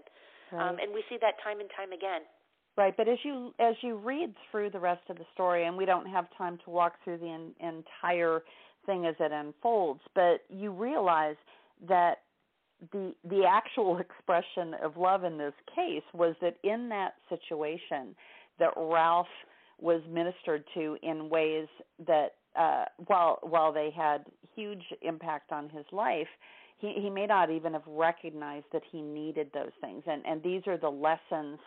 Right. 0.52 0.62
Um, 0.62 0.78
and 0.78 0.94
we 0.94 1.02
see 1.10 1.18
that 1.20 1.34
time 1.42 1.58
and 1.58 1.68
time 1.74 1.90
again. 1.90 2.22
Right, 2.76 2.96
but 2.96 3.08
as 3.08 3.18
you 3.24 3.52
as 3.58 3.74
you 3.80 3.96
read 3.96 4.34
through 4.52 4.70
the 4.70 4.78
rest 4.78 5.02
of 5.10 5.18
the 5.18 5.24
story, 5.34 5.66
and 5.66 5.76
we 5.76 5.84
don't 5.84 6.06
have 6.06 6.26
time 6.38 6.58
to 6.64 6.70
walk 6.70 6.92
through 7.02 7.18
the 7.18 7.26
in, 7.26 7.50
entire 7.58 8.42
thing 8.86 9.04
as 9.04 9.16
it 9.18 9.32
unfolds, 9.32 10.00
but 10.14 10.44
you 10.48 10.70
realize 10.70 11.34
that 11.88 12.18
the 12.92 13.14
the 13.28 13.42
actual 13.44 13.98
expression 13.98 14.74
of 14.80 14.96
love 14.96 15.24
in 15.24 15.38
this 15.38 15.54
case 15.74 16.04
was 16.14 16.36
that 16.40 16.56
in 16.62 16.88
that 16.88 17.14
situation 17.28 18.14
that 18.60 18.70
Ralph 18.76 19.26
was 19.80 20.02
ministered 20.10 20.64
to 20.74 20.96
in 21.02 21.28
ways 21.28 21.68
that 22.06 22.34
uh, 22.58 22.84
while 23.06 23.38
while 23.42 23.72
they 23.72 23.90
had 23.96 24.24
huge 24.54 24.82
impact 25.02 25.52
on 25.52 25.68
his 25.68 25.84
life, 25.92 26.28
he, 26.78 26.94
he 27.00 27.10
may 27.10 27.26
not 27.26 27.50
even 27.50 27.72
have 27.74 27.86
recognized 27.86 28.66
that 28.72 28.82
he 28.90 29.00
needed 29.00 29.50
those 29.54 29.72
things. 29.80 30.02
And 30.06 30.24
and 30.26 30.42
these 30.42 30.62
are 30.66 30.76
the 30.76 30.90
lessons 30.90 31.58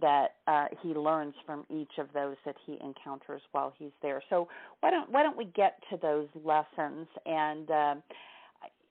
that 0.00 0.34
uh, 0.46 0.66
he 0.82 0.90
learns 0.90 1.34
from 1.46 1.64
each 1.70 1.98
of 1.98 2.08
those 2.12 2.36
that 2.44 2.56
he 2.66 2.78
encounters 2.84 3.40
while 3.52 3.72
he's 3.78 3.92
there. 4.02 4.22
So 4.28 4.48
why 4.80 4.90
don't 4.90 5.10
why 5.10 5.22
don't 5.22 5.36
we 5.36 5.46
get 5.46 5.78
to 5.90 5.96
those 5.96 6.28
lessons 6.44 7.06
and 7.24 7.70
uh, 7.70 7.94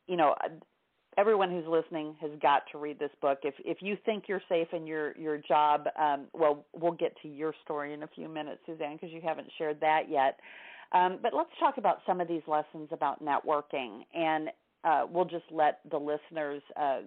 you 0.07 0.17
know 0.17 0.35
everyone 1.17 1.49
who's 1.49 1.65
listening 1.67 2.15
has 2.21 2.31
got 2.41 2.63
to 2.71 2.77
read 2.77 2.99
this 2.99 3.11
book. 3.21 3.39
If 3.43 3.55
if 3.59 3.77
you 3.81 3.97
think 4.05 4.25
you're 4.27 4.41
safe 4.49 4.67
in 4.73 4.85
your 4.87 5.15
your 5.17 5.37
job, 5.37 5.87
um, 5.99 6.25
well, 6.33 6.65
we'll 6.73 6.91
get 6.93 7.15
to 7.21 7.27
your 7.27 7.53
story 7.63 7.93
in 7.93 8.03
a 8.03 8.07
few 8.07 8.27
minutes, 8.27 8.61
Suzanne, 8.65 8.93
because 8.93 9.11
you 9.11 9.21
haven't 9.23 9.47
shared 9.57 9.79
that 9.81 10.09
yet. 10.09 10.39
Um, 10.91 11.19
but 11.21 11.33
let's 11.33 11.49
talk 11.59 11.77
about 11.77 11.99
some 12.05 12.21
of 12.21 12.27
these 12.27 12.43
lessons 12.47 12.89
about 12.91 13.23
networking, 13.23 14.01
and 14.13 14.49
uh, 14.83 15.05
we'll 15.09 15.25
just 15.25 15.45
let 15.51 15.79
the 15.89 15.97
listeners 15.97 16.61
uh, 16.79 16.99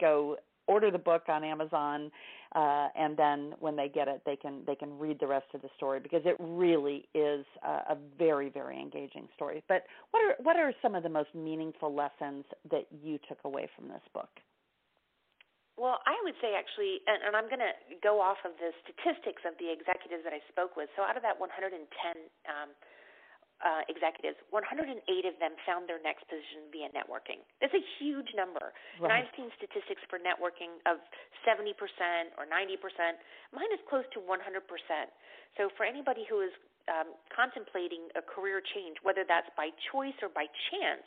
go 0.00 0.36
order 0.66 0.90
the 0.90 0.98
book 0.98 1.24
on 1.28 1.44
Amazon, 1.44 2.10
uh, 2.54 2.88
and 2.96 3.16
then 3.16 3.54
when 3.58 3.76
they 3.76 3.88
get 3.88 4.08
it, 4.08 4.22
they 4.24 4.36
can 4.36 4.62
they 4.66 4.74
can 4.74 4.98
read 4.98 5.18
the 5.20 5.26
rest 5.26 5.46
of 5.54 5.62
the 5.62 5.68
story 5.76 6.00
because 6.00 6.22
it 6.24 6.36
really 6.38 7.08
is 7.14 7.44
a, 7.64 7.94
a 7.94 7.96
very 8.18 8.48
very 8.48 8.80
engaging 8.80 9.28
story. 9.34 9.62
But 9.68 9.84
what 10.10 10.20
are 10.24 10.34
what 10.42 10.56
are 10.56 10.72
some 10.80 10.94
of 10.94 11.02
the 11.02 11.08
most 11.08 11.34
meaningful 11.34 11.94
lessons 11.94 12.44
that 12.70 12.86
you 13.02 13.18
took 13.28 13.38
away 13.44 13.68
from 13.76 13.88
this 13.88 14.02
book? 14.12 14.30
Well, 15.76 15.98
I 16.06 16.14
would 16.22 16.38
say 16.38 16.54
actually, 16.54 17.02
and, 17.10 17.18
and 17.26 17.34
I'm 17.34 17.50
going 17.50 17.62
to 17.62 17.74
go 17.98 18.22
off 18.22 18.38
of 18.46 18.54
the 18.62 18.70
statistics 18.86 19.42
of 19.42 19.58
the 19.58 19.74
executives 19.74 20.22
that 20.22 20.30
I 20.30 20.38
spoke 20.46 20.78
with. 20.78 20.86
So 20.94 21.02
out 21.02 21.18
of 21.18 21.26
that 21.26 21.34
110 21.34 21.82
um, 22.46 22.70
uh, 23.62 23.86
executives, 23.86 24.36
108 24.50 24.98
of 25.24 25.36
them 25.38 25.54
found 25.62 25.86
their 25.86 26.02
next 26.02 26.26
position 26.26 26.66
via 26.74 26.90
networking. 26.90 27.40
That's 27.62 27.74
a 27.74 27.84
huge 28.00 28.34
number. 28.34 28.74
Right. 28.98 29.06
And 29.06 29.10
I've 29.12 29.30
seen 29.38 29.48
statistics 29.54 30.02
for 30.10 30.18
networking 30.18 30.82
of 30.84 30.98
70% 31.46 31.74
or 32.36 32.44
90%. 32.44 32.76
Mine 33.54 33.72
is 33.72 33.82
close 33.86 34.04
to 34.16 34.18
100%. 34.20 34.34
So 35.56 35.70
for 35.78 35.86
anybody 35.86 36.26
who 36.26 36.42
is 36.42 36.52
um, 36.90 37.14
contemplating 37.32 38.10
a 38.18 38.22
career 38.22 38.60
change, 38.60 38.98
whether 39.06 39.24
that's 39.24 39.48
by 39.56 39.70
choice 39.92 40.16
or 40.20 40.28
by 40.28 40.50
chance, 40.68 41.06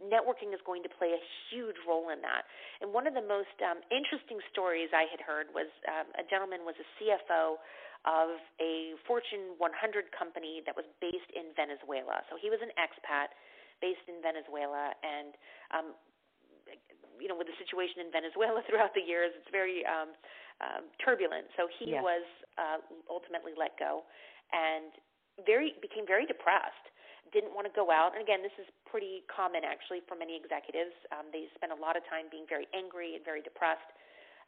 networking 0.00 0.56
is 0.56 0.60
going 0.64 0.80
to 0.80 0.88
play 0.88 1.12
a 1.12 1.22
huge 1.48 1.76
role 1.84 2.08
in 2.08 2.24
that. 2.24 2.48
And 2.80 2.92
one 2.92 3.04
of 3.04 3.12
the 3.12 3.24
most 3.24 3.52
um, 3.60 3.84
interesting 3.92 4.40
stories 4.48 4.88
I 4.96 5.04
had 5.12 5.20
heard 5.20 5.52
was 5.52 5.68
um, 5.84 6.08
a 6.16 6.24
gentleman 6.24 6.64
was 6.64 6.76
a 6.80 6.86
CFO 6.96 7.60
of 8.08 8.40
a 8.60 8.96
Fortune 9.04 9.56
100 9.60 10.08
company 10.16 10.64
that 10.64 10.72
was 10.72 10.88
based 11.04 11.28
in 11.36 11.52
Venezuela. 11.52 12.24
So 12.32 12.40
he 12.40 12.48
was 12.48 12.60
an 12.64 12.72
expat 12.80 13.36
based 13.84 14.04
in 14.08 14.20
Venezuela, 14.24 14.92
and 15.04 15.36
um, 15.72 15.86
you 17.20 17.28
know, 17.28 17.36
with 17.36 17.48
the 17.48 17.58
situation 17.60 18.00
in 18.00 18.08
Venezuela 18.08 18.64
throughout 18.68 18.96
the 18.96 19.04
years, 19.04 19.32
it's 19.36 19.52
very 19.52 19.84
um, 19.84 20.16
um, 20.64 20.88
turbulent. 20.96 21.52
So 21.56 21.68
he 21.68 21.92
yes. 21.92 22.00
was 22.00 22.24
uh, 22.56 22.80
ultimately 23.12 23.52
let 23.52 23.76
go, 23.76 24.08
and 24.52 24.92
very 25.44 25.76
became 25.84 26.08
very 26.08 26.24
depressed. 26.24 26.88
Didn't 27.30 27.54
want 27.54 27.68
to 27.68 27.74
go 27.76 27.92
out, 27.92 28.16
and 28.16 28.24
again, 28.24 28.42
this 28.42 28.56
is 28.58 28.66
pretty 28.88 29.22
common 29.30 29.62
actually 29.62 30.02
for 30.08 30.16
many 30.18 30.34
executives. 30.34 30.96
Um, 31.14 31.30
they 31.30 31.46
spend 31.54 31.70
a 31.70 31.78
lot 31.78 31.94
of 31.94 32.02
time 32.10 32.26
being 32.32 32.48
very 32.48 32.66
angry 32.74 33.14
and 33.14 33.22
very 33.22 33.44
depressed. 33.44 33.86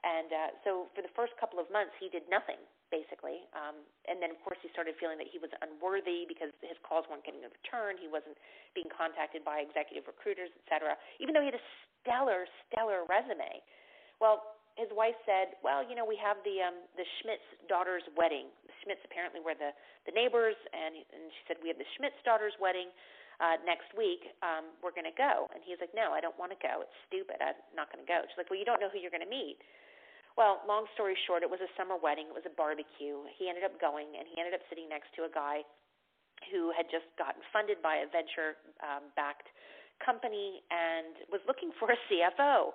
And 0.02 0.30
uh, 0.30 0.50
so 0.66 0.90
for 0.94 1.02
the 1.02 1.12
first 1.14 1.32
couple 1.38 1.62
of 1.62 1.70
months, 1.70 1.94
he 2.02 2.10
did 2.10 2.26
nothing 2.26 2.58
basically. 2.92 3.48
Um, 3.56 3.80
and 4.04 4.20
then, 4.20 4.28
of 4.28 4.38
course, 4.44 4.60
he 4.60 4.68
started 4.68 4.92
feeling 5.00 5.16
that 5.16 5.32
he 5.32 5.40
was 5.40 5.48
unworthy 5.64 6.28
because 6.28 6.52
his 6.60 6.76
calls 6.84 7.08
weren't 7.08 7.24
getting 7.24 7.40
a 7.40 7.48
return. 7.48 7.96
He 7.96 8.06
wasn't 8.06 8.36
being 8.76 8.92
contacted 8.92 9.40
by 9.40 9.64
executive 9.64 10.04
recruiters, 10.04 10.52
et 10.52 10.64
cetera, 10.68 11.00
even 11.16 11.32
though 11.32 11.40
he 11.40 11.48
had 11.48 11.56
a 11.56 11.66
stellar, 12.04 12.44
stellar 12.68 13.08
resume. 13.08 13.64
Well, 14.20 14.60
his 14.76 14.92
wife 14.92 15.16
said, 15.24 15.56
"Well, 15.64 15.84
you 15.84 15.96
know, 15.96 16.04
we 16.04 16.16
have 16.20 16.40
the 16.44 16.64
um, 16.64 16.76
the 16.96 17.04
Schmidt's 17.20 17.44
daughter's 17.68 18.04
wedding. 18.16 18.48
The 18.64 18.76
Schmidts 18.84 19.04
apparently 19.04 19.40
were 19.40 19.56
the 19.56 19.72
the 20.08 20.12
neighbors, 20.12 20.56
and 20.72 20.96
and 20.96 21.28
she 21.32 21.42
said 21.48 21.60
we 21.60 21.68
have 21.68 21.80
the 21.80 21.88
Schmidt's 21.96 22.20
daughter's 22.24 22.56
wedding 22.56 22.88
uh, 23.36 23.60
next 23.68 23.92
week. 23.92 24.32
Um, 24.40 24.72
we're 24.80 24.94
going 24.96 25.08
to 25.08 25.16
go." 25.16 25.48
And 25.52 25.60
he's 25.60 25.76
like, 25.76 25.92
"No, 25.92 26.16
I 26.16 26.24
don't 26.24 26.36
want 26.40 26.56
to 26.56 26.60
go. 26.60 26.80
It's 26.80 26.96
stupid. 27.04 27.36
I'm 27.44 27.56
not 27.76 27.92
going 27.92 28.00
to 28.00 28.08
go." 28.08 28.24
She's 28.24 28.40
like, 28.40 28.48
"Well, 28.48 28.60
you 28.60 28.64
don't 28.64 28.80
know 28.80 28.88
who 28.88 28.96
you're 28.96 29.12
going 29.12 29.24
to 29.24 29.28
meet." 29.28 29.60
Well, 30.36 30.64
long 30.64 30.88
story 30.96 31.16
short, 31.28 31.44
it 31.44 31.50
was 31.50 31.60
a 31.60 31.68
summer 31.76 32.00
wedding. 32.00 32.32
It 32.32 32.36
was 32.36 32.48
a 32.48 32.54
barbecue. 32.56 33.20
He 33.36 33.52
ended 33.52 33.68
up 33.68 33.76
going, 33.76 34.16
and 34.16 34.24
he 34.24 34.40
ended 34.40 34.56
up 34.56 34.64
sitting 34.72 34.88
next 34.88 35.12
to 35.20 35.28
a 35.28 35.32
guy 35.32 35.60
who 36.50 36.72
had 36.72 36.88
just 36.88 37.06
gotten 37.20 37.44
funded 37.52 37.78
by 37.84 38.02
a 38.02 38.06
venture-backed 38.08 39.48
um, 39.48 39.56
company 40.02 40.64
and 40.72 41.28
was 41.30 41.44
looking 41.46 41.70
for 41.78 41.92
a 41.92 41.98
CFO. 42.08 42.74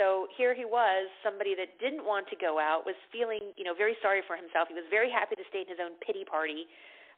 So 0.00 0.24
here 0.32 0.56
he 0.56 0.64
was, 0.64 1.10
somebody 1.20 1.52
that 1.58 1.76
didn't 1.76 2.08
want 2.08 2.24
to 2.32 2.36
go 2.40 2.56
out, 2.56 2.88
was 2.88 2.96
feeling, 3.12 3.52
you 3.60 3.64
know, 3.66 3.76
very 3.76 3.98
sorry 4.00 4.24
for 4.24 4.40
himself. 4.40 4.72
He 4.72 4.76
was 4.78 4.88
very 4.88 5.12
happy 5.12 5.36
to 5.36 5.44
stay 5.52 5.68
in 5.68 5.68
his 5.68 5.82
own 5.82 6.00
pity 6.00 6.24
party, 6.24 6.64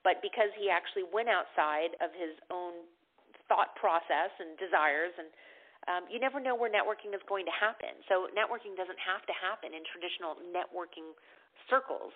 but 0.02 0.18
because 0.26 0.50
he 0.59 0.66
actually 0.66 1.06
went 1.06 1.30
outside 1.30 1.94
of 2.02 2.11
his 2.11 2.34
own 2.50 2.82
thought 3.46 3.78
process 3.78 4.34
and 4.42 4.59
desires 4.59 5.14
and 5.14 5.30
um, 5.87 6.09
you 6.09 6.16
never 6.18 6.41
know 6.41 6.57
where 6.57 6.72
networking 6.72 7.12
is 7.12 7.20
going 7.28 7.45
to 7.45 7.55
happen. 7.55 7.93
So 8.09 8.32
networking 8.32 8.72
doesn't 8.76 9.01
have 9.01 9.24
to 9.28 9.35
happen 9.37 9.76
in 9.76 9.85
traditional 9.85 10.41
networking 10.49 11.12
circles. 11.68 12.12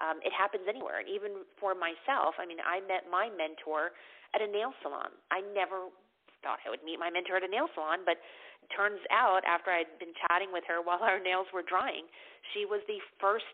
Um, 0.00 0.24
it 0.24 0.32
happens 0.32 0.64
anywhere. 0.64 1.04
And 1.04 1.08
even 1.08 1.44
for 1.60 1.76
myself, 1.76 2.40
I 2.40 2.48
mean, 2.48 2.64
I 2.64 2.80
met 2.88 3.04
my 3.12 3.28
mentor 3.28 3.92
at 4.32 4.40
a 4.40 4.48
nail 4.48 4.72
salon. 4.80 5.12
I 5.28 5.44
never 5.52 5.92
thought 6.40 6.64
I 6.64 6.72
would 6.72 6.80
meet 6.80 6.96
my 6.96 7.12
mentor 7.12 7.36
at 7.36 7.44
a 7.44 7.52
nail 7.52 7.68
salon, 7.76 8.08
but 8.08 8.16
turns 8.72 9.00
out 9.12 9.44
after 9.44 9.68
I'd 9.68 9.92
been 10.00 10.16
chatting 10.26 10.48
with 10.52 10.64
her 10.68 10.80
while 10.86 11.04
our 11.04 11.20
nails 11.20 11.48
were 11.52 11.64
drying, 11.64 12.08
she 12.56 12.64
was 12.64 12.80
the 12.88 13.00
first 13.20 13.52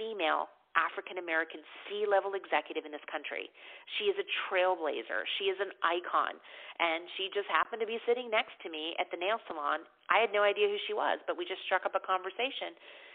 female 0.00 0.48
African 0.74 1.22
American 1.22 1.62
C 1.86 2.06
level 2.06 2.34
executive 2.34 2.84
in 2.84 2.92
this 2.92 3.04
country. 3.06 3.50
She 3.98 4.10
is 4.10 4.16
a 4.18 4.26
trailblazer. 4.46 5.26
She 5.38 5.50
is 5.50 5.58
an 5.62 5.70
icon. 5.82 6.36
And 6.82 7.06
she 7.14 7.30
just 7.30 7.46
happened 7.46 7.78
to 7.82 7.88
be 7.88 8.02
sitting 8.02 8.30
next 8.30 8.58
to 8.66 8.68
me 8.68 8.98
at 8.98 9.06
the 9.14 9.18
nail 9.18 9.38
salon. 9.46 9.86
I 10.10 10.18
had 10.18 10.34
no 10.34 10.42
idea 10.42 10.66
who 10.66 10.78
she 10.90 10.94
was, 10.94 11.22
but 11.30 11.38
we 11.38 11.46
just 11.46 11.62
struck 11.66 11.86
up 11.86 11.94
a 11.94 12.02
conversation 12.02 12.74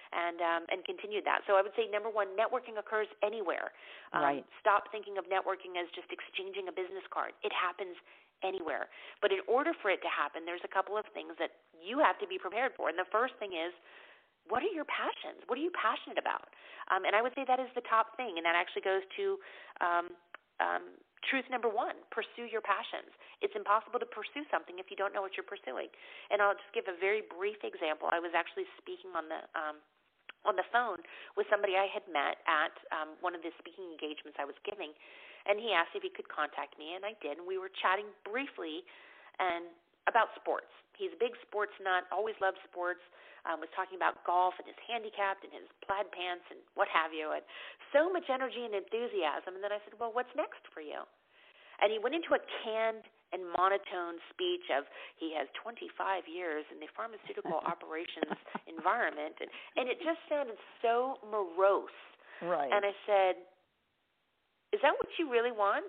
and 0.09 0.39
um, 0.41 0.63
and 0.73 0.81
continued 0.87 1.27
that. 1.27 1.45
So 1.45 1.53
I 1.53 1.61
would 1.61 1.75
say 1.77 1.85
number 1.91 2.09
one, 2.09 2.33
networking 2.33 2.79
occurs 2.79 3.11
anywhere. 3.21 3.75
Um, 4.15 4.23
right. 4.23 4.45
Stop 4.63 4.89
thinking 4.89 5.19
of 5.21 5.29
networking 5.29 5.77
as 5.77 5.85
just 5.93 6.09
exchanging 6.09 6.71
a 6.71 6.73
business 6.73 7.05
card. 7.13 7.37
It 7.45 7.53
happens 7.53 7.93
anywhere. 8.41 8.87
But 9.21 9.35
in 9.35 9.43
order 9.45 9.75
for 9.83 9.91
it 9.91 10.01
to 10.01 10.11
happen, 10.11 10.47
there's 10.47 10.63
a 10.63 10.71
couple 10.71 10.95
of 10.97 11.05
things 11.11 11.35
that 11.37 11.59
you 11.75 11.99
have 11.99 12.17
to 12.23 12.27
be 12.27 12.39
prepared 12.39 12.73
for. 12.79 12.89
And 12.89 12.97
the 12.97 13.07
first 13.11 13.35
thing 13.37 13.51
is, 13.51 13.75
what 14.49 14.65
are 14.65 14.73
your 14.73 14.85
passions? 14.89 15.45
What 15.47 15.55
are 15.57 15.63
you 15.63 15.71
passionate 15.71 16.17
about? 16.17 16.49
Um, 16.89 17.05
and 17.05 17.13
I 17.13 17.21
would 17.21 17.33
say 17.37 17.45
that 17.45 17.61
is 17.61 17.69
the 17.77 17.85
top 17.85 18.17
thing, 18.17 18.41
and 18.41 18.43
that 18.43 18.57
actually 18.57 18.81
goes 18.83 19.05
to 19.15 19.25
um, 19.79 20.05
um, 20.59 20.83
truth 21.29 21.45
number 21.53 21.69
one 21.69 21.95
pursue 22.09 22.49
your 22.49 22.65
passions. 22.65 23.13
It's 23.39 23.53
impossible 23.55 24.01
to 24.01 24.09
pursue 24.09 24.43
something 24.49 24.81
if 24.81 24.89
you 24.89 24.97
don't 24.97 25.13
know 25.13 25.21
what 25.21 25.37
you're 25.37 25.47
pursuing. 25.47 25.87
And 26.33 26.41
I'll 26.41 26.57
just 26.57 26.73
give 26.73 26.89
a 26.89 26.97
very 26.97 27.23
brief 27.23 27.61
example. 27.63 28.09
I 28.11 28.19
was 28.19 28.33
actually 28.35 28.67
speaking 28.81 29.13
on 29.15 29.29
the 29.29 29.41
um, 29.55 29.77
on 30.47 30.55
the 30.55 30.63
phone 30.71 31.03
with 31.35 31.51
somebody 31.51 31.75
I 31.75 31.91
had 31.91 32.07
met 32.07 32.39
at 32.47 32.71
um, 32.95 33.19
one 33.19 33.35
of 33.35 33.43
the 33.43 33.51
speaking 33.59 33.91
engagements 33.91 34.39
I 34.39 34.47
was 34.47 34.55
giving, 34.63 34.95
and 35.43 35.59
he 35.59 35.75
asked 35.75 35.91
if 35.99 36.03
he 36.03 36.07
could 36.07 36.31
contact 36.31 36.79
me, 36.79 36.95
and 36.95 37.03
I 37.03 37.11
did. 37.19 37.43
And 37.43 37.45
we 37.45 37.59
were 37.59 37.67
chatting 37.67 38.07
briefly 38.23 38.87
and 39.39 39.67
about 40.09 40.33
sports. 40.33 40.73
He's 40.97 41.13
a 41.13 41.21
big 41.21 41.37
sports 41.45 41.77
nut, 41.79 42.09
always 42.11 42.35
loved 42.41 42.57
sports. 42.65 42.99
Um, 43.47 43.63
was 43.63 43.71
talking 43.71 43.95
about 43.95 44.19
golf 44.27 44.59
and 44.59 44.67
his 44.67 44.75
handicapped 44.83 45.47
and 45.47 45.53
his 45.55 45.63
plaid 45.87 46.11
pants 46.11 46.43
and 46.51 46.59
what 46.75 46.91
have 46.91 47.15
you, 47.15 47.31
and 47.31 47.39
so 47.95 48.11
much 48.11 48.27
energy 48.27 48.67
and 48.67 48.75
enthusiasm. 48.75 49.55
And 49.55 49.63
then 49.63 49.71
I 49.71 49.79
said, 49.87 49.95
"Well, 49.95 50.11
what's 50.11 50.33
next 50.35 50.67
for 50.75 50.83
you?" 50.83 51.07
And 51.79 51.87
he 51.87 52.03
went 52.03 52.19
into 52.19 52.35
a 52.35 52.41
canned 52.59 53.07
and 53.31 53.47
monotone 53.55 54.19
speech 54.33 54.67
of 54.73 54.89
he 55.15 55.31
has 55.37 55.47
25 55.61 56.27
years 56.27 56.65
in 56.67 56.83
the 56.83 56.89
pharmaceutical 56.91 57.63
operations 57.71 58.35
environment, 58.67 59.39
and 59.39 59.49
and 59.79 59.87
it 59.87 60.03
just 60.03 60.19
sounded 60.27 60.59
so 60.83 61.23
morose. 61.31 61.95
Right. 62.43 62.67
And 62.67 62.83
I 62.83 62.93
said, 63.07 63.39
"Is 64.75 64.83
that 64.83 64.99
what 64.99 65.07
you 65.15 65.31
really 65.31 65.55
want?" 65.55 65.87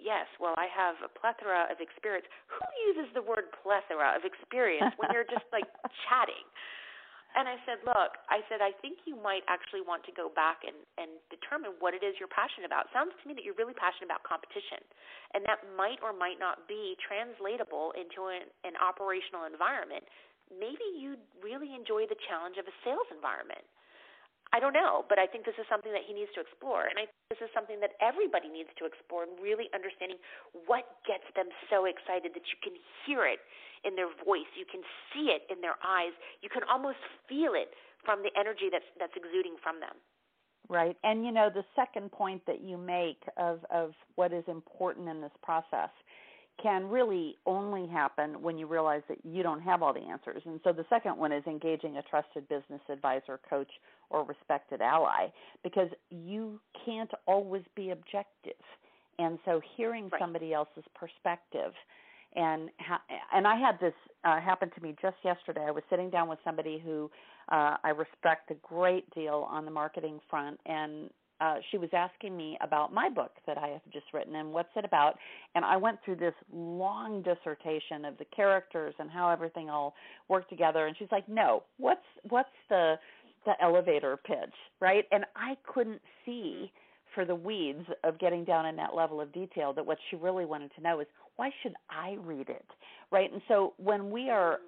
Yes. 0.00 0.24
Well, 0.40 0.56
I 0.56 0.66
have 0.72 0.96
a 1.04 1.12
plethora 1.12 1.68
of 1.68 1.78
experience. 1.84 2.24
Who 2.48 2.64
uses 2.88 3.12
the 3.12 3.20
word 3.20 3.52
plethora 3.60 4.16
of 4.16 4.24
experience 4.24 4.96
when 4.96 5.12
you're 5.12 5.28
just 5.28 5.44
like 5.52 5.68
chatting? 6.08 6.44
And 7.30 7.46
I 7.46 7.62
said, 7.62 7.78
look, 7.86 8.18
I 8.26 8.42
said, 8.50 8.58
I 8.58 8.74
think 8.82 9.06
you 9.06 9.14
might 9.14 9.46
actually 9.46 9.86
want 9.86 10.02
to 10.10 10.12
go 10.12 10.26
back 10.34 10.66
and, 10.66 10.74
and 10.98 11.14
determine 11.30 11.78
what 11.78 11.94
it 11.94 12.02
is 12.02 12.18
you're 12.18 12.32
passionate 12.32 12.66
about. 12.66 12.90
Sounds 12.90 13.14
to 13.14 13.22
me 13.22 13.38
that 13.38 13.46
you're 13.46 13.54
really 13.54 13.76
passionate 13.76 14.10
about 14.10 14.26
competition. 14.26 14.82
And 15.30 15.46
that 15.46 15.62
might 15.78 16.02
or 16.02 16.10
might 16.10 16.42
not 16.42 16.66
be 16.66 16.98
translatable 16.98 17.94
into 17.94 18.34
an, 18.34 18.50
an 18.66 18.74
operational 18.82 19.46
environment. 19.46 20.02
Maybe 20.50 20.82
you 20.98 21.14
really 21.38 21.70
enjoy 21.70 22.10
the 22.10 22.18
challenge 22.26 22.58
of 22.58 22.66
a 22.66 22.74
sales 22.82 23.06
environment. 23.14 23.62
I 24.50 24.58
don't 24.58 24.74
know, 24.74 25.06
but 25.06 25.22
I 25.22 25.30
think 25.30 25.46
this 25.46 25.54
is 25.62 25.66
something 25.70 25.94
that 25.94 26.02
he 26.02 26.10
needs 26.10 26.34
to 26.34 26.42
explore. 26.42 26.90
And 26.90 26.98
I 26.98 27.06
think 27.06 27.22
this 27.30 27.42
is 27.46 27.50
something 27.54 27.78
that 27.78 27.94
everybody 28.02 28.50
needs 28.50 28.70
to 28.82 28.84
explore 28.84 29.22
and 29.22 29.38
really 29.38 29.70
understanding 29.70 30.18
what 30.66 30.90
gets 31.06 31.26
them 31.38 31.46
so 31.70 31.86
excited 31.86 32.34
that 32.34 32.46
you 32.50 32.58
can 32.58 32.74
hear 33.06 33.30
it 33.30 33.38
in 33.86 33.94
their 33.94 34.10
voice, 34.26 34.50
you 34.58 34.66
can 34.66 34.82
see 35.14 35.32
it 35.32 35.46
in 35.48 35.62
their 35.62 35.78
eyes, 35.80 36.12
you 36.42 36.50
can 36.50 36.66
almost 36.66 37.00
feel 37.30 37.54
it 37.54 37.72
from 38.04 38.20
the 38.26 38.32
energy 38.36 38.68
that's 38.68 38.84
that's 38.98 39.14
exuding 39.16 39.56
from 39.62 39.80
them. 39.80 39.94
Right. 40.68 40.96
And 41.02 41.24
you 41.24 41.32
know, 41.32 41.48
the 41.48 41.64
second 41.74 42.12
point 42.12 42.42
that 42.46 42.60
you 42.60 42.76
make 42.76 43.22
of 43.38 43.64
of 43.70 43.94
what 44.16 44.32
is 44.32 44.44
important 44.48 45.08
in 45.08 45.20
this 45.20 45.32
process 45.42 45.90
can 46.62 46.88
really 46.88 47.36
only 47.46 47.86
happen 47.86 48.42
when 48.42 48.58
you 48.58 48.66
realize 48.66 49.02
that 49.08 49.18
you 49.24 49.42
don't 49.42 49.60
have 49.60 49.82
all 49.82 49.92
the 49.92 50.00
answers. 50.00 50.42
And 50.44 50.60
so 50.64 50.72
the 50.72 50.84
second 50.90 51.16
one 51.16 51.32
is 51.32 51.42
engaging 51.46 51.96
a 51.96 52.02
trusted 52.02 52.48
business 52.48 52.80
advisor, 52.88 53.40
coach, 53.48 53.70
or 54.10 54.24
respected 54.24 54.80
ally 54.80 55.28
because 55.62 55.88
you 56.10 56.60
can't 56.84 57.10
always 57.26 57.62
be 57.74 57.90
objective. 57.90 58.60
And 59.18 59.38
so 59.44 59.60
hearing 59.76 60.08
right. 60.10 60.20
somebody 60.20 60.52
else's 60.52 60.84
perspective 60.94 61.72
and 62.36 62.70
ha- 62.78 63.02
and 63.32 63.46
I 63.46 63.56
had 63.56 63.78
this 63.80 63.94
uh, 64.24 64.40
happen 64.40 64.70
to 64.74 64.80
me 64.80 64.94
just 65.00 65.16
yesterday. 65.24 65.64
I 65.66 65.70
was 65.70 65.82
sitting 65.90 66.10
down 66.10 66.28
with 66.28 66.38
somebody 66.44 66.80
who 66.84 67.10
uh, 67.50 67.76
I 67.82 67.90
respect 67.90 68.50
a 68.50 68.54
great 68.54 69.08
deal 69.14 69.48
on 69.50 69.64
the 69.64 69.70
marketing 69.70 70.20
front, 70.28 70.60
and 70.66 71.10
uh, 71.40 71.56
she 71.70 71.78
was 71.78 71.88
asking 71.92 72.36
me 72.36 72.58
about 72.60 72.92
my 72.92 73.08
book 73.08 73.32
that 73.46 73.56
I 73.56 73.68
have 73.68 73.80
just 73.92 74.06
written 74.12 74.36
and 74.36 74.52
what's 74.52 74.68
it 74.76 74.84
about. 74.84 75.14
And 75.54 75.64
I 75.64 75.76
went 75.76 75.98
through 76.04 76.16
this 76.16 76.34
long 76.52 77.22
dissertation 77.22 78.04
of 78.04 78.18
the 78.18 78.26
characters 78.26 78.94
and 78.98 79.10
how 79.10 79.30
everything 79.30 79.70
all 79.70 79.94
worked 80.28 80.50
together. 80.50 80.86
And 80.86 80.96
she's 80.98 81.10
like, 81.10 81.28
"No, 81.28 81.62
what's 81.78 82.04
what's 82.28 82.48
the 82.68 82.98
the 83.46 83.52
elevator 83.62 84.16
pitch, 84.16 84.54
right?" 84.80 85.06
And 85.12 85.24
I 85.34 85.56
couldn't 85.64 86.02
see 86.26 86.70
for 87.14 87.24
the 87.24 87.34
weeds 87.34 87.84
of 88.04 88.18
getting 88.18 88.44
down 88.44 88.66
in 88.66 88.76
that 88.76 88.94
level 88.94 89.20
of 89.20 89.32
detail 89.32 89.72
that 89.72 89.84
what 89.84 89.98
she 90.08 90.16
really 90.16 90.44
wanted 90.44 90.70
to 90.76 90.82
know 90.82 91.00
is 91.00 91.06
why 91.36 91.50
should 91.62 91.74
I 91.88 92.16
read 92.20 92.48
it, 92.48 92.66
right? 93.10 93.32
And 93.32 93.42
so 93.48 93.72
when 93.78 94.10
we 94.10 94.30
are 94.30 94.60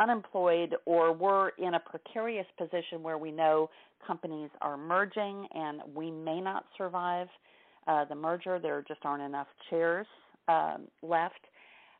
unemployed 0.00 0.74
or 0.86 1.12
we're 1.12 1.50
in 1.50 1.74
a 1.74 1.80
precarious 1.80 2.46
position 2.58 3.02
where 3.02 3.18
we 3.18 3.30
know 3.30 3.70
companies 4.06 4.50
are 4.60 4.76
merging 4.76 5.46
and 5.54 5.80
we 5.94 6.10
may 6.10 6.40
not 6.40 6.64
survive 6.76 7.28
uh, 7.86 8.04
the 8.06 8.14
merger. 8.14 8.58
There 8.58 8.82
just 8.88 9.00
aren't 9.04 9.22
enough 9.22 9.48
chairs 9.68 10.06
um, 10.48 10.88
left. 11.02 11.40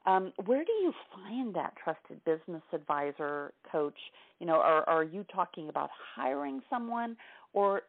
Um, 0.07 0.33
where 0.47 0.65
do 0.65 0.73
you 0.73 0.93
find 1.15 1.55
that 1.55 1.75
trusted 1.83 2.25
business 2.25 2.63
advisor 2.73 3.53
coach? 3.71 3.99
You 4.39 4.47
know, 4.47 4.55
are, 4.55 4.89
are 4.89 5.05
you 5.05 5.27
talking 5.35 5.69
about 5.69 5.91
hiring 6.17 6.63
someone, 6.71 7.17
or 7.53 7.83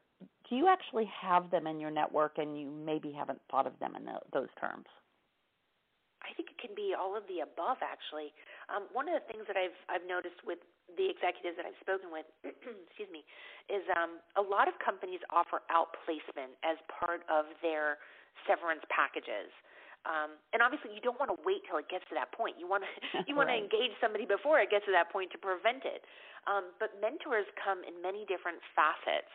do 0.50 0.56
you 0.58 0.68
actually 0.68 1.10
have 1.22 1.50
them 1.52 1.68
in 1.68 1.80
your 1.80 1.92
network 1.92 2.38
and 2.38 2.60
you 2.60 2.70
maybe 2.70 3.14
haven't 3.18 3.40
thought 3.50 3.66
of 3.66 3.74
them 3.80 3.96
in 3.96 4.04
the, 4.04 4.20
those 4.34 4.50
terms? 4.60 4.86
I 6.32 6.34
think 6.34 6.48
it 6.48 6.60
can 6.64 6.72
be 6.72 6.96
all 6.96 7.20
of 7.20 7.28
the 7.28 7.44
above. 7.44 7.84
Actually, 7.84 8.32
um, 8.72 8.88
one 8.96 9.12
of 9.12 9.20
the 9.20 9.26
things 9.28 9.44
that 9.52 9.60
I've 9.60 9.76
I've 9.92 10.08
noticed 10.08 10.40
with 10.48 10.64
the 10.96 11.12
executives 11.12 11.60
that 11.60 11.68
I've 11.68 11.80
spoken 11.84 12.08
with, 12.08 12.24
excuse 12.88 13.12
me, 13.12 13.28
is 13.68 13.84
um, 14.00 14.24
a 14.40 14.44
lot 14.44 14.72
of 14.72 14.80
companies 14.80 15.20
offer 15.28 15.60
outplacement 15.68 16.56
as 16.64 16.80
part 16.88 17.28
of 17.28 17.52
their 17.60 18.00
severance 18.48 18.84
packages. 18.88 19.52
Um, 20.02 20.34
and 20.54 20.66
obviously, 20.66 20.90
you 20.98 21.02
don't 21.02 21.22
want 21.22 21.30
to 21.30 21.40
wait 21.46 21.62
till 21.70 21.78
it 21.78 21.86
gets 21.86 22.06
to 22.10 22.16
that 22.18 22.34
point. 22.34 22.58
You 22.58 22.66
want 22.66 22.84
to 22.88 23.22
you 23.30 23.38
want 23.38 23.54
right. 23.54 23.62
to 23.62 23.66
engage 23.66 23.94
somebody 24.02 24.26
before 24.26 24.58
it 24.58 24.74
gets 24.74 24.86
to 24.90 24.94
that 24.94 25.14
point 25.14 25.30
to 25.34 25.40
prevent 25.40 25.86
it. 25.86 26.02
Um, 26.50 26.74
but 26.82 26.98
mentors 26.98 27.46
come 27.62 27.86
in 27.86 27.94
many 28.02 28.26
different 28.26 28.58
facets, 28.74 29.30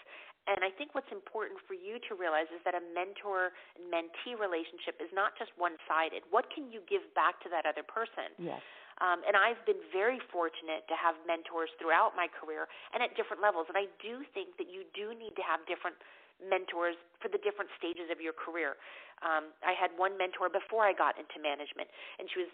and 0.46 0.62
I 0.62 0.70
think 0.70 0.94
what's 0.94 1.10
important 1.10 1.58
for 1.66 1.74
you 1.74 1.98
to 2.06 2.14
realize 2.14 2.46
is 2.54 2.62
that 2.62 2.78
a 2.78 2.82
mentor 2.94 3.54
mentee 3.78 4.38
relationship 4.38 4.98
is 5.02 5.10
not 5.10 5.34
just 5.34 5.50
one 5.58 5.74
sided. 5.90 6.22
What 6.30 6.46
can 6.54 6.70
you 6.70 6.82
give 6.86 7.02
back 7.18 7.42
to 7.42 7.48
that 7.50 7.66
other 7.66 7.82
person? 7.82 8.30
Yes. 8.38 8.62
Um, 9.02 9.20
and 9.28 9.36
I've 9.36 9.60
been 9.68 9.82
very 9.92 10.22
fortunate 10.32 10.88
to 10.88 10.96
have 10.96 11.18
mentors 11.28 11.68
throughout 11.76 12.16
my 12.16 12.30
career 12.32 12.64
and 12.96 13.04
at 13.04 13.12
different 13.12 13.44
levels. 13.44 13.68
And 13.68 13.76
I 13.76 13.90
do 14.00 14.24
think 14.32 14.56
that 14.56 14.72
you 14.72 14.88
do 14.96 15.12
need 15.12 15.36
to 15.36 15.44
have 15.44 15.60
different 15.68 15.98
mentors 16.40 16.96
for 17.20 17.28
the 17.28 17.40
different 17.40 17.68
stages 17.76 18.08
of 18.08 18.22
your 18.22 18.32
career. 18.32 18.80
Um, 19.24 19.52
I 19.64 19.72
had 19.72 19.92
one 19.96 20.16
mentor 20.20 20.52
before 20.52 20.84
I 20.84 20.92
got 20.92 21.16
into 21.16 21.40
management, 21.40 21.88
and 22.20 22.28
she 22.28 22.44
was 22.44 22.52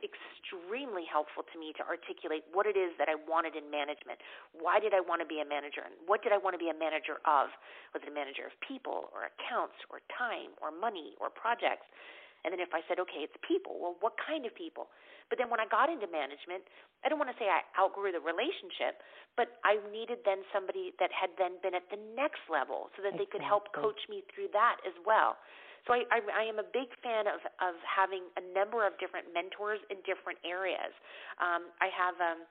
extremely 0.00 1.04
helpful 1.04 1.44
to 1.44 1.56
me 1.60 1.76
to 1.76 1.84
articulate 1.84 2.44
what 2.56 2.64
it 2.64 2.76
is 2.76 2.96
that 2.96 3.08
I 3.08 3.20
wanted 3.28 3.56
in 3.56 3.68
management. 3.68 4.16
Why 4.56 4.80
did 4.80 4.96
I 4.96 5.00
want 5.04 5.20
to 5.20 5.28
be 5.28 5.44
a 5.44 5.48
manager? 5.48 5.84
And 5.84 5.92
what 6.08 6.24
did 6.24 6.32
I 6.32 6.40
want 6.40 6.56
to 6.56 6.62
be 6.62 6.72
a 6.72 6.76
manager 6.76 7.20
of? 7.28 7.52
Was 7.92 8.00
it 8.00 8.08
a 8.08 8.16
manager 8.16 8.48
of 8.48 8.56
people 8.64 9.12
or 9.12 9.28
accounts 9.28 9.76
or 9.92 10.00
time 10.08 10.56
or 10.58 10.72
money 10.72 11.14
or 11.20 11.28
projects? 11.28 11.86
And 12.44 12.56
then 12.56 12.60
if 12.64 12.72
I 12.72 12.80
said, 12.88 12.96
okay, 13.04 13.28
it's 13.28 13.36
people, 13.44 13.76
well, 13.76 14.00
what 14.00 14.16
kind 14.16 14.48
of 14.48 14.56
people? 14.56 14.88
But 15.28 15.36
then 15.36 15.52
when 15.52 15.60
I 15.60 15.68
got 15.68 15.92
into 15.92 16.08
management, 16.08 16.64
I 17.04 17.12
don't 17.12 17.20
want 17.20 17.30
to 17.30 17.38
say 17.38 17.46
I 17.46 17.62
outgrew 17.76 18.10
the 18.10 18.24
relationship, 18.24 19.04
but 19.36 19.60
I 19.62 19.78
needed 19.92 20.24
then 20.24 20.42
somebody 20.50 20.96
that 20.98 21.12
had 21.12 21.30
then 21.36 21.60
been 21.60 21.76
at 21.76 21.86
the 21.92 22.00
next 22.16 22.42
level 22.48 22.88
so 22.96 23.04
that 23.04 23.14
exactly. 23.14 23.20
they 23.20 23.28
could 23.30 23.44
help 23.44 23.70
coach 23.76 24.00
me 24.08 24.24
through 24.32 24.50
that 24.56 24.80
as 24.88 24.96
well. 25.04 25.36
So 25.86 25.96
I, 25.96 26.04
I, 26.12 26.18
I 26.20 26.44
am 26.48 26.60
a 26.60 26.66
big 26.66 26.92
fan 27.00 27.28
of, 27.28 27.40
of 27.60 27.74
having 27.84 28.26
a 28.36 28.42
number 28.52 28.84
of 28.86 28.96
different 29.00 29.32
mentors 29.32 29.80
in 29.88 30.00
different 30.04 30.40
areas. 30.44 30.92
Um, 31.40 31.72
I 31.80 31.88
have 31.92 32.16
um, 32.20 32.44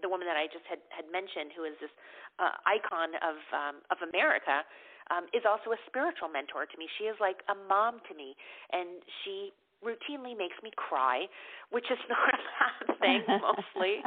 the 0.00 0.08
woman 0.08 0.24
that 0.28 0.36
I 0.36 0.48
just 0.48 0.64
had, 0.68 0.80
had 0.88 1.08
mentioned, 1.12 1.52
who 1.52 1.64
is 1.68 1.76
this 1.80 1.92
uh, 2.40 2.56
icon 2.64 3.12
of 3.20 3.36
um, 3.52 3.76
of 3.92 4.00
America 4.00 4.64
um, 5.12 5.28
is 5.36 5.44
also 5.44 5.76
a 5.76 5.80
spiritual 5.84 6.32
mentor 6.32 6.64
to 6.64 6.76
me. 6.80 6.88
She 6.96 7.04
is 7.04 7.16
like 7.20 7.44
a 7.52 7.56
mom 7.68 8.00
to 8.08 8.12
me, 8.16 8.32
and 8.72 9.04
she 9.24 9.52
routinely 9.84 10.32
makes 10.38 10.56
me 10.62 10.70
cry, 10.76 11.26
which 11.74 11.90
is 11.90 12.00
not 12.12 12.32
a 12.32 12.40
bad 12.40 13.00
thing 13.00 13.20
mostly. 13.42 14.00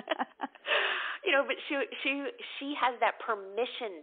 you 1.25 1.31
know, 1.31 1.43
but 1.45 1.57
she 1.67 1.77
she 2.01 2.11
she 2.57 2.73
has 2.79 2.97
that 3.03 3.21
permission 3.21 4.01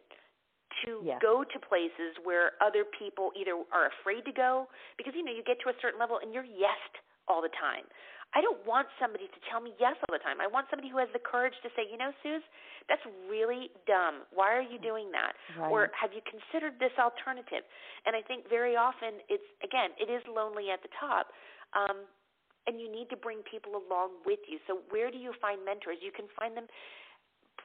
to 0.85 1.03
yes. 1.05 1.19
go 1.23 1.45
to 1.45 1.57
places 1.63 2.19
where 2.23 2.59
other 2.63 2.85
people 2.85 3.31
either 3.39 3.55
are 3.71 3.91
afraid 4.01 4.25
to 4.27 4.33
go 4.33 4.67
because 4.99 5.13
you 5.17 5.25
know 5.25 5.33
you 5.33 5.43
get 5.43 5.59
to 5.63 5.71
a 5.71 5.77
certain 5.81 5.99
level 5.99 6.19
and 6.23 6.35
you're 6.35 6.47
yesed 6.47 6.97
all 7.29 7.41
the 7.41 7.53
time. 7.59 7.87
I 8.33 8.41
don't 8.41 8.65
want 8.65 8.89
somebody 8.97 9.29
to 9.29 9.41
tell 9.53 9.61
me 9.61 9.77
yes 9.77 9.93
all 10.09 10.13
the 10.17 10.25
time. 10.25 10.41
I 10.41 10.49
want 10.49 10.65
somebody 10.73 10.89
who 10.89 10.97
has 10.97 11.09
the 11.13 11.21
courage 11.21 11.53
to 11.61 11.69
say, 11.77 11.85
you 11.85 12.01
know, 12.01 12.17
Suze, 12.25 12.41
that's 12.89 13.05
really 13.29 13.69
dumb. 13.85 14.25
Why 14.33 14.57
are 14.57 14.65
you 14.65 14.81
doing 14.81 15.13
that? 15.13 15.37
Right. 15.53 15.69
Or 15.69 15.93
have 15.93 16.17
you 16.17 16.25
considered 16.25 16.81
this 16.81 16.97
alternative? 16.97 17.61
And 18.09 18.17
I 18.17 18.25
think 18.25 18.49
very 18.49 18.73
often 18.73 19.21
it's, 19.29 19.45
again, 19.61 19.93
it 20.01 20.09
is 20.09 20.25
lonely 20.25 20.73
at 20.73 20.81
the 20.81 20.89
top. 20.97 21.29
Um, 21.77 22.09
and 22.65 22.81
you 22.81 22.89
need 22.89 23.13
to 23.13 23.19
bring 23.21 23.45
people 23.45 23.77
along 23.77 24.25
with 24.25 24.41
you. 24.49 24.57
So 24.65 24.81
where 24.89 25.11
do 25.13 25.19
you 25.19 25.37
find 25.37 25.61
mentors? 25.61 26.01
You 26.01 26.15
can 26.15 26.25
find 26.39 26.57
them 26.57 26.71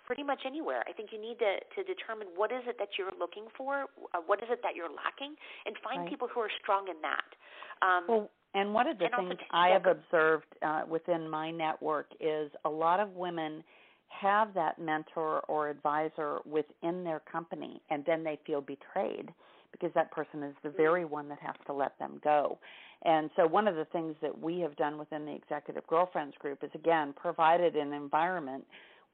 pretty 0.08 0.24
much 0.24 0.40
anywhere. 0.48 0.84
I 0.88 0.94
think 0.94 1.10
you 1.12 1.22
need 1.22 1.38
to, 1.40 1.60
to 1.76 1.84
determine 1.84 2.28
what 2.36 2.52
is 2.52 2.64
it 2.66 2.78
that 2.80 2.96
you're 2.98 3.12
looking 3.20 3.44
for, 3.56 3.86
uh, 4.16 4.20
what 4.26 4.42
is 4.42 4.48
it 4.50 4.62
that 4.64 4.74
you're 4.74 4.90
lacking, 4.90 5.36
and 5.66 5.76
find 5.84 6.02
right. 6.02 6.10
people 6.10 6.30
who 6.34 6.40
are 6.40 6.50
strong 6.64 6.88
in 6.88 6.96
that. 7.04 7.86
Um, 7.86 8.04
well, 8.08 8.30
and 8.56 8.74
one 8.74 8.88
of 8.88 8.98
the 8.98 9.10
things 9.16 9.36
I 9.52 9.68
have 9.68 9.86
observed 9.86 10.46
uh, 10.66 10.84
within 10.90 11.30
my 11.30 11.52
network 11.52 12.08
is 12.22 12.50
a 12.64 12.70
lot 12.70 13.02
of 13.02 13.12
women 13.12 13.64
have 14.08 14.54
that 14.54 14.80
mentor 14.80 15.42
or 15.42 15.70
advisor 15.70 16.40
within 16.46 17.04
their 17.04 17.22
company, 17.30 17.82
and 17.90 18.04
then 18.06 18.24
they 18.24 18.40
feel 18.48 18.62
betrayed 18.62 19.30
because 19.74 19.92
that 19.94 20.10
person 20.12 20.42
is 20.42 20.56
the 20.64 20.70
very 20.70 21.04
one 21.04 21.28
that 21.28 21.40
has 21.40 21.56
to 21.68 21.74
let 21.74 22.00
them 22.00 22.22
go. 22.24 22.58
And 23.04 23.30
so, 23.36 23.46
one 23.46 23.68
of 23.68 23.76
the 23.76 23.86
things 23.86 24.16
that 24.22 24.42
we 24.42 24.60
have 24.62 24.76
done 24.78 24.98
within 24.98 25.26
the 25.26 25.36
Executive 25.36 25.86
Girlfriends 25.86 26.36
Group 26.40 26.64
is 26.64 26.72
again 26.74 27.14
provided 27.16 27.76
an 27.76 27.94
environment 27.94 28.64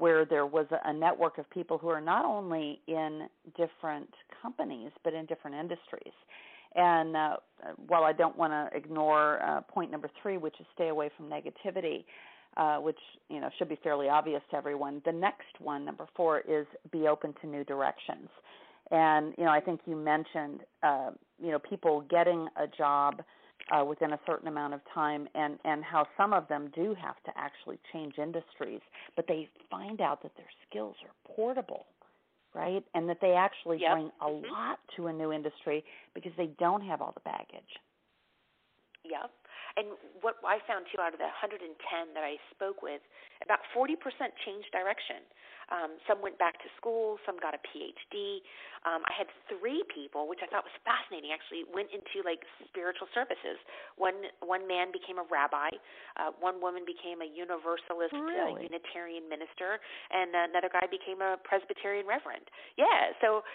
where 0.04 0.26
there 0.26 0.46
was 0.46 0.66
a 0.84 0.92
network 0.92 1.38
of 1.38 1.50
people 1.50 1.78
who 1.78 1.88
are 1.88 2.02
not 2.02 2.26
only 2.26 2.82
in 2.88 3.26
different 3.56 4.10
companies 4.42 4.92
but 5.02 5.14
in 5.14 5.26
different 5.28 5.56
industries. 5.56 6.12
And 6.76 7.16
uh, 7.16 7.36
while 7.88 8.04
I 8.04 8.12
don't 8.12 8.38
want 8.38 8.52
to 8.52 8.78
ignore 8.78 9.42
uh, 9.42 9.62
point 9.62 9.92
number 9.92 10.10
three, 10.22 10.36
which 10.36 10.56
is 10.60 10.66
stay 10.76 10.90
away 10.90 11.10
from 11.16 11.30
negativity, 11.30 12.04
uh, 12.58 12.80
which 12.80 13.00
you 13.30 13.40
know 13.40 13.50
should 13.58 13.70
be 13.70 13.80
fairly 13.82 14.10
obvious 14.10 14.42
to 14.52 14.58
everyone, 14.58 15.02
the 15.06 15.12
next 15.14 15.54
one, 15.60 15.86
number 15.86 16.06
four, 16.18 16.42
is 16.50 16.68
be 16.92 17.08
open 17.08 17.34
to 17.40 17.48
new 17.48 17.64
directions. 17.64 18.28
And 18.92 19.34
you 19.38 19.46
know, 19.46 19.52
I 19.52 19.62
think 19.62 19.80
you 19.86 19.96
mentioned 19.96 20.60
uh, 20.82 21.12
you 21.42 21.52
know 21.52 21.60
people 21.60 22.04
getting 22.10 22.50
a 22.58 22.68
job 22.68 23.22
uh, 23.72 23.84
within 23.84 24.14
a 24.14 24.20
certain 24.26 24.48
amount 24.48 24.74
of 24.74 24.82
time, 24.94 25.28
and 25.36 25.60
and 25.64 25.84
how 25.84 26.06
some 26.18 26.34
of 26.34 26.48
them 26.48 26.72
do 26.76 26.96
have 27.00 27.16
to 27.26 27.32
actually 27.36 27.80
change 27.92 28.18
industries, 28.18 28.82
but 29.16 29.26
they 29.28 29.48
find 29.70 30.02
out 30.02 30.22
that 30.24 30.32
their 30.36 30.50
skills 30.70 30.96
are 31.04 31.36
portable 31.36 31.86
right? 32.56 32.84
And 32.94 33.10
that 33.10 33.18
they 33.22 33.32
actually 33.32 33.80
yep. 33.82 33.94
bring 33.94 34.12
a 34.22 34.26
mm-hmm. 34.26 34.52
lot 34.52 34.80
to 34.96 35.08
a 35.08 35.14
new 35.14 35.32
industry 35.32 35.84
because 36.14 36.32
they 36.38 36.50
don't 36.60 36.82
have 36.82 37.02
all 37.02 37.12
the 37.14 37.22
baggage. 37.22 37.64
Yep. 39.04 39.32
And 39.76 39.98
what 40.22 40.38
I 40.46 40.62
found 40.70 40.86
too 40.94 41.02
out 41.02 41.14
of 41.14 41.20
the 41.20 41.30
110 41.30 41.66
that 42.14 42.24
I 42.24 42.38
spoke 42.54 42.86
with, 42.86 43.02
about 43.42 43.60
40% 43.74 43.98
changed 44.46 44.70
direction. 44.72 45.26
Um, 45.72 45.96
some 46.06 46.20
went 46.20 46.38
back 46.38 46.60
to 46.60 46.70
school, 46.76 47.18
some 47.26 47.40
got 47.40 47.56
a 47.56 47.62
PhD. 47.64 48.44
Um, 48.84 49.00
I 49.08 49.14
had 49.16 49.32
three 49.48 49.82
people, 49.88 50.28
which 50.28 50.44
I 50.44 50.48
thought 50.52 50.68
was 50.68 50.76
fascinating. 50.84 51.32
Actually, 51.32 51.64
went 51.72 51.88
into 51.96 52.20
like 52.28 52.44
spiritual 52.68 53.08
services. 53.16 53.56
One 53.96 54.28
one 54.44 54.68
man 54.68 54.92
became 54.92 55.18
a 55.18 55.26
rabbi, 55.32 55.72
uh, 56.20 56.36
one 56.44 56.60
woman 56.60 56.84
became 56.84 57.24
a 57.24 57.30
Universalist 57.30 58.12
uh, 58.12 58.20
really? 58.20 58.68
uh, 58.68 58.70
Unitarian 58.70 59.26
minister, 59.32 59.80
and 60.12 60.36
another 60.36 60.68
guy 60.68 60.84
became 60.92 61.24
a 61.24 61.40
Presbyterian 61.48 62.04
reverend. 62.04 62.44
Yeah, 62.76 63.16
so 63.24 63.48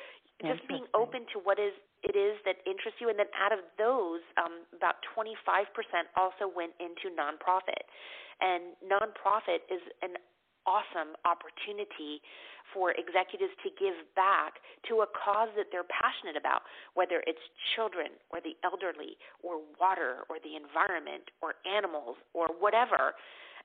just 0.42 0.66
being 0.68 0.86
open 0.94 1.26
to 1.34 1.42
what 1.42 1.58
is 1.58 1.74
it 2.06 2.14
is 2.14 2.38
that 2.46 2.62
interests 2.62 3.02
you, 3.02 3.10
and 3.10 3.18
then 3.18 3.26
out 3.34 3.50
of 3.50 3.58
those, 3.74 4.22
um, 4.38 4.62
about 4.70 5.02
25% 5.10 5.66
also 6.14 6.46
went 6.46 6.70
into 6.78 7.10
nonprofit, 7.10 7.90
and 8.38 8.78
nonprofit 8.86 9.66
is 9.66 9.82
an 10.02 10.14
awesome 10.62 11.18
opportunity 11.24 12.22
for 12.70 12.92
executives 12.92 13.50
to 13.64 13.72
give 13.80 13.96
back 14.14 14.60
to 14.86 15.00
a 15.00 15.08
cause 15.10 15.48
that 15.56 15.72
they're 15.72 15.88
passionate 15.88 16.36
about, 16.36 16.62
whether 16.92 17.24
it's 17.26 17.40
children 17.74 18.12
or 18.30 18.38
the 18.44 18.52
elderly 18.62 19.16
or 19.42 19.64
water 19.80 20.28
or 20.28 20.36
the 20.44 20.54
environment 20.54 21.32
or 21.40 21.56
animals 21.64 22.20
or 22.36 22.52
whatever, 22.60 23.16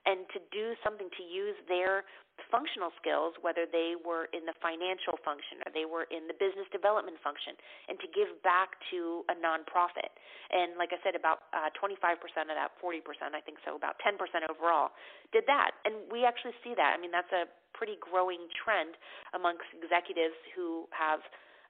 and 0.06 0.28
to 0.36 0.38
do 0.52 0.76
something 0.84 1.08
to 1.16 1.22
use 1.24 1.56
their 1.68 2.04
functional 2.50 2.90
skills, 2.98 3.34
whether 3.40 3.62
they 3.62 3.94
were 3.94 4.26
in 4.34 4.42
the 4.42 4.56
financial 4.58 5.14
function 5.22 5.62
or 5.62 5.70
they 5.70 5.86
were 5.86 6.10
in 6.10 6.26
the 6.26 6.34
business 6.34 6.66
development 6.74 7.14
function, 7.22 7.54
and 7.86 7.96
to 8.02 8.08
give 8.10 8.30
back 8.42 8.74
to 8.90 9.22
a 9.30 9.36
nonprofit. 9.38 10.10
And 10.50 10.74
like 10.74 10.90
I 10.90 10.98
said, 11.06 11.14
about 11.14 11.46
uh, 11.54 11.70
25% 11.78 12.18
of 12.50 12.56
that, 12.58 12.74
40%, 12.82 13.00
I 13.32 13.42
think 13.42 13.62
so, 13.62 13.78
about 13.78 14.02
10% 14.02 14.18
overall, 14.50 14.92
did 15.30 15.46
that. 15.46 15.78
And 15.86 15.94
we 16.10 16.26
actually 16.26 16.58
see 16.66 16.74
that. 16.74 16.94
I 16.94 16.98
mean, 16.98 17.14
that's 17.14 17.30
a 17.30 17.46
pretty 17.70 17.98
growing 18.02 18.50
trend 18.54 18.98
amongst 19.34 19.66
executives 19.74 20.38
who 20.54 20.90
have 20.90 21.22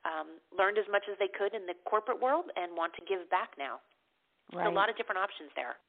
um, 0.04 0.40
learned 0.52 0.76
as 0.76 0.88
much 0.88 1.08
as 1.08 1.16
they 1.20 1.28
could 1.32 1.56
in 1.56 1.64
the 1.64 1.76
corporate 1.88 2.20
world 2.20 2.52
and 2.56 2.76
want 2.76 2.92
to 2.96 3.02
give 3.04 3.24
back 3.32 3.56
now. 3.56 3.80
Right. 4.52 4.68
So 4.68 4.72
a 4.72 4.76
lot 4.76 4.92
of 4.92 4.96
different 4.96 5.20
options 5.20 5.48
there. 5.56 5.80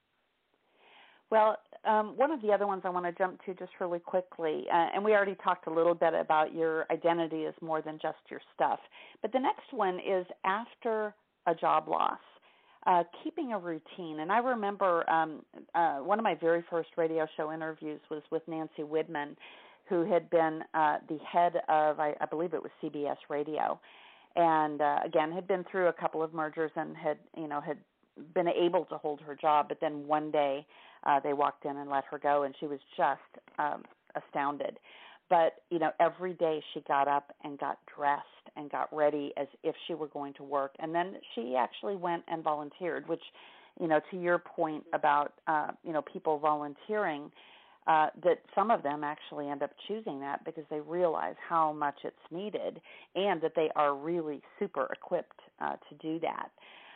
Well, 1.31 1.57
um, 1.85 2.13
one 2.17 2.31
of 2.31 2.41
the 2.41 2.51
other 2.51 2.67
ones 2.67 2.83
I 2.85 2.89
want 2.89 3.05
to 3.05 3.11
jump 3.11 3.43
to 3.45 3.53
just 3.53 3.71
really 3.79 3.99
quickly, 3.99 4.65
uh, 4.71 4.87
and 4.93 5.03
we 5.03 5.13
already 5.13 5.35
talked 5.43 5.67
a 5.67 5.73
little 5.73 5.95
bit 5.95 6.13
about 6.13 6.53
your 6.53 6.85
identity 6.91 7.43
is 7.43 7.55
more 7.61 7.81
than 7.81 7.99
just 8.01 8.17
your 8.29 8.41
stuff. 8.53 8.79
But 9.21 9.31
the 9.31 9.39
next 9.39 9.71
one 9.71 9.99
is 9.99 10.25
after 10.45 11.13
a 11.47 11.55
job 11.55 11.87
loss, 11.87 12.19
uh, 12.87 13.03
keeping 13.23 13.53
a 13.53 13.59
routine. 13.59 14.19
And 14.19 14.31
I 14.31 14.37
remember 14.39 15.07
um, 15.09 15.41
uh, 15.73 15.97
one 15.97 16.19
of 16.19 16.23
my 16.23 16.35
very 16.35 16.63
first 16.69 16.89
radio 16.97 17.27
show 17.37 17.51
interviews 17.51 17.99
was 18.09 18.21
with 18.31 18.43
Nancy 18.47 18.83
Widmann, 18.83 19.35
who 19.89 20.11
had 20.11 20.29
been 20.29 20.61
uh, 20.73 20.97
the 21.07 21.17
head 21.19 21.55
of, 21.69 21.99
I, 21.99 22.13
I 22.21 22.25
believe 22.25 22.53
it 22.53 22.61
was 22.61 22.71
CBS 22.83 23.17
Radio, 23.29 23.79
and 24.35 24.81
uh, 24.81 24.99
again 25.05 25.31
had 25.31 25.47
been 25.47 25.63
through 25.71 25.87
a 25.87 25.93
couple 25.93 26.21
of 26.21 26.33
mergers 26.33 26.71
and 26.75 26.95
had, 26.95 27.17
you 27.37 27.47
know, 27.47 27.61
had 27.61 27.77
been 28.33 28.47
able 28.47 28.85
to 28.85 28.97
hold 28.97 29.21
her 29.21 29.35
job. 29.35 29.67
But 29.69 29.79
then 29.81 30.07
one 30.07 30.31
day 30.31 30.65
uh, 31.05 31.19
they 31.19 31.33
walked 31.33 31.65
in 31.65 31.77
and 31.77 31.89
let 31.89 32.03
her 32.05 32.19
go, 32.19 32.43
and 32.43 32.55
she 32.59 32.67
was 32.67 32.79
just 32.97 33.19
um, 33.59 33.83
astounded. 34.15 34.79
But 35.29 35.63
you 35.69 35.79
know, 35.79 35.91
every 35.99 36.33
day 36.33 36.61
she 36.73 36.81
got 36.81 37.07
up 37.07 37.31
and 37.43 37.57
got 37.57 37.79
dressed 37.95 38.23
and 38.55 38.69
got 38.69 38.95
ready 38.95 39.33
as 39.37 39.47
if 39.63 39.75
she 39.87 39.93
were 39.93 40.07
going 40.07 40.33
to 40.33 40.43
work, 40.43 40.71
and 40.79 40.93
then 40.93 41.15
she 41.33 41.55
actually 41.57 41.95
went 41.95 42.23
and 42.27 42.43
volunteered. 42.43 43.07
Which, 43.07 43.23
you 43.79 43.87
know, 43.87 43.99
to 44.11 44.19
your 44.19 44.37
point 44.39 44.83
about 44.93 45.33
uh, 45.47 45.71
you 45.83 45.93
know 45.93 46.01
people 46.01 46.37
volunteering, 46.37 47.31
uh, 47.87 48.07
that 48.23 48.39
some 48.53 48.71
of 48.71 48.83
them 48.83 49.03
actually 49.03 49.49
end 49.49 49.63
up 49.63 49.71
choosing 49.87 50.19
that 50.19 50.43
because 50.45 50.63
they 50.69 50.79
realize 50.79 51.35
how 51.47 51.71
much 51.71 51.95
it's 52.03 52.15
needed 52.31 52.81
and 53.15 53.41
that 53.41 53.53
they 53.55 53.69
are 53.75 53.95
really 53.95 54.41
super 54.59 54.87
equipped 54.91 55.39
uh, 55.59 55.73
to 55.89 55.95
do 56.01 56.19
that. 56.19 56.49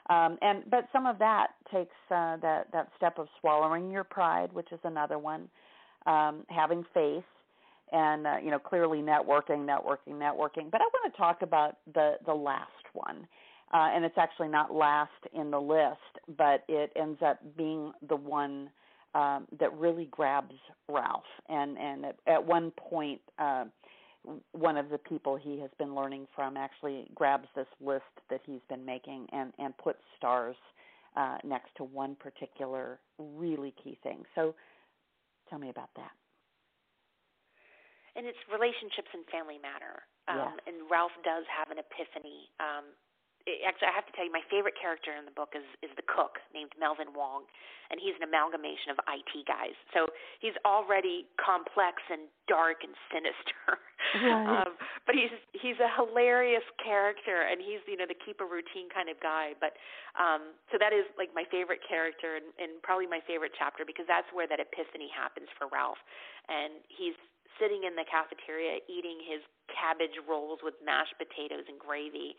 Um, 0.10 0.38
and 0.42 0.64
but 0.70 0.88
some 0.92 1.06
of 1.06 1.20
that 1.20 1.50
takes 1.72 1.96
uh, 2.10 2.38
that 2.38 2.68
that 2.74 2.90
step 2.98 3.20
of 3.20 3.28
swallowing 3.40 3.92
your 3.92 4.04
pride, 4.04 4.52
which 4.52 4.72
is 4.72 4.80
another 4.84 5.20
one. 5.20 5.48
Um, 6.06 6.46
having 6.50 6.84
faith, 6.94 7.24
and 7.92 8.26
uh, 8.26 8.36
you 8.44 8.50
know 8.50 8.60
clearly 8.60 9.00
networking, 9.00 9.68
networking, 9.68 10.14
networking. 10.14 10.72
But 10.72 10.82
I 10.82 10.86
want 10.86 11.14
to 11.14 11.18
talk 11.18 11.42
about 11.44 11.78
the 11.94 12.16
the 12.26 12.34
last 12.34 12.70
one, 12.94 13.28
uh, 13.74 13.90
and 13.94 14.04
it's 14.04 14.18
actually 14.18 14.48
not 14.48 14.74
last 14.74 15.12
in 15.34 15.52
the 15.52 15.60
list, 15.60 15.98
but 16.38 16.64
it 16.68 16.92
ends 16.96 17.20
up 17.24 17.40
being 17.56 17.92
the 18.08 18.16
one 18.16 18.70
um, 19.14 19.46
that 19.60 19.72
really 19.78 20.08
grabs 20.10 20.56
Ralph. 20.88 21.24
And 21.50 21.78
and 21.78 22.06
at, 22.06 22.16
at 22.26 22.44
one 22.44 22.72
point. 22.72 23.22
Uh, 23.38 23.66
one 24.52 24.78
of 24.78 24.90
the 24.90 24.98
people 24.98 25.36
he 25.36 25.60
has 25.60 25.70
been 25.78 25.96
learning 25.96 26.28
from 26.36 26.58
actually 26.58 27.08
grabs 27.16 27.48
this 27.56 27.68
list 27.82 28.04
that 28.30 28.42
he's 28.46 28.62
been 28.70 28.86
making 28.86 29.28
and 29.32 29.54
and 29.60 29.78
puts 29.78 30.00
stars 30.18 30.56
uh, 31.16 31.38
next 31.44 31.70
to 31.78 31.84
one 31.84 32.16
particular 32.16 33.00
really 33.18 33.74
key 33.84 33.98
thing. 34.04 34.24
So 34.36 34.56
tell 35.50 35.60
me 35.60 35.70
about 35.70 35.90
that. 35.96 36.12
And 38.16 38.26
it's 38.26 38.38
relationships 38.52 39.10
and 39.14 39.24
family 39.32 39.58
matter. 39.62 40.04
Um, 40.28 40.38
yes. 40.38 40.54
And 40.68 40.76
Ralph 40.92 41.16
does 41.24 41.46
have 41.50 41.72
an 41.72 41.80
epiphany 41.80 42.50
um, 42.60 42.92
actually 43.66 43.90
I 43.90 43.96
have 43.96 44.08
to 44.08 44.14
tell 44.14 44.26
you 44.26 44.34
my 44.34 44.46
favorite 44.50 44.78
character 44.78 45.14
in 45.16 45.26
the 45.26 45.36
book 45.36 45.58
is 45.58 45.66
is 45.82 45.92
the 45.98 46.06
cook 46.06 46.38
named 46.54 46.74
Melvin 46.78 47.12
Wong 47.16 47.50
and 47.90 47.98
he's 47.98 48.14
an 48.22 48.26
amalgamation 48.26 48.94
of 48.94 49.02
IT 49.10 49.34
guys. 49.50 49.74
So 49.98 50.06
he's 50.38 50.54
already 50.62 51.26
complex 51.42 52.06
and 52.14 52.30
dark 52.46 52.86
and 52.86 52.94
sinister. 53.10 53.82
Right. 54.14 54.66
um 54.66 54.78
but 55.06 55.14
he's 55.18 55.34
he's 55.54 55.78
a 55.82 55.90
hilarious 55.98 56.66
character 56.80 57.50
and 57.50 57.60
he's 57.60 57.82
you 57.90 57.98
know 57.98 58.08
the 58.08 58.18
keep 58.18 58.40
a 58.42 58.48
routine 58.48 58.88
kind 58.90 59.10
of 59.12 59.20
guy 59.20 59.54
but 59.60 59.76
um 60.18 60.56
so 60.72 60.80
that 60.80 60.96
is 60.96 61.06
like 61.20 61.30
my 61.36 61.44
favorite 61.52 61.84
character 61.84 62.40
and, 62.40 62.48
and 62.58 62.80
probably 62.82 63.06
my 63.06 63.20
favorite 63.28 63.52
chapter 63.58 63.84
because 63.84 64.08
that's 64.08 64.30
where 64.32 64.48
that 64.48 64.58
epiphany 64.62 65.12
happens 65.12 65.52
for 65.60 65.68
Ralph 65.68 66.00
and 66.48 66.80
he's 66.88 67.18
sitting 67.60 67.84
in 67.84 67.94
the 67.94 68.08
cafeteria 68.08 68.80
eating 68.88 69.20
his 69.20 69.44
cabbage 69.68 70.16
rolls 70.26 70.64
with 70.64 70.74
mashed 70.80 71.14
potatoes 71.20 71.68
and 71.68 71.78
gravy 71.78 72.34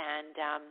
and 0.00 0.34
um, 0.40 0.62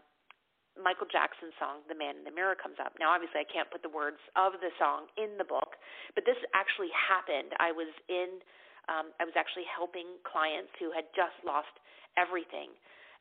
Michael 0.74 1.06
Jackson's 1.06 1.54
song 1.62 1.86
"The 1.86 1.94
Man 1.94 2.18
in 2.18 2.26
the 2.26 2.34
Mirror" 2.34 2.58
comes 2.58 2.82
up. 2.82 2.98
Now, 2.98 3.14
obviously, 3.14 3.46
I 3.46 3.48
can't 3.48 3.70
put 3.70 3.86
the 3.86 3.94
words 3.94 4.18
of 4.34 4.58
the 4.58 4.74
song 4.82 5.06
in 5.22 5.38
the 5.38 5.46
book, 5.46 5.78
but 6.18 6.26
this 6.26 6.40
actually 6.58 6.90
happened. 6.94 7.54
I 7.62 7.70
was 7.70 7.92
in, 8.10 8.42
um, 8.90 9.14
I 9.22 9.30
was 9.30 9.38
actually 9.38 9.70
helping 9.70 10.18
clients 10.26 10.74
who 10.82 10.90
had 10.90 11.06
just 11.14 11.38
lost 11.46 11.72
everything, 12.18 12.74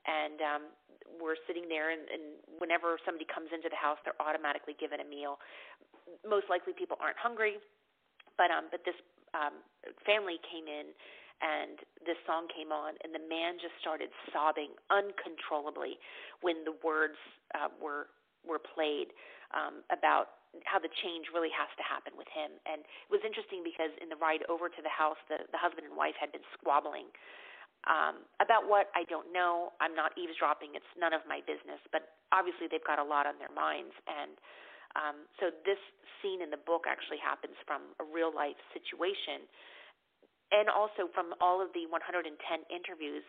and 0.08 0.38
um, 0.40 0.62
we're 1.20 1.38
sitting 1.44 1.68
there, 1.68 1.92
and, 1.92 2.08
and 2.08 2.24
whenever 2.56 2.96
somebody 3.04 3.28
comes 3.28 3.52
into 3.52 3.68
the 3.68 3.78
house, 3.78 4.00
they're 4.08 4.18
automatically 4.22 4.76
given 4.80 5.04
a 5.04 5.08
meal. 5.08 5.36
Most 6.24 6.48
likely, 6.48 6.72
people 6.72 6.96
aren't 7.04 7.20
hungry, 7.20 7.60
but 8.40 8.48
um, 8.48 8.72
but 8.72 8.80
this 8.88 8.96
um, 9.36 9.60
family 10.08 10.40
came 10.48 10.64
in 10.64 10.96
and 11.40 11.78
this 12.02 12.18
song 12.26 12.50
came 12.50 12.74
on 12.74 12.98
and 13.06 13.14
the 13.14 13.22
man 13.22 13.58
just 13.62 13.74
started 13.78 14.10
sobbing 14.34 14.74
uncontrollably 14.90 15.98
when 16.42 16.64
the 16.66 16.74
words 16.82 17.18
uh, 17.54 17.70
were 17.78 18.10
were 18.46 18.62
played 18.62 19.12
um, 19.54 19.82
about 19.90 20.40
how 20.64 20.80
the 20.80 20.90
change 21.04 21.28
really 21.30 21.52
has 21.52 21.68
to 21.76 21.84
happen 21.84 22.16
with 22.16 22.28
him 22.32 22.56
and 22.64 22.82
it 22.82 23.12
was 23.12 23.20
interesting 23.22 23.60
because 23.62 23.92
in 24.00 24.08
the 24.08 24.16
ride 24.16 24.42
over 24.48 24.66
to 24.66 24.80
the 24.82 24.90
house 24.90 25.20
the 25.28 25.44
the 25.52 25.60
husband 25.60 25.86
and 25.86 25.94
wife 25.94 26.16
had 26.18 26.32
been 26.32 26.44
squabbling 26.56 27.06
um, 27.86 28.26
about 28.42 28.66
what 28.66 28.90
I 28.98 29.06
don't 29.06 29.30
know. 29.30 29.70
I'm 29.78 29.94
not 29.94 30.16
eavesdropping. 30.18 30.74
It's 30.74 30.92
none 30.98 31.14
of 31.14 31.22
my 31.30 31.44
business. 31.46 31.78
But 31.94 32.18
obviously, 32.34 32.66
they've 32.66 32.82
got 32.82 32.98
a 32.98 33.06
lot 33.06 33.30
on 33.30 33.38
their 33.38 33.52
minds. 33.54 33.94
And 34.10 34.34
um, 34.98 35.16
so 35.38 35.54
this 35.62 35.78
scene 36.18 36.42
in 36.42 36.50
the 36.50 36.58
book 36.58 36.90
actually 36.90 37.22
happens 37.22 37.54
from 37.62 37.94
a 38.02 38.04
real 38.04 38.34
life 38.34 38.58
situation 38.74 39.46
and 40.52 40.68
also 40.68 41.08
from 41.12 41.36
all 41.40 41.60
of 41.60 41.72
the 41.76 41.84
110 41.90 42.32
interviews, 42.72 43.24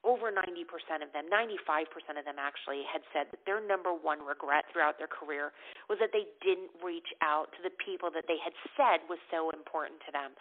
over 0.00 0.32
90% 0.32 1.04
of 1.04 1.12
them, 1.12 1.28
95% 1.28 2.16
of 2.16 2.24
them 2.24 2.40
actually, 2.40 2.88
had 2.88 3.04
said 3.12 3.28
that 3.28 3.44
their 3.44 3.60
number 3.60 3.92
one 3.92 4.24
regret 4.24 4.64
throughout 4.72 4.96
their 4.96 5.10
career 5.10 5.52
was 5.92 6.00
that 6.00 6.08
they 6.16 6.24
didn't 6.40 6.72
reach 6.80 7.12
out 7.20 7.52
to 7.52 7.60
the 7.60 7.72
people 7.76 8.08
that 8.08 8.24
they 8.24 8.40
had 8.40 8.56
said 8.80 9.04
was 9.12 9.20
so 9.28 9.52
important 9.52 10.00
to 10.08 10.10
them, 10.12 10.32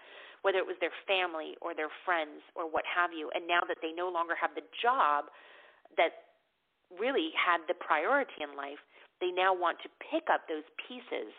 whether 0.47 0.63
it 0.63 0.67
was 0.67 0.79
their 0.79 0.95
family 1.03 1.59
or 1.59 1.75
their 1.75 1.91
friends 2.07 2.39
or 2.55 2.71
what 2.71 2.87
have 2.87 3.11
you. 3.11 3.27
And 3.35 3.43
now 3.51 3.59
that 3.67 3.83
they 3.83 3.91
no 3.91 4.07
longer 4.07 4.31
have 4.39 4.55
the 4.55 4.63
job 4.79 5.27
that 5.99 6.31
really 6.95 7.35
had 7.35 7.59
the 7.67 7.75
priority 7.75 8.39
in 8.39 8.55
life, 8.55 8.79
they 9.19 9.35
now 9.35 9.51
want 9.51 9.83
to 9.83 9.91
pick 9.99 10.31
up 10.31 10.47
those 10.47 10.63
pieces 10.87 11.35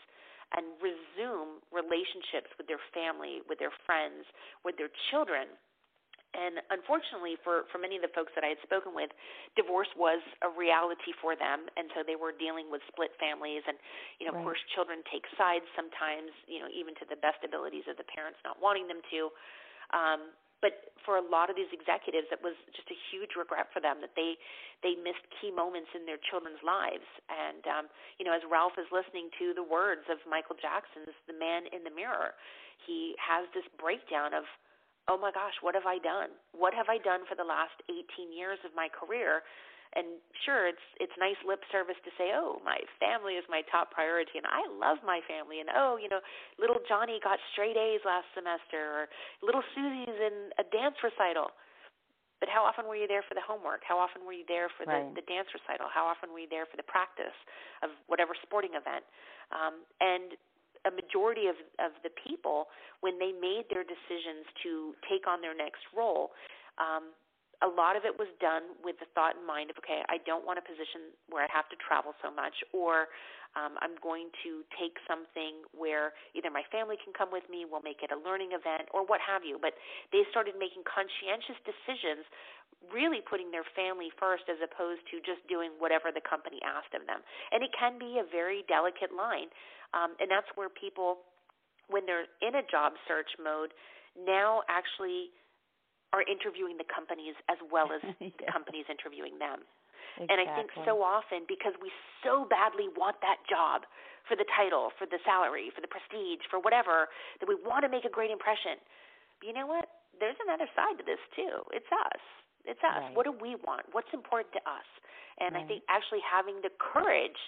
and 0.57 0.67
resume 0.83 1.63
relationships 1.71 2.51
with 2.59 2.67
their 2.67 2.83
family, 2.91 3.41
with 3.47 3.59
their 3.59 3.75
friends, 3.87 4.27
with 4.65 4.75
their 4.77 4.91
children. 5.11 5.47
And 6.31 6.63
unfortunately, 6.71 7.35
for, 7.43 7.67
for 7.75 7.83
many 7.83 7.99
of 7.99 8.07
the 8.07 8.13
folks 8.15 8.31
that 8.39 8.47
I 8.47 8.55
had 8.55 8.63
spoken 8.63 8.95
with, 8.95 9.11
divorce 9.59 9.91
was 9.99 10.23
a 10.47 10.51
reality 10.51 11.11
for 11.19 11.35
them, 11.35 11.67
and 11.75 11.91
so 11.91 12.07
they 12.07 12.15
were 12.15 12.31
dealing 12.31 12.71
with 12.71 12.87
split 12.87 13.11
families. 13.19 13.67
And 13.67 13.75
you 14.23 14.31
know, 14.31 14.39
right. 14.39 14.39
of 14.39 14.47
course, 14.47 14.63
children 14.71 15.03
take 15.11 15.27
sides 15.35 15.67
sometimes. 15.75 16.31
You 16.47 16.63
know, 16.63 16.71
even 16.71 16.95
to 17.03 17.05
the 17.11 17.19
best 17.19 17.43
abilities 17.43 17.91
of 17.91 17.99
the 17.99 18.07
parents 18.07 18.39
not 18.47 18.63
wanting 18.63 18.87
them 18.87 19.03
to. 19.11 19.21
Um, 19.91 20.31
but 20.61 20.93
for 21.05 21.17
a 21.17 21.25
lot 21.25 21.49
of 21.49 21.57
these 21.57 21.71
executives 21.73 22.29
it 22.29 22.41
was 22.45 22.55
just 22.77 22.89
a 22.93 22.99
huge 23.09 23.37
regret 23.37 23.73
for 23.73 23.81
them 23.81 24.01
that 24.05 24.13
they 24.15 24.37
they 24.85 24.97
missed 25.01 25.25
key 25.41 25.53
moments 25.53 25.93
in 25.97 26.05
their 26.05 26.21
children's 26.31 26.61
lives. 26.65 27.07
And 27.29 27.65
um 27.67 27.85
you 28.21 28.25
know 28.25 28.33
as 28.37 28.45
Ralph 28.49 28.77
is 28.77 28.89
listening 28.93 29.33
to 29.41 29.53
the 29.57 29.65
words 29.65 30.05
of 30.13 30.21
Michael 30.29 30.57
Jackson's 30.61 31.17
The 31.27 31.37
Man 31.37 31.69
in 31.73 31.85
the 31.85 31.93
Mirror 31.93 32.37
he 32.87 33.17
has 33.21 33.45
this 33.53 33.67
breakdown 33.77 34.33
of 34.33 34.45
oh 35.09 35.17
my 35.17 35.33
gosh 35.33 35.57
what 35.61 35.75
have 35.75 35.89
I 35.89 35.99
done? 35.99 36.33
What 36.53 36.73
have 36.77 36.89
I 36.89 37.01
done 37.01 37.25
for 37.29 37.35
the 37.35 37.47
last 37.47 37.77
18 37.89 38.33
years 38.33 38.61
of 38.65 38.73
my 38.77 38.89
career 38.89 39.43
and 39.99 40.23
sure 40.47 40.71
it's 40.71 40.87
it's 41.03 41.13
nice 41.19 41.39
lip 41.43 41.61
service 41.75 41.99
to 42.07 42.11
say 42.15 42.31
oh 42.31 42.63
my 42.63 42.79
family 43.03 43.35
is 43.35 43.45
my 43.51 43.63
top 43.67 43.91
priority 43.91 44.39
and 44.39 44.47
i 44.47 44.63
love 44.71 45.03
my 45.03 45.19
family. 45.27 45.59
And 45.59 45.69
oh 45.75 45.99
you 45.99 46.09
know 46.09 46.23
little 46.59 46.79
johnny 46.87 47.19
got 47.23 47.43
straight 47.53 47.77
a's 47.77 48.03
last 48.07 48.31
semester 48.35 48.79
or 48.79 49.03
little 49.43 49.63
susie's 49.75 50.19
in 50.19 50.55
a 50.59 50.65
dance 50.71 50.99
recital. 51.03 51.51
But 52.41 52.49
how 52.49 52.65
often 52.65 52.89
were 52.89 52.97
you 52.97 53.05
there 53.05 53.21
for 53.21 53.37
the 53.37 53.45
homework? 53.45 53.85
How 53.85 54.01
often 54.01 54.25
were 54.25 54.33
you 54.33 54.49
there 54.49 54.73
for 54.73 54.89
the, 54.89 54.97
right. 54.97 55.13
the 55.13 55.21
dance 55.29 55.53
recital? 55.53 55.93
How 55.93 56.09
often 56.09 56.33
were 56.33 56.41
you 56.41 56.49
there 56.49 56.65
for 56.65 56.81
the 56.81 56.89
practice 56.89 57.37
of 57.85 57.93
whatever 58.09 58.33
sporting 58.33 58.73
event? 58.81 59.05
Um, 59.53 59.85
and 60.01 60.41
a 60.89 60.93
majority 60.93 61.53
of, 61.53 61.61
of 61.77 61.93
the 62.01 62.09
people, 62.17 62.73
when 63.05 63.21
they 63.21 63.37
made 63.37 63.69
their 63.69 63.85
decisions 63.85 64.49
to 64.65 64.97
take 65.05 65.29
on 65.29 65.45
their 65.45 65.53
next 65.53 65.85
role, 65.93 66.33
um, 66.81 67.13
a 67.61 67.69
lot 67.69 67.93
of 67.93 68.09
it 68.09 68.17
was 68.17 68.29
done 68.41 68.73
with 68.81 68.97
the 69.01 69.09
thought 69.13 69.37
in 69.37 69.45
mind 69.45 69.69
of, 69.69 69.77
okay, 69.85 70.01
I 70.09 70.17
don't 70.25 70.49
want 70.49 70.57
a 70.57 70.65
position 70.65 71.13
where 71.29 71.45
I 71.45 71.51
have 71.53 71.69
to 71.69 71.77
travel 71.77 72.17
so 72.25 72.33
much, 72.33 72.57
or 72.73 73.13
um, 73.53 73.77
I'm 73.85 74.01
going 74.01 74.33
to 74.47 74.65
take 74.81 74.97
something 75.05 75.61
where 75.77 76.17
either 76.33 76.49
my 76.49 76.65
family 76.73 76.97
can 76.97 77.13
come 77.13 77.29
with 77.29 77.45
me, 77.53 77.69
we'll 77.69 77.85
make 77.85 78.01
it 78.01 78.09
a 78.09 78.19
learning 78.19 78.57
event, 78.57 78.89
or 78.97 79.05
what 79.05 79.21
have 79.21 79.45
you. 79.45 79.61
But 79.61 79.77
they 80.09 80.25
started 80.33 80.57
making 80.57 80.89
conscientious 80.89 81.59
decisions, 81.67 82.25
really 82.89 83.21
putting 83.21 83.53
their 83.53 83.67
family 83.77 84.09
first 84.17 84.49
as 84.49 84.57
opposed 84.65 85.05
to 85.13 85.21
just 85.21 85.45
doing 85.45 85.77
whatever 85.77 86.09
the 86.09 86.25
company 86.25 86.65
asked 86.65 86.97
of 86.97 87.05
them. 87.05 87.21
And 87.53 87.61
it 87.61 87.75
can 87.77 88.01
be 88.01 88.23
a 88.23 88.25
very 88.25 88.65
delicate 88.73 89.13
line. 89.13 89.53
Um, 89.93 90.17
and 90.17 90.33
that's 90.33 90.49
where 90.57 90.73
people, 90.73 91.27
when 91.93 92.09
they're 92.09 92.31
in 92.41 92.57
a 92.57 92.65
job 92.65 92.97
search 93.05 93.35
mode, 93.37 93.77
now 94.17 94.63
actually 94.71 95.35
are 96.13 96.27
interviewing 96.27 96.77
the 96.77 96.89
companies 96.89 97.39
as 97.47 97.59
well 97.71 97.95
as 97.95 98.03
the 98.21 98.47
companies 98.51 98.87
interviewing 98.91 99.39
them. 99.39 99.63
Exactly. 100.19 100.27
And 100.27 100.37
I 100.43 100.47
think 100.59 100.75
so 100.83 101.01
often 101.01 101.47
because 101.47 101.73
we 101.79 101.89
so 102.27 102.45
badly 102.45 102.91
want 102.99 103.23
that 103.23 103.41
job 103.47 103.87
for 104.27 104.35
the 104.35 104.47
title, 104.53 104.91
for 104.99 105.07
the 105.07 105.23
salary, 105.23 105.71
for 105.73 105.81
the 105.81 105.89
prestige, 105.89 106.43
for 106.51 106.59
whatever, 106.59 107.09
that 107.39 107.49
we 107.49 107.57
want 107.57 107.87
to 107.87 107.91
make 107.91 108.05
a 108.05 108.13
great 108.13 108.31
impression. 108.31 108.77
But 109.39 109.49
you 109.49 109.55
know 109.55 109.71
what? 109.71 109.87
There's 110.19 110.37
another 110.45 110.69
side 110.77 110.99
to 111.01 111.05
this 111.07 111.23
too. 111.33 111.65
It's 111.73 111.89
us. 111.89 112.23
It's 112.69 112.83
us. 112.85 113.09
Right. 113.09 113.17
What 113.17 113.25
do 113.25 113.33
we 113.33 113.57
want? 113.65 113.89
What's 113.97 114.11
important 114.13 114.53
to 114.59 114.63
us? 114.69 114.85
And 115.41 115.57
right. 115.57 115.65
I 115.65 115.69
think 115.71 115.81
actually 115.89 116.21
having 116.21 116.61
the 116.61 116.75
courage 116.77 117.39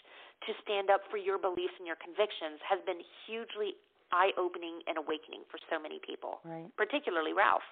to 0.48 0.50
stand 0.64 0.88
up 0.88 1.04
for 1.12 1.20
your 1.20 1.36
beliefs 1.36 1.76
and 1.76 1.84
your 1.84 2.00
convictions 2.00 2.58
has 2.64 2.80
been 2.88 2.98
hugely 3.28 3.76
eye 4.10 4.32
opening 4.40 4.80
and 4.88 4.96
awakening 4.96 5.44
for 5.48 5.60
so 5.68 5.80
many 5.80 6.00
people, 6.00 6.40
right. 6.44 6.68
particularly 6.76 7.32
Ralph. 7.32 7.64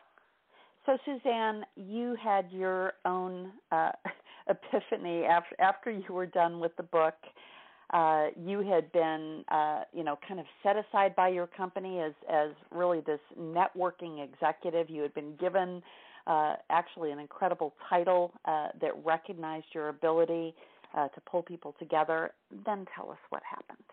So, 0.90 0.98
Suzanne, 1.04 1.64
you 1.76 2.16
had 2.20 2.50
your 2.50 2.94
own 3.04 3.52
uh, 3.70 3.92
epiphany 4.48 5.24
after 5.24 5.54
after 5.60 5.90
you 5.92 6.12
were 6.12 6.26
done 6.26 6.58
with 6.58 6.76
the 6.76 6.82
book. 6.82 7.14
Uh, 7.94 8.28
you 8.36 8.60
had 8.60 8.90
been, 8.90 9.44
uh, 9.52 9.82
you 9.92 10.02
know, 10.02 10.18
kind 10.26 10.40
of 10.40 10.46
set 10.64 10.74
aside 10.76 11.14
by 11.14 11.28
your 11.28 11.46
company 11.46 12.00
as 12.00 12.12
as 12.28 12.50
really 12.72 13.00
this 13.02 13.20
networking 13.38 14.24
executive. 14.24 14.90
You 14.90 15.02
had 15.02 15.14
been 15.14 15.36
given 15.36 15.80
uh, 16.26 16.56
actually 16.70 17.12
an 17.12 17.20
incredible 17.20 17.72
title 17.88 18.32
uh, 18.46 18.68
that 18.80 18.90
recognized 19.04 19.66
your 19.72 19.90
ability 19.90 20.56
uh, 20.96 21.06
to 21.06 21.20
pull 21.20 21.42
people 21.42 21.76
together. 21.78 22.32
Then 22.66 22.84
tell 22.96 23.12
us 23.12 23.18
what 23.28 23.42
happened. 23.48 23.86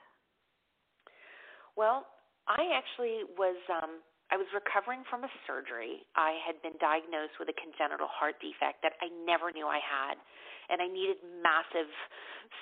Well, 1.76 2.08
I 2.48 2.58
actually 2.76 3.22
was 3.38 3.56
um, 3.84 4.00
I 4.28 4.36
was 4.36 4.48
recovering 4.52 5.08
from 5.08 5.24
a 5.24 5.32
surgery. 5.48 6.04
I 6.20 6.36
had 6.44 6.60
been 6.60 6.76
diagnosed 6.84 7.40
with 7.40 7.48
a 7.48 7.56
congenital 7.56 8.12
heart 8.12 8.36
defect 8.44 8.84
that 8.84 9.00
I 9.00 9.08
never 9.24 9.56
knew 9.56 9.68
I 9.68 9.80
had, 9.80 10.20
and 10.68 10.84
I 10.84 10.88
needed 10.92 11.24
massive, 11.40 11.88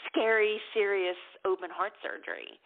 scary, 0.05 0.61
serious 0.77 1.17
open 1.41 1.73
heart 1.73 1.97
surgery. 2.05 2.61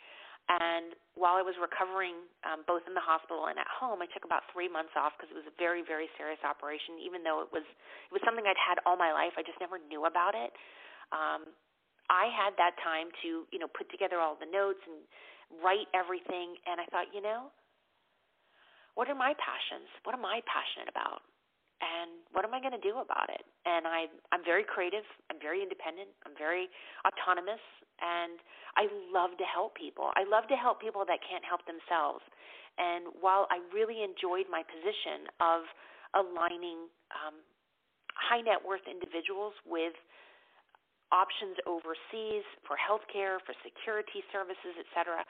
And 0.50 0.97
while 1.14 1.38
I 1.38 1.45
was 1.45 1.54
recovering, 1.62 2.26
um, 2.41 2.66
both 2.66 2.82
in 2.89 2.97
the 2.97 3.06
hospital 3.06 3.47
and 3.47 3.56
at 3.62 3.70
home, 3.70 4.02
I 4.02 4.10
took 4.10 4.26
about 4.26 4.50
three 4.50 4.68
months 4.68 4.97
off 4.97 5.14
because 5.16 5.30
it 5.30 5.38
was 5.38 5.45
a 5.45 5.56
very, 5.62 5.86
very 5.86 6.10
serious 6.18 6.41
operation. 6.41 6.97
Even 7.00 7.22
though 7.22 7.45
it 7.45 7.54
was 7.54 7.64
it 7.64 8.12
was 8.12 8.20
something 8.26 8.43
I'd 8.50 8.58
had 8.58 8.82
all 8.84 8.97
my 8.97 9.14
life, 9.14 9.38
I 9.38 9.45
just 9.45 9.62
never 9.62 9.78
knew 9.78 10.10
about 10.10 10.34
it. 10.34 10.50
Um, 11.14 11.54
I 12.10 12.34
had 12.34 12.58
that 12.58 12.74
time 12.82 13.14
to, 13.22 13.45
you 13.54 13.62
know, 13.62 13.70
put 13.70 13.93
together 13.93 14.18
all 14.18 14.34
the 14.41 14.50
notes 14.50 14.82
and 14.89 15.06
write 15.62 15.86
everything 15.93 16.58
and 16.66 16.82
I 16.82 16.89
thought, 16.89 17.14
you 17.14 17.22
know, 17.22 17.54
what 19.00 19.08
are 19.08 19.16
my 19.16 19.32
passions? 19.39 19.88
What 20.04 20.12
am 20.12 20.28
I 20.28 20.43
passionate 20.43 20.91
about? 20.91 21.24
And 21.80 22.20
what 22.36 22.43
am 22.43 22.52
I 22.52 22.60
going 22.60 22.76
to 22.76 22.84
do 22.84 23.00
about 23.00 23.32
it? 23.32 23.47
And 23.64 23.88
I 23.88 24.12
I'm 24.36 24.43
very 24.43 24.68
creative, 24.68 25.08
I'm 25.32 25.39
very 25.39 25.64
independent, 25.64 26.12
I'm 26.28 26.36
very 26.36 26.68
autonomous 27.08 27.64
and 28.04 28.43
I 28.76 28.91
love 29.08 29.39
to 29.39 29.47
help 29.47 29.80
people. 29.80 30.12
I 30.20 30.28
love 30.28 30.52
to 30.52 30.60
help 30.60 30.84
people 30.84 31.08
that 31.08 31.24
can't 31.24 31.47
help 31.47 31.64
themselves. 31.64 32.28
And 32.76 33.16
while 33.24 33.47
I 33.47 33.64
really 33.72 34.04
enjoyed 34.04 34.52
my 34.52 34.68
position 34.68 35.32
of 35.39 35.64
aligning 36.12 36.91
um, 37.16 37.39
high 38.20 38.43
net 38.43 38.60
worth 38.60 38.84
individuals 38.84 39.56
with 39.64 39.95
options 41.16 41.56
overseas 41.64 42.43
for 42.68 42.76
healthcare, 42.76 43.39
for 43.47 43.56
security 43.64 44.28
services, 44.36 44.76
etc. 44.76 45.24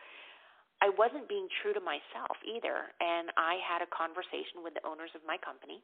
I 0.79 0.89
wasn't 0.95 1.27
being 1.27 1.51
true 1.59 1.75
to 1.75 1.83
myself 1.83 2.39
either, 2.47 2.95
and 3.03 3.31
I 3.35 3.59
had 3.59 3.83
a 3.83 3.89
conversation 3.91 4.63
with 4.63 4.73
the 4.79 4.83
owners 4.87 5.11
of 5.11 5.19
my 5.27 5.35
company 5.35 5.83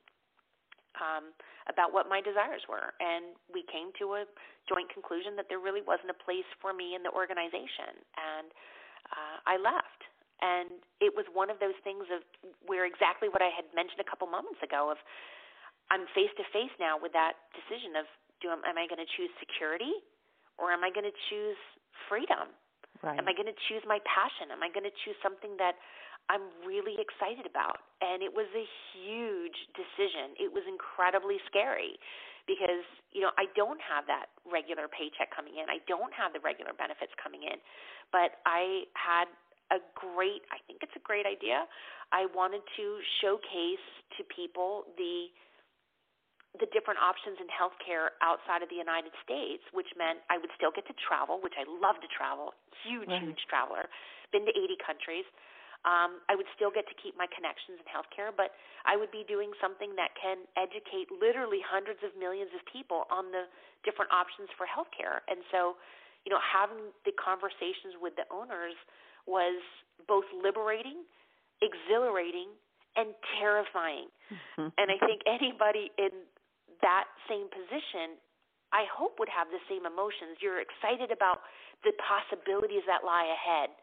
um, 0.96 1.36
about 1.68 1.92
what 1.92 2.08
my 2.08 2.24
desires 2.24 2.64
were, 2.72 2.96
and 3.04 3.36
we 3.52 3.68
came 3.68 3.92
to 4.00 4.24
a 4.24 4.24
joint 4.72 4.88
conclusion 4.88 5.36
that 5.36 5.52
there 5.52 5.60
really 5.60 5.84
wasn't 5.84 6.08
a 6.08 6.20
place 6.24 6.48
for 6.64 6.72
me 6.72 6.96
in 6.96 7.04
the 7.04 7.12
organization, 7.12 8.00
and 8.16 8.48
uh, 9.12 9.38
I 9.44 9.60
left. 9.60 10.02
And 10.44 10.84
it 11.00 11.16
was 11.16 11.24
one 11.32 11.48
of 11.48 11.64
those 11.64 11.80
things 11.88 12.08
of 12.12 12.20
where 12.68 12.84
exactly 12.84 13.32
what 13.32 13.40
I 13.40 13.52
had 13.52 13.68
mentioned 13.72 14.04
a 14.04 14.08
couple 14.08 14.28
moments 14.28 14.60
ago 14.60 14.92
of 14.92 15.00
I'm 15.88 16.08
face 16.12 16.34
to 16.36 16.46
face 16.52 16.74
now 16.76 17.00
with 17.00 17.16
that 17.16 17.40
decision 17.56 17.96
of 17.96 18.04
do 18.44 18.52
am 18.52 18.76
I 18.76 18.84
going 18.84 19.00
to 19.00 19.12
choose 19.16 19.32
security 19.40 20.04
or 20.60 20.76
am 20.76 20.84
I 20.84 20.92
going 20.92 21.08
to 21.08 21.18
choose 21.32 21.60
freedom? 22.12 22.52
Right. 23.06 23.22
Am 23.22 23.30
I 23.30 23.38
going 23.38 23.46
to 23.46 23.60
choose 23.70 23.86
my 23.86 24.02
passion? 24.02 24.50
Am 24.50 24.66
I 24.66 24.74
going 24.74 24.90
to 24.90 24.96
choose 25.06 25.14
something 25.22 25.54
that 25.62 25.78
I'm 26.26 26.50
really 26.66 26.98
excited 26.98 27.46
about? 27.46 27.86
And 28.02 28.26
it 28.26 28.34
was 28.34 28.50
a 28.58 28.66
huge 28.98 29.70
decision. 29.78 30.34
It 30.42 30.50
was 30.50 30.66
incredibly 30.66 31.38
scary 31.46 32.02
because, 32.50 32.82
you 33.14 33.22
know, 33.22 33.30
I 33.38 33.46
don't 33.54 33.78
have 33.78 34.10
that 34.10 34.34
regular 34.42 34.90
paycheck 34.90 35.30
coming 35.30 35.62
in. 35.62 35.70
I 35.70 35.86
don't 35.86 36.10
have 36.18 36.34
the 36.34 36.42
regular 36.42 36.74
benefits 36.74 37.14
coming 37.22 37.46
in. 37.46 37.62
But 38.10 38.42
I 38.50 38.90
had 38.98 39.30
a 39.70 39.78
great, 39.94 40.42
I 40.50 40.58
think 40.66 40.82
it's 40.82 40.98
a 40.98 41.06
great 41.06 41.30
idea. 41.30 41.70
I 42.10 42.26
wanted 42.34 42.66
to 42.82 42.86
showcase 43.22 43.86
to 44.18 44.26
people 44.34 44.90
the 44.98 45.30
the 46.60 46.70
different 46.72 47.00
options 47.04 47.38
in 47.40 47.48
healthcare 47.52 48.16
outside 48.24 48.64
of 48.64 48.70
the 48.72 48.80
United 48.80 49.12
States, 49.24 49.64
which 49.76 49.90
meant 50.00 50.24
I 50.32 50.40
would 50.40 50.52
still 50.56 50.72
get 50.72 50.88
to 50.88 50.96
travel, 50.96 51.40
which 51.44 51.56
I 51.60 51.68
love 51.68 52.00
to 52.00 52.10
travel, 52.10 52.56
huge, 52.84 53.08
right. 53.12 53.22
huge 53.22 53.44
traveler, 53.50 53.88
been 54.32 54.48
to 54.48 54.54
80 54.54 54.80
countries. 54.80 55.28
Um, 55.86 56.18
I 56.26 56.34
would 56.34 56.50
still 56.58 56.74
get 56.74 56.90
to 56.90 56.96
keep 56.98 57.14
my 57.14 57.30
connections 57.30 57.78
in 57.78 57.86
healthcare, 57.86 58.34
but 58.34 58.58
I 58.90 58.98
would 58.98 59.14
be 59.14 59.22
doing 59.22 59.54
something 59.62 59.94
that 60.02 60.18
can 60.18 60.42
educate 60.58 61.14
literally 61.14 61.62
hundreds 61.62 62.02
of 62.02 62.18
millions 62.18 62.50
of 62.58 62.66
people 62.66 63.06
on 63.14 63.30
the 63.30 63.46
different 63.86 64.10
options 64.10 64.50
for 64.58 64.66
healthcare. 64.66 65.22
And 65.30 65.46
so, 65.54 65.78
you 66.26 66.34
know, 66.34 66.42
having 66.42 66.90
the 67.06 67.14
conversations 67.14 68.02
with 68.02 68.18
the 68.18 68.26
owners 68.34 68.74
was 69.30 69.62
both 70.10 70.26
liberating, 70.34 71.06
exhilarating, 71.62 72.50
and 72.98 73.14
terrifying. 73.38 74.10
and 74.58 74.88
I 74.90 74.98
think 75.06 75.22
anybody 75.30 75.94
in 76.02 76.26
that 76.86 77.10
same 77.26 77.50
position, 77.50 78.22
I 78.70 78.86
hope 78.86 79.18
would 79.18 79.32
have 79.34 79.50
the 79.50 79.62
same 79.66 79.90
emotions. 79.90 80.38
You're 80.40 80.62
excited 80.62 81.10
about 81.10 81.42
the 81.82 81.98
possibilities 81.98 82.86
that 82.86 83.02
lie 83.02 83.26
ahead, 83.26 83.74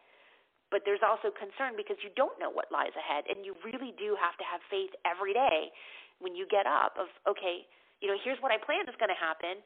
but 0.71 0.87
there's 0.87 1.03
also 1.03 1.35
concern 1.35 1.75
because 1.75 1.99
you 2.01 2.15
don't 2.15 2.39
know 2.39 2.49
what 2.49 2.71
lies 2.71 2.95
ahead, 2.95 3.27
and 3.27 3.43
you 3.43 3.59
really 3.67 3.91
do 3.99 4.15
have 4.15 4.39
to 4.39 4.47
have 4.47 4.63
faith 4.71 4.95
every 5.03 5.35
day 5.35 5.75
when 6.23 6.39
you 6.39 6.47
get 6.47 6.71
up 6.71 6.95
of 6.95 7.11
okay, 7.27 7.67
you 7.99 8.07
know, 8.07 8.19
here's 8.23 8.39
what 8.39 8.55
I 8.55 8.59
plan 8.63 8.87
is 8.87 8.97
going 9.03 9.13
to 9.13 9.19
happen. 9.19 9.59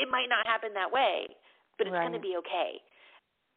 It 0.00 0.08
might 0.08 0.32
not 0.32 0.48
happen 0.48 0.72
that 0.74 0.88
way, 0.88 1.28
but 1.76 1.84
it's 1.86 1.94
right. 1.94 2.08
going 2.08 2.16
to 2.16 2.24
be 2.24 2.40
okay 2.40 2.80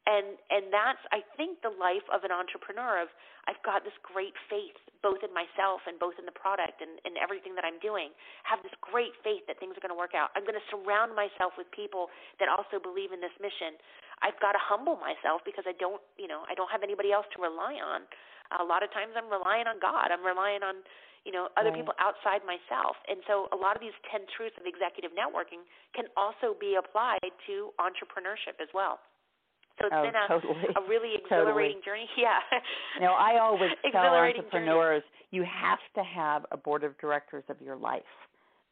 and 0.06 0.36
and 0.52 0.72
that's 0.72 1.02
i 1.12 1.24
think 1.40 1.62
the 1.64 1.72
life 1.72 2.06
of 2.12 2.24
an 2.28 2.32
entrepreneur 2.32 3.00
of 3.00 3.08
i've 3.48 3.62
got 3.64 3.84
this 3.84 3.96
great 4.04 4.36
faith 4.52 4.76
both 5.04 5.20
in 5.20 5.36
myself 5.36 5.84
and 5.84 6.00
both 6.00 6.16
in 6.16 6.24
the 6.24 6.34
product 6.34 6.80
and, 6.80 6.96
and 7.04 7.20
everything 7.20 7.52
that 7.60 7.68
i'm 7.68 7.78
doing. 7.84 8.16
Have 8.48 8.64
this 8.64 8.74
great 8.80 9.12
faith 9.20 9.44
that 9.52 9.60
things 9.60 9.76
are 9.76 9.84
going 9.84 9.92
to 9.92 10.00
work 10.00 10.16
out. 10.16 10.32
I'm 10.34 10.48
going 10.48 10.58
to 10.58 10.68
surround 10.72 11.12
myself 11.12 11.60
with 11.60 11.68
people 11.76 12.08
that 12.40 12.48
also 12.48 12.80
believe 12.80 13.12
in 13.12 13.20
this 13.20 13.36
mission. 13.44 13.76
I've 14.24 14.40
got 14.40 14.56
to 14.56 14.62
humble 14.64 14.96
myself 14.96 15.44
because 15.44 15.68
i 15.68 15.76
don't 15.76 16.00
you 16.16 16.32
know 16.32 16.48
i 16.48 16.56
don't 16.56 16.72
have 16.72 16.82
anybody 16.82 17.12
else 17.12 17.28
to 17.36 17.44
rely 17.44 17.78
on. 17.84 18.08
A 18.56 18.66
lot 18.66 18.82
of 18.82 18.90
times 18.96 19.14
i'm 19.20 19.28
relying 19.28 19.68
on 19.68 19.78
god. 19.84 20.10
I'm 20.10 20.24
relying 20.24 20.64
on 20.64 20.82
you 21.28 21.36
know 21.36 21.52
other 21.60 21.76
right. 21.76 21.84
people 21.84 21.94
outside 22.00 22.48
myself. 22.48 22.96
And 23.12 23.20
so 23.28 23.52
a 23.52 23.60
lot 23.60 23.76
of 23.76 23.84
these 23.84 23.96
10 24.08 24.24
truths 24.32 24.56
of 24.56 24.64
executive 24.64 25.12
networking 25.12 25.68
can 25.92 26.08
also 26.16 26.56
be 26.56 26.80
applied 26.80 27.28
to 27.52 27.76
entrepreneurship 27.76 28.64
as 28.64 28.72
well 28.72 29.04
so 29.80 29.88
it's 29.88 29.96
oh, 29.98 30.04
been 30.04 30.16
a, 30.16 30.28
totally. 30.28 30.68
a 30.76 30.90
really 30.90 31.16
exhilarating 31.24 31.82
totally. 31.84 32.06
journey. 32.06 32.10
Yeah. 32.18 32.40
You 32.96 33.02
know, 33.02 33.14
I 33.14 33.40
always 33.40 33.72
tell 33.92 34.02
entrepreneurs 34.02 35.02
journey. 35.02 35.28
you 35.32 35.44
have 35.44 35.80
to 35.96 36.04
have 36.04 36.46
a 36.52 36.58
board 36.58 36.84
of 36.84 36.98
directors 37.00 37.44
of 37.50 37.60
your 37.62 37.76
life, 37.76 38.04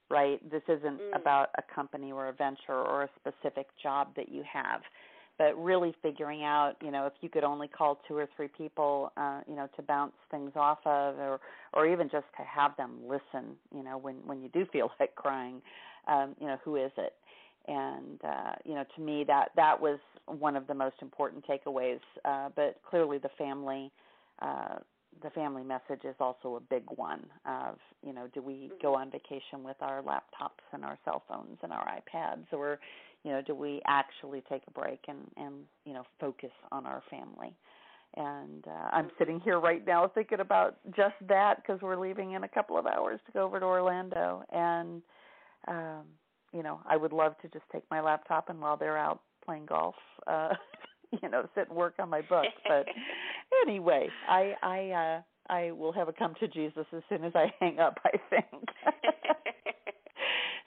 right? 0.09 0.39
This 0.51 0.61
isn't 0.67 0.99
mm. 0.99 1.15
about 1.15 1.49
a 1.57 1.63
company 1.73 2.11
or 2.11 2.29
a 2.29 2.33
venture 2.33 2.73
or 2.73 3.03
a 3.03 3.09
specific 3.19 3.67
job 3.81 4.09
that 4.15 4.29
you 4.29 4.43
have, 4.51 4.81
but 5.37 5.55
really 5.57 5.93
figuring 6.03 6.43
out, 6.43 6.73
you 6.83 6.91
know, 6.91 7.07
if 7.07 7.13
you 7.21 7.29
could 7.29 7.43
only 7.43 7.67
call 7.67 7.99
two 8.07 8.15
or 8.15 8.27
three 8.35 8.49
people, 8.49 9.11
uh, 9.17 9.41
you 9.47 9.55
know, 9.55 9.67
to 9.75 9.81
bounce 9.81 10.13
things 10.29 10.51
off 10.55 10.79
of, 10.85 11.17
or 11.17 11.39
or 11.73 11.87
even 11.87 12.09
just 12.09 12.25
to 12.37 12.43
have 12.43 12.77
them 12.77 12.99
listen, 13.07 13.55
you 13.75 13.83
know, 13.83 13.97
when 13.97 14.15
when 14.25 14.41
you 14.41 14.49
do 14.49 14.65
feel 14.71 14.91
like 14.99 15.15
crying, 15.15 15.61
um, 16.07 16.35
you 16.39 16.47
know, 16.47 16.57
who 16.63 16.75
is 16.75 16.91
it? 16.97 17.13
And 17.67 18.19
uh, 18.23 18.53
you 18.65 18.73
know 18.73 18.85
to 18.95 19.01
me 19.01 19.23
that 19.25 19.49
that 19.55 19.79
was 19.79 19.99
one 20.25 20.55
of 20.55 20.67
the 20.67 20.73
most 20.73 20.95
important 21.01 21.45
takeaways. 21.47 21.99
Uh, 22.25 22.49
but 22.55 22.79
clearly 22.89 23.17
the 23.17 23.29
family 23.37 23.91
uh, 24.41 24.75
the 25.23 25.29
family 25.31 25.63
message 25.63 26.03
is 26.03 26.15
also 26.19 26.55
a 26.55 26.59
big 26.59 26.83
one 26.95 27.25
of 27.45 27.77
you 28.05 28.13
know 28.13 28.27
do 28.33 28.41
we 28.41 28.71
go 28.81 28.95
on 28.95 29.11
vacation 29.11 29.63
with 29.63 29.77
our 29.81 30.01
laptops 30.01 30.63
and 30.73 30.83
our 30.83 30.97
cell 31.05 31.23
phones 31.27 31.57
and 31.63 31.71
our 31.71 31.85
iPads? 31.85 32.45
Or 32.51 32.79
you 33.23 33.31
know 33.31 33.41
do 33.41 33.53
we 33.53 33.81
actually 33.87 34.41
take 34.49 34.63
a 34.67 34.71
break 34.71 34.99
and 35.07 35.19
and 35.37 35.55
you 35.85 35.93
know 35.93 36.03
focus 36.19 36.51
on 36.71 36.85
our 36.85 37.03
family? 37.09 37.53
And 38.17 38.65
uh, 38.67 38.89
I'm 38.91 39.09
sitting 39.17 39.39
here 39.39 39.59
right 39.59 39.85
now 39.87 40.09
thinking 40.13 40.41
about 40.41 40.77
just 40.93 41.15
that 41.29 41.57
because 41.57 41.81
we're 41.81 41.95
leaving 41.97 42.33
in 42.33 42.43
a 42.43 42.47
couple 42.47 42.77
of 42.77 42.85
hours 42.85 43.21
to 43.25 43.31
go 43.31 43.43
over 43.43 43.59
to 43.59 43.65
Orlando. 43.65 44.43
And 44.51 45.01
um 45.67 46.03
you 46.53 46.63
know, 46.63 46.81
I 46.85 46.97
would 46.97 47.13
love 47.13 47.37
to 47.41 47.47
just 47.47 47.65
take 47.71 47.83
my 47.89 48.01
laptop 48.01 48.49
and 48.49 48.59
while 48.59 48.77
they're 48.77 48.97
out 48.97 49.21
playing 49.45 49.65
golf, 49.65 49.95
uh, 50.27 50.49
you 51.21 51.29
know, 51.29 51.47
sit 51.55 51.67
and 51.67 51.77
work 51.77 51.95
on 51.99 52.09
my 52.09 52.21
book. 52.21 52.45
But 52.67 52.87
anyway, 53.67 54.09
I 54.27 54.53
I 54.61 54.89
uh 54.91 55.21
I 55.49 55.71
will 55.71 55.91
have 55.91 56.07
a 56.07 56.13
come 56.13 56.35
to 56.39 56.47
Jesus 56.47 56.85
as 56.95 57.03
soon 57.09 57.23
as 57.23 57.33
I 57.35 57.53
hang 57.59 57.79
up, 57.79 57.99
I 58.05 58.11
think. 58.29 58.69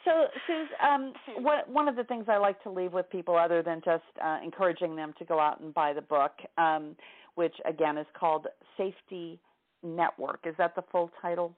so, 0.04 0.26
Suze, 0.46 0.68
um, 0.82 1.12
what, 1.38 1.68
one 1.70 1.88
of 1.88 1.96
the 1.96 2.04
things 2.04 2.26
I 2.28 2.36
like 2.36 2.62
to 2.64 2.70
leave 2.70 2.92
with 2.92 3.08
people, 3.08 3.36
other 3.36 3.62
than 3.62 3.80
just 3.84 4.02
uh, 4.22 4.38
encouraging 4.44 4.94
them 4.94 5.14
to 5.18 5.24
go 5.24 5.38
out 5.40 5.60
and 5.60 5.72
buy 5.72 5.92
the 5.92 6.02
book, 6.02 6.32
um, 6.58 6.96
which 7.36 7.54
again 7.64 7.96
is 7.96 8.06
called 8.18 8.46
Safety 8.76 9.40
Network. 9.82 10.40
Is 10.44 10.54
that 10.58 10.74
the 10.74 10.82
full 10.92 11.10
title? 11.22 11.56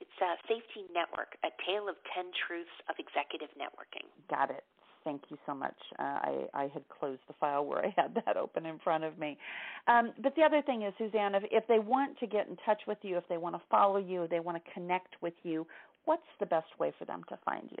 It's 0.00 0.18
a 0.22 0.38
Safety 0.46 0.86
Network, 0.94 1.34
a 1.44 1.50
tale 1.66 1.88
of 1.88 1.96
10 2.14 2.30
truths 2.46 2.70
of 2.88 2.96
executive 2.98 3.48
networking. 3.58 4.06
Got 4.30 4.50
it. 4.50 4.64
Thank 5.04 5.22
you 5.30 5.38
so 5.46 5.54
much. 5.54 5.76
Uh, 5.98 6.02
I, 6.02 6.46
I 6.54 6.62
had 6.74 6.82
closed 6.88 7.20
the 7.28 7.34
file 7.40 7.64
where 7.64 7.84
I 7.84 7.94
had 7.96 8.20
that 8.26 8.36
open 8.36 8.66
in 8.66 8.78
front 8.78 9.04
of 9.04 9.18
me. 9.18 9.38
Um, 9.86 10.12
but 10.22 10.34
the 10.36 10.42
other 10.42 10.62
thing 10.62 10.82
is, 10.82 10.92
Suzanne, 10.98 11.34
if, 11.34 11.44
if 11.50 11.66
they 11.66 11.78
want 11.78 12.18
to 12.18 12.26
get 12.26 12.48
in 12.48 12.56
touch 12.66 12.82
with 12.86 12.98
you, 13.02 13.16
if 13.16 13.26
they 13.28 13.38
want 13.38 13.54
to 13.54 13.62
follow 13.70 13.98
you, 13.98 14.26
they 14.30 14.40
want 14.40 14.62
to 14.62 14.70
connect 14.72 15.16
with 15.22 15.34
you, 15.42 15.66
what's 16.04 16.26
the 16.40 16.46
best 16.46 16.68
way 16.78 16.92
for 16.98 17.04
them 17.04 17.22
to 17.28 17.38
find 17.44 17.68
you? 17.70 17.78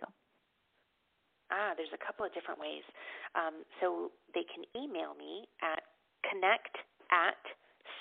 Ah, 1.50 1.72
there's 1.76 1.92
a 1.94 2.04
couple 2.04 2.26
of 2.26 2.34
different 2.34 2.60
ways. 2.60 2.82
Um, 3.34 3.64
so 3.80 4.12
they 4.34 4.44
can 4.44 4.64
email 4.76 5.14
me 5.14 5.48
at 5.62 5.82
connect 6.28 6.76
at 7.10 7.40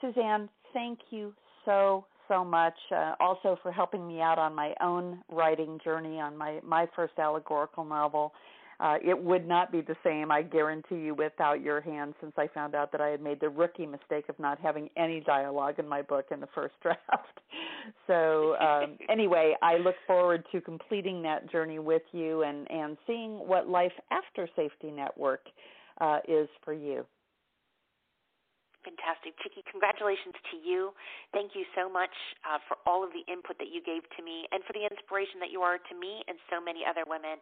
Suzanne, 0.00 0.48
thank 0.72 1.00
you 1.10 1.34
so 1.64 2.06
so 2.30 2.44
much. 2.44 2.76
Uh, 2.94 3.14
also 3.20 3.58
for 3.62 3.72
helping 3.72 4.06
me 4.06 4.20
out 4.20 4.38
on 4.38 4.54
my 4.54 4.72
own 4.80 5.22
writing 5.30 5.78
journey 5.82 6.20
on 6.20 6.36
my 6.36 6.60
my 6.64 6.86
first 6.96 7.14
allegorical 7.18 7.84
novel. 7.84 8.32
Uh, 8.78 8.96
it 9.04 9.22
would 9.22 9.46
not 9.46 9.70
be 9.70 9.82
the 9.82 9.96
same, 10.02 10.32
I 10.32 10.40
guarantee 10.40 10.94
you, 10.94 11.14
without 11.14 11.60
your 11.60 11.82
hand. 11.82 12.14
Since 12.18 12.32
I 12.38 12.46
found 12.46 12.74
out 12.74 12.90
that 12.92 13.02
I 13.02 13.08
had 13.08 13.20
made 13.20 13.38
the 13.38 13.50
rookie 13.50 13.84
mistake 13.84 14.30
of 14.30 14.38
not 14.38 14.58
having 14.58 14.88
any 14.96 15.20
dialogue 15.20 15.74
in 15.78 15.86
my 15.86 16.00
book 16.00 16.28
in 16.30 16.40
the 16.40 16.48
first 16.54 16.74
draft. 16.82 17.40
so 18.06 18.56
um, 18.56 18.96
anyway, 19.10 19.54
I 19.60 19.76
look 19.76 19.96
forward 20.06 20.44
to 20.52 20.62
completing 20.62 21.20
that 21.22 21.50
journey 21.52 21.78
with 21.78 22.02
you 22.12 22.42
and 22.42 22.70
and 22.70 22.96
seeing 23.06 23.32
what 23.46 23.68
life 23.68 23.92
after 24.10 24.48
Safety 24.56 24.90
Network 24.90 25.42
uh, 26.00 26.20
is 26.26 26.48
for 26.64 26.72
you. 26.72 27.04
Fantastic. 28.90 29.38
Chicke, 29.38 29.62
congratulations 29.70 30.34
to 30.50 30.58
you. 30.58 30.90
Thank 31.30 31.54
you 31.54 31.62
so 31.78 31.86
much 31.86 32.12
uh, 32.42 32.58
for 32.66 32.74
all 32.90 33.06
of 33.06 33.14
the 33.14 33.22
input 33.30 33.54
that 33.62 33.70
you 33.70 33.78
gave 33.78 34.02
to 34.18 34.20
me 34.26 34.50
and 34.50 34.66
for 34.66 34.74
the 34.74 34.82
inspiration 34.82 35.38
that 35.38 35.54
you 35.54 35.62
are 35.62 35.78
to 35.78 35.94
me 35.94 36.26
and 36.26 36.34
so 36.50 36.58
many 36.58 36.82
other 36.82 37.06
women. 37.06 37.38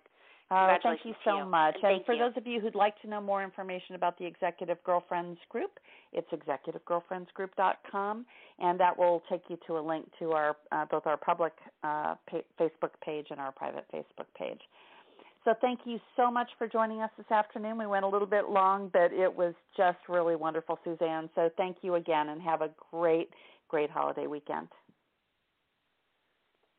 Uh, 0.51 0.77
thank 0.83 1.01
you 1.05 1.15
so 1.25 1.39
you. 1.39 1.45
much. 1.45 1.77
And, 1.83 1.97
and 1.97 2.05
for 2.07 2.15
you. 2.15 2.21
those 2.21 2.33
of 2.37 2.47
you 2.47 2.61
who'd 2.61 2.75
like 2.75 3.01
to 3.03 3.09
know 3.09 3.21
more 3.21 3.45
information 3.45 3.95
about 3.95 4.19
the 4.19 4.25
Executive 4.25 4.79
Girlfriends 4.83 5.39
Group, 5.51 5.79
it's 6.13 6.29
executivegirlfriendsgroup.com, 6.33 8.25
and 8.59 8.81
that 8.81 8.97
will 8.97 9.23
take 9.29 9.43
you 9.49 9.59
to 9.67 9.79
a 9.79 9.81
link 9.81 10.07
to 10.19 10.33
our 10.33 10.57
uh, 10.73 10.87
both 10.91 11.07
our 11.07 11.19
public 11.19 11.53
uh, 11.85 12.15
pa- 12.31 12.49
Facebook 12.59 12.93
page 13.05 13.27
and 13.31 13.39
our 13.39 13.53
private 13.53 13.85
Facebook 13.93 14.27
page. 14.39 14.61
So 15.49 15.55
thank 15.63 15.81
you 15.87 15.99
so 16.15 16.31
much 16.31 16.51
for 16.59 16.69
joining 16.69 17.01
us 17.01 17.09
this 17.17 17.31
afternoon. 17.31 17.79
We 17.79 17.87
went 17.87 18.05
a 18.05 18.09
little 18.09 18.27
bit 18.27 18.51
long, 18.51 18.91
but 18.93 19.15
it 19.15 19.35
was 19.35 19.55
just 19.75 19.97
really 20.07 20.37
wonderful, 20.37 20.79
Suzanne. 20.85 21.31
So 21.35 21.49
thank 21.57 21.79
you 21.81 21.95
again, 21.95 22.29
and 22.29 22.43
have 22.43 22.61
a 22.61 22.69
great, 22.91 23.31
great 23.69 23.89
holiday 23.89 24.27
weekend. 24.27 24.69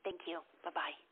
Thank 0.03 0.19
you. 0.27 0.41
Bye 0.63 0.69
bye. 0.75 1.08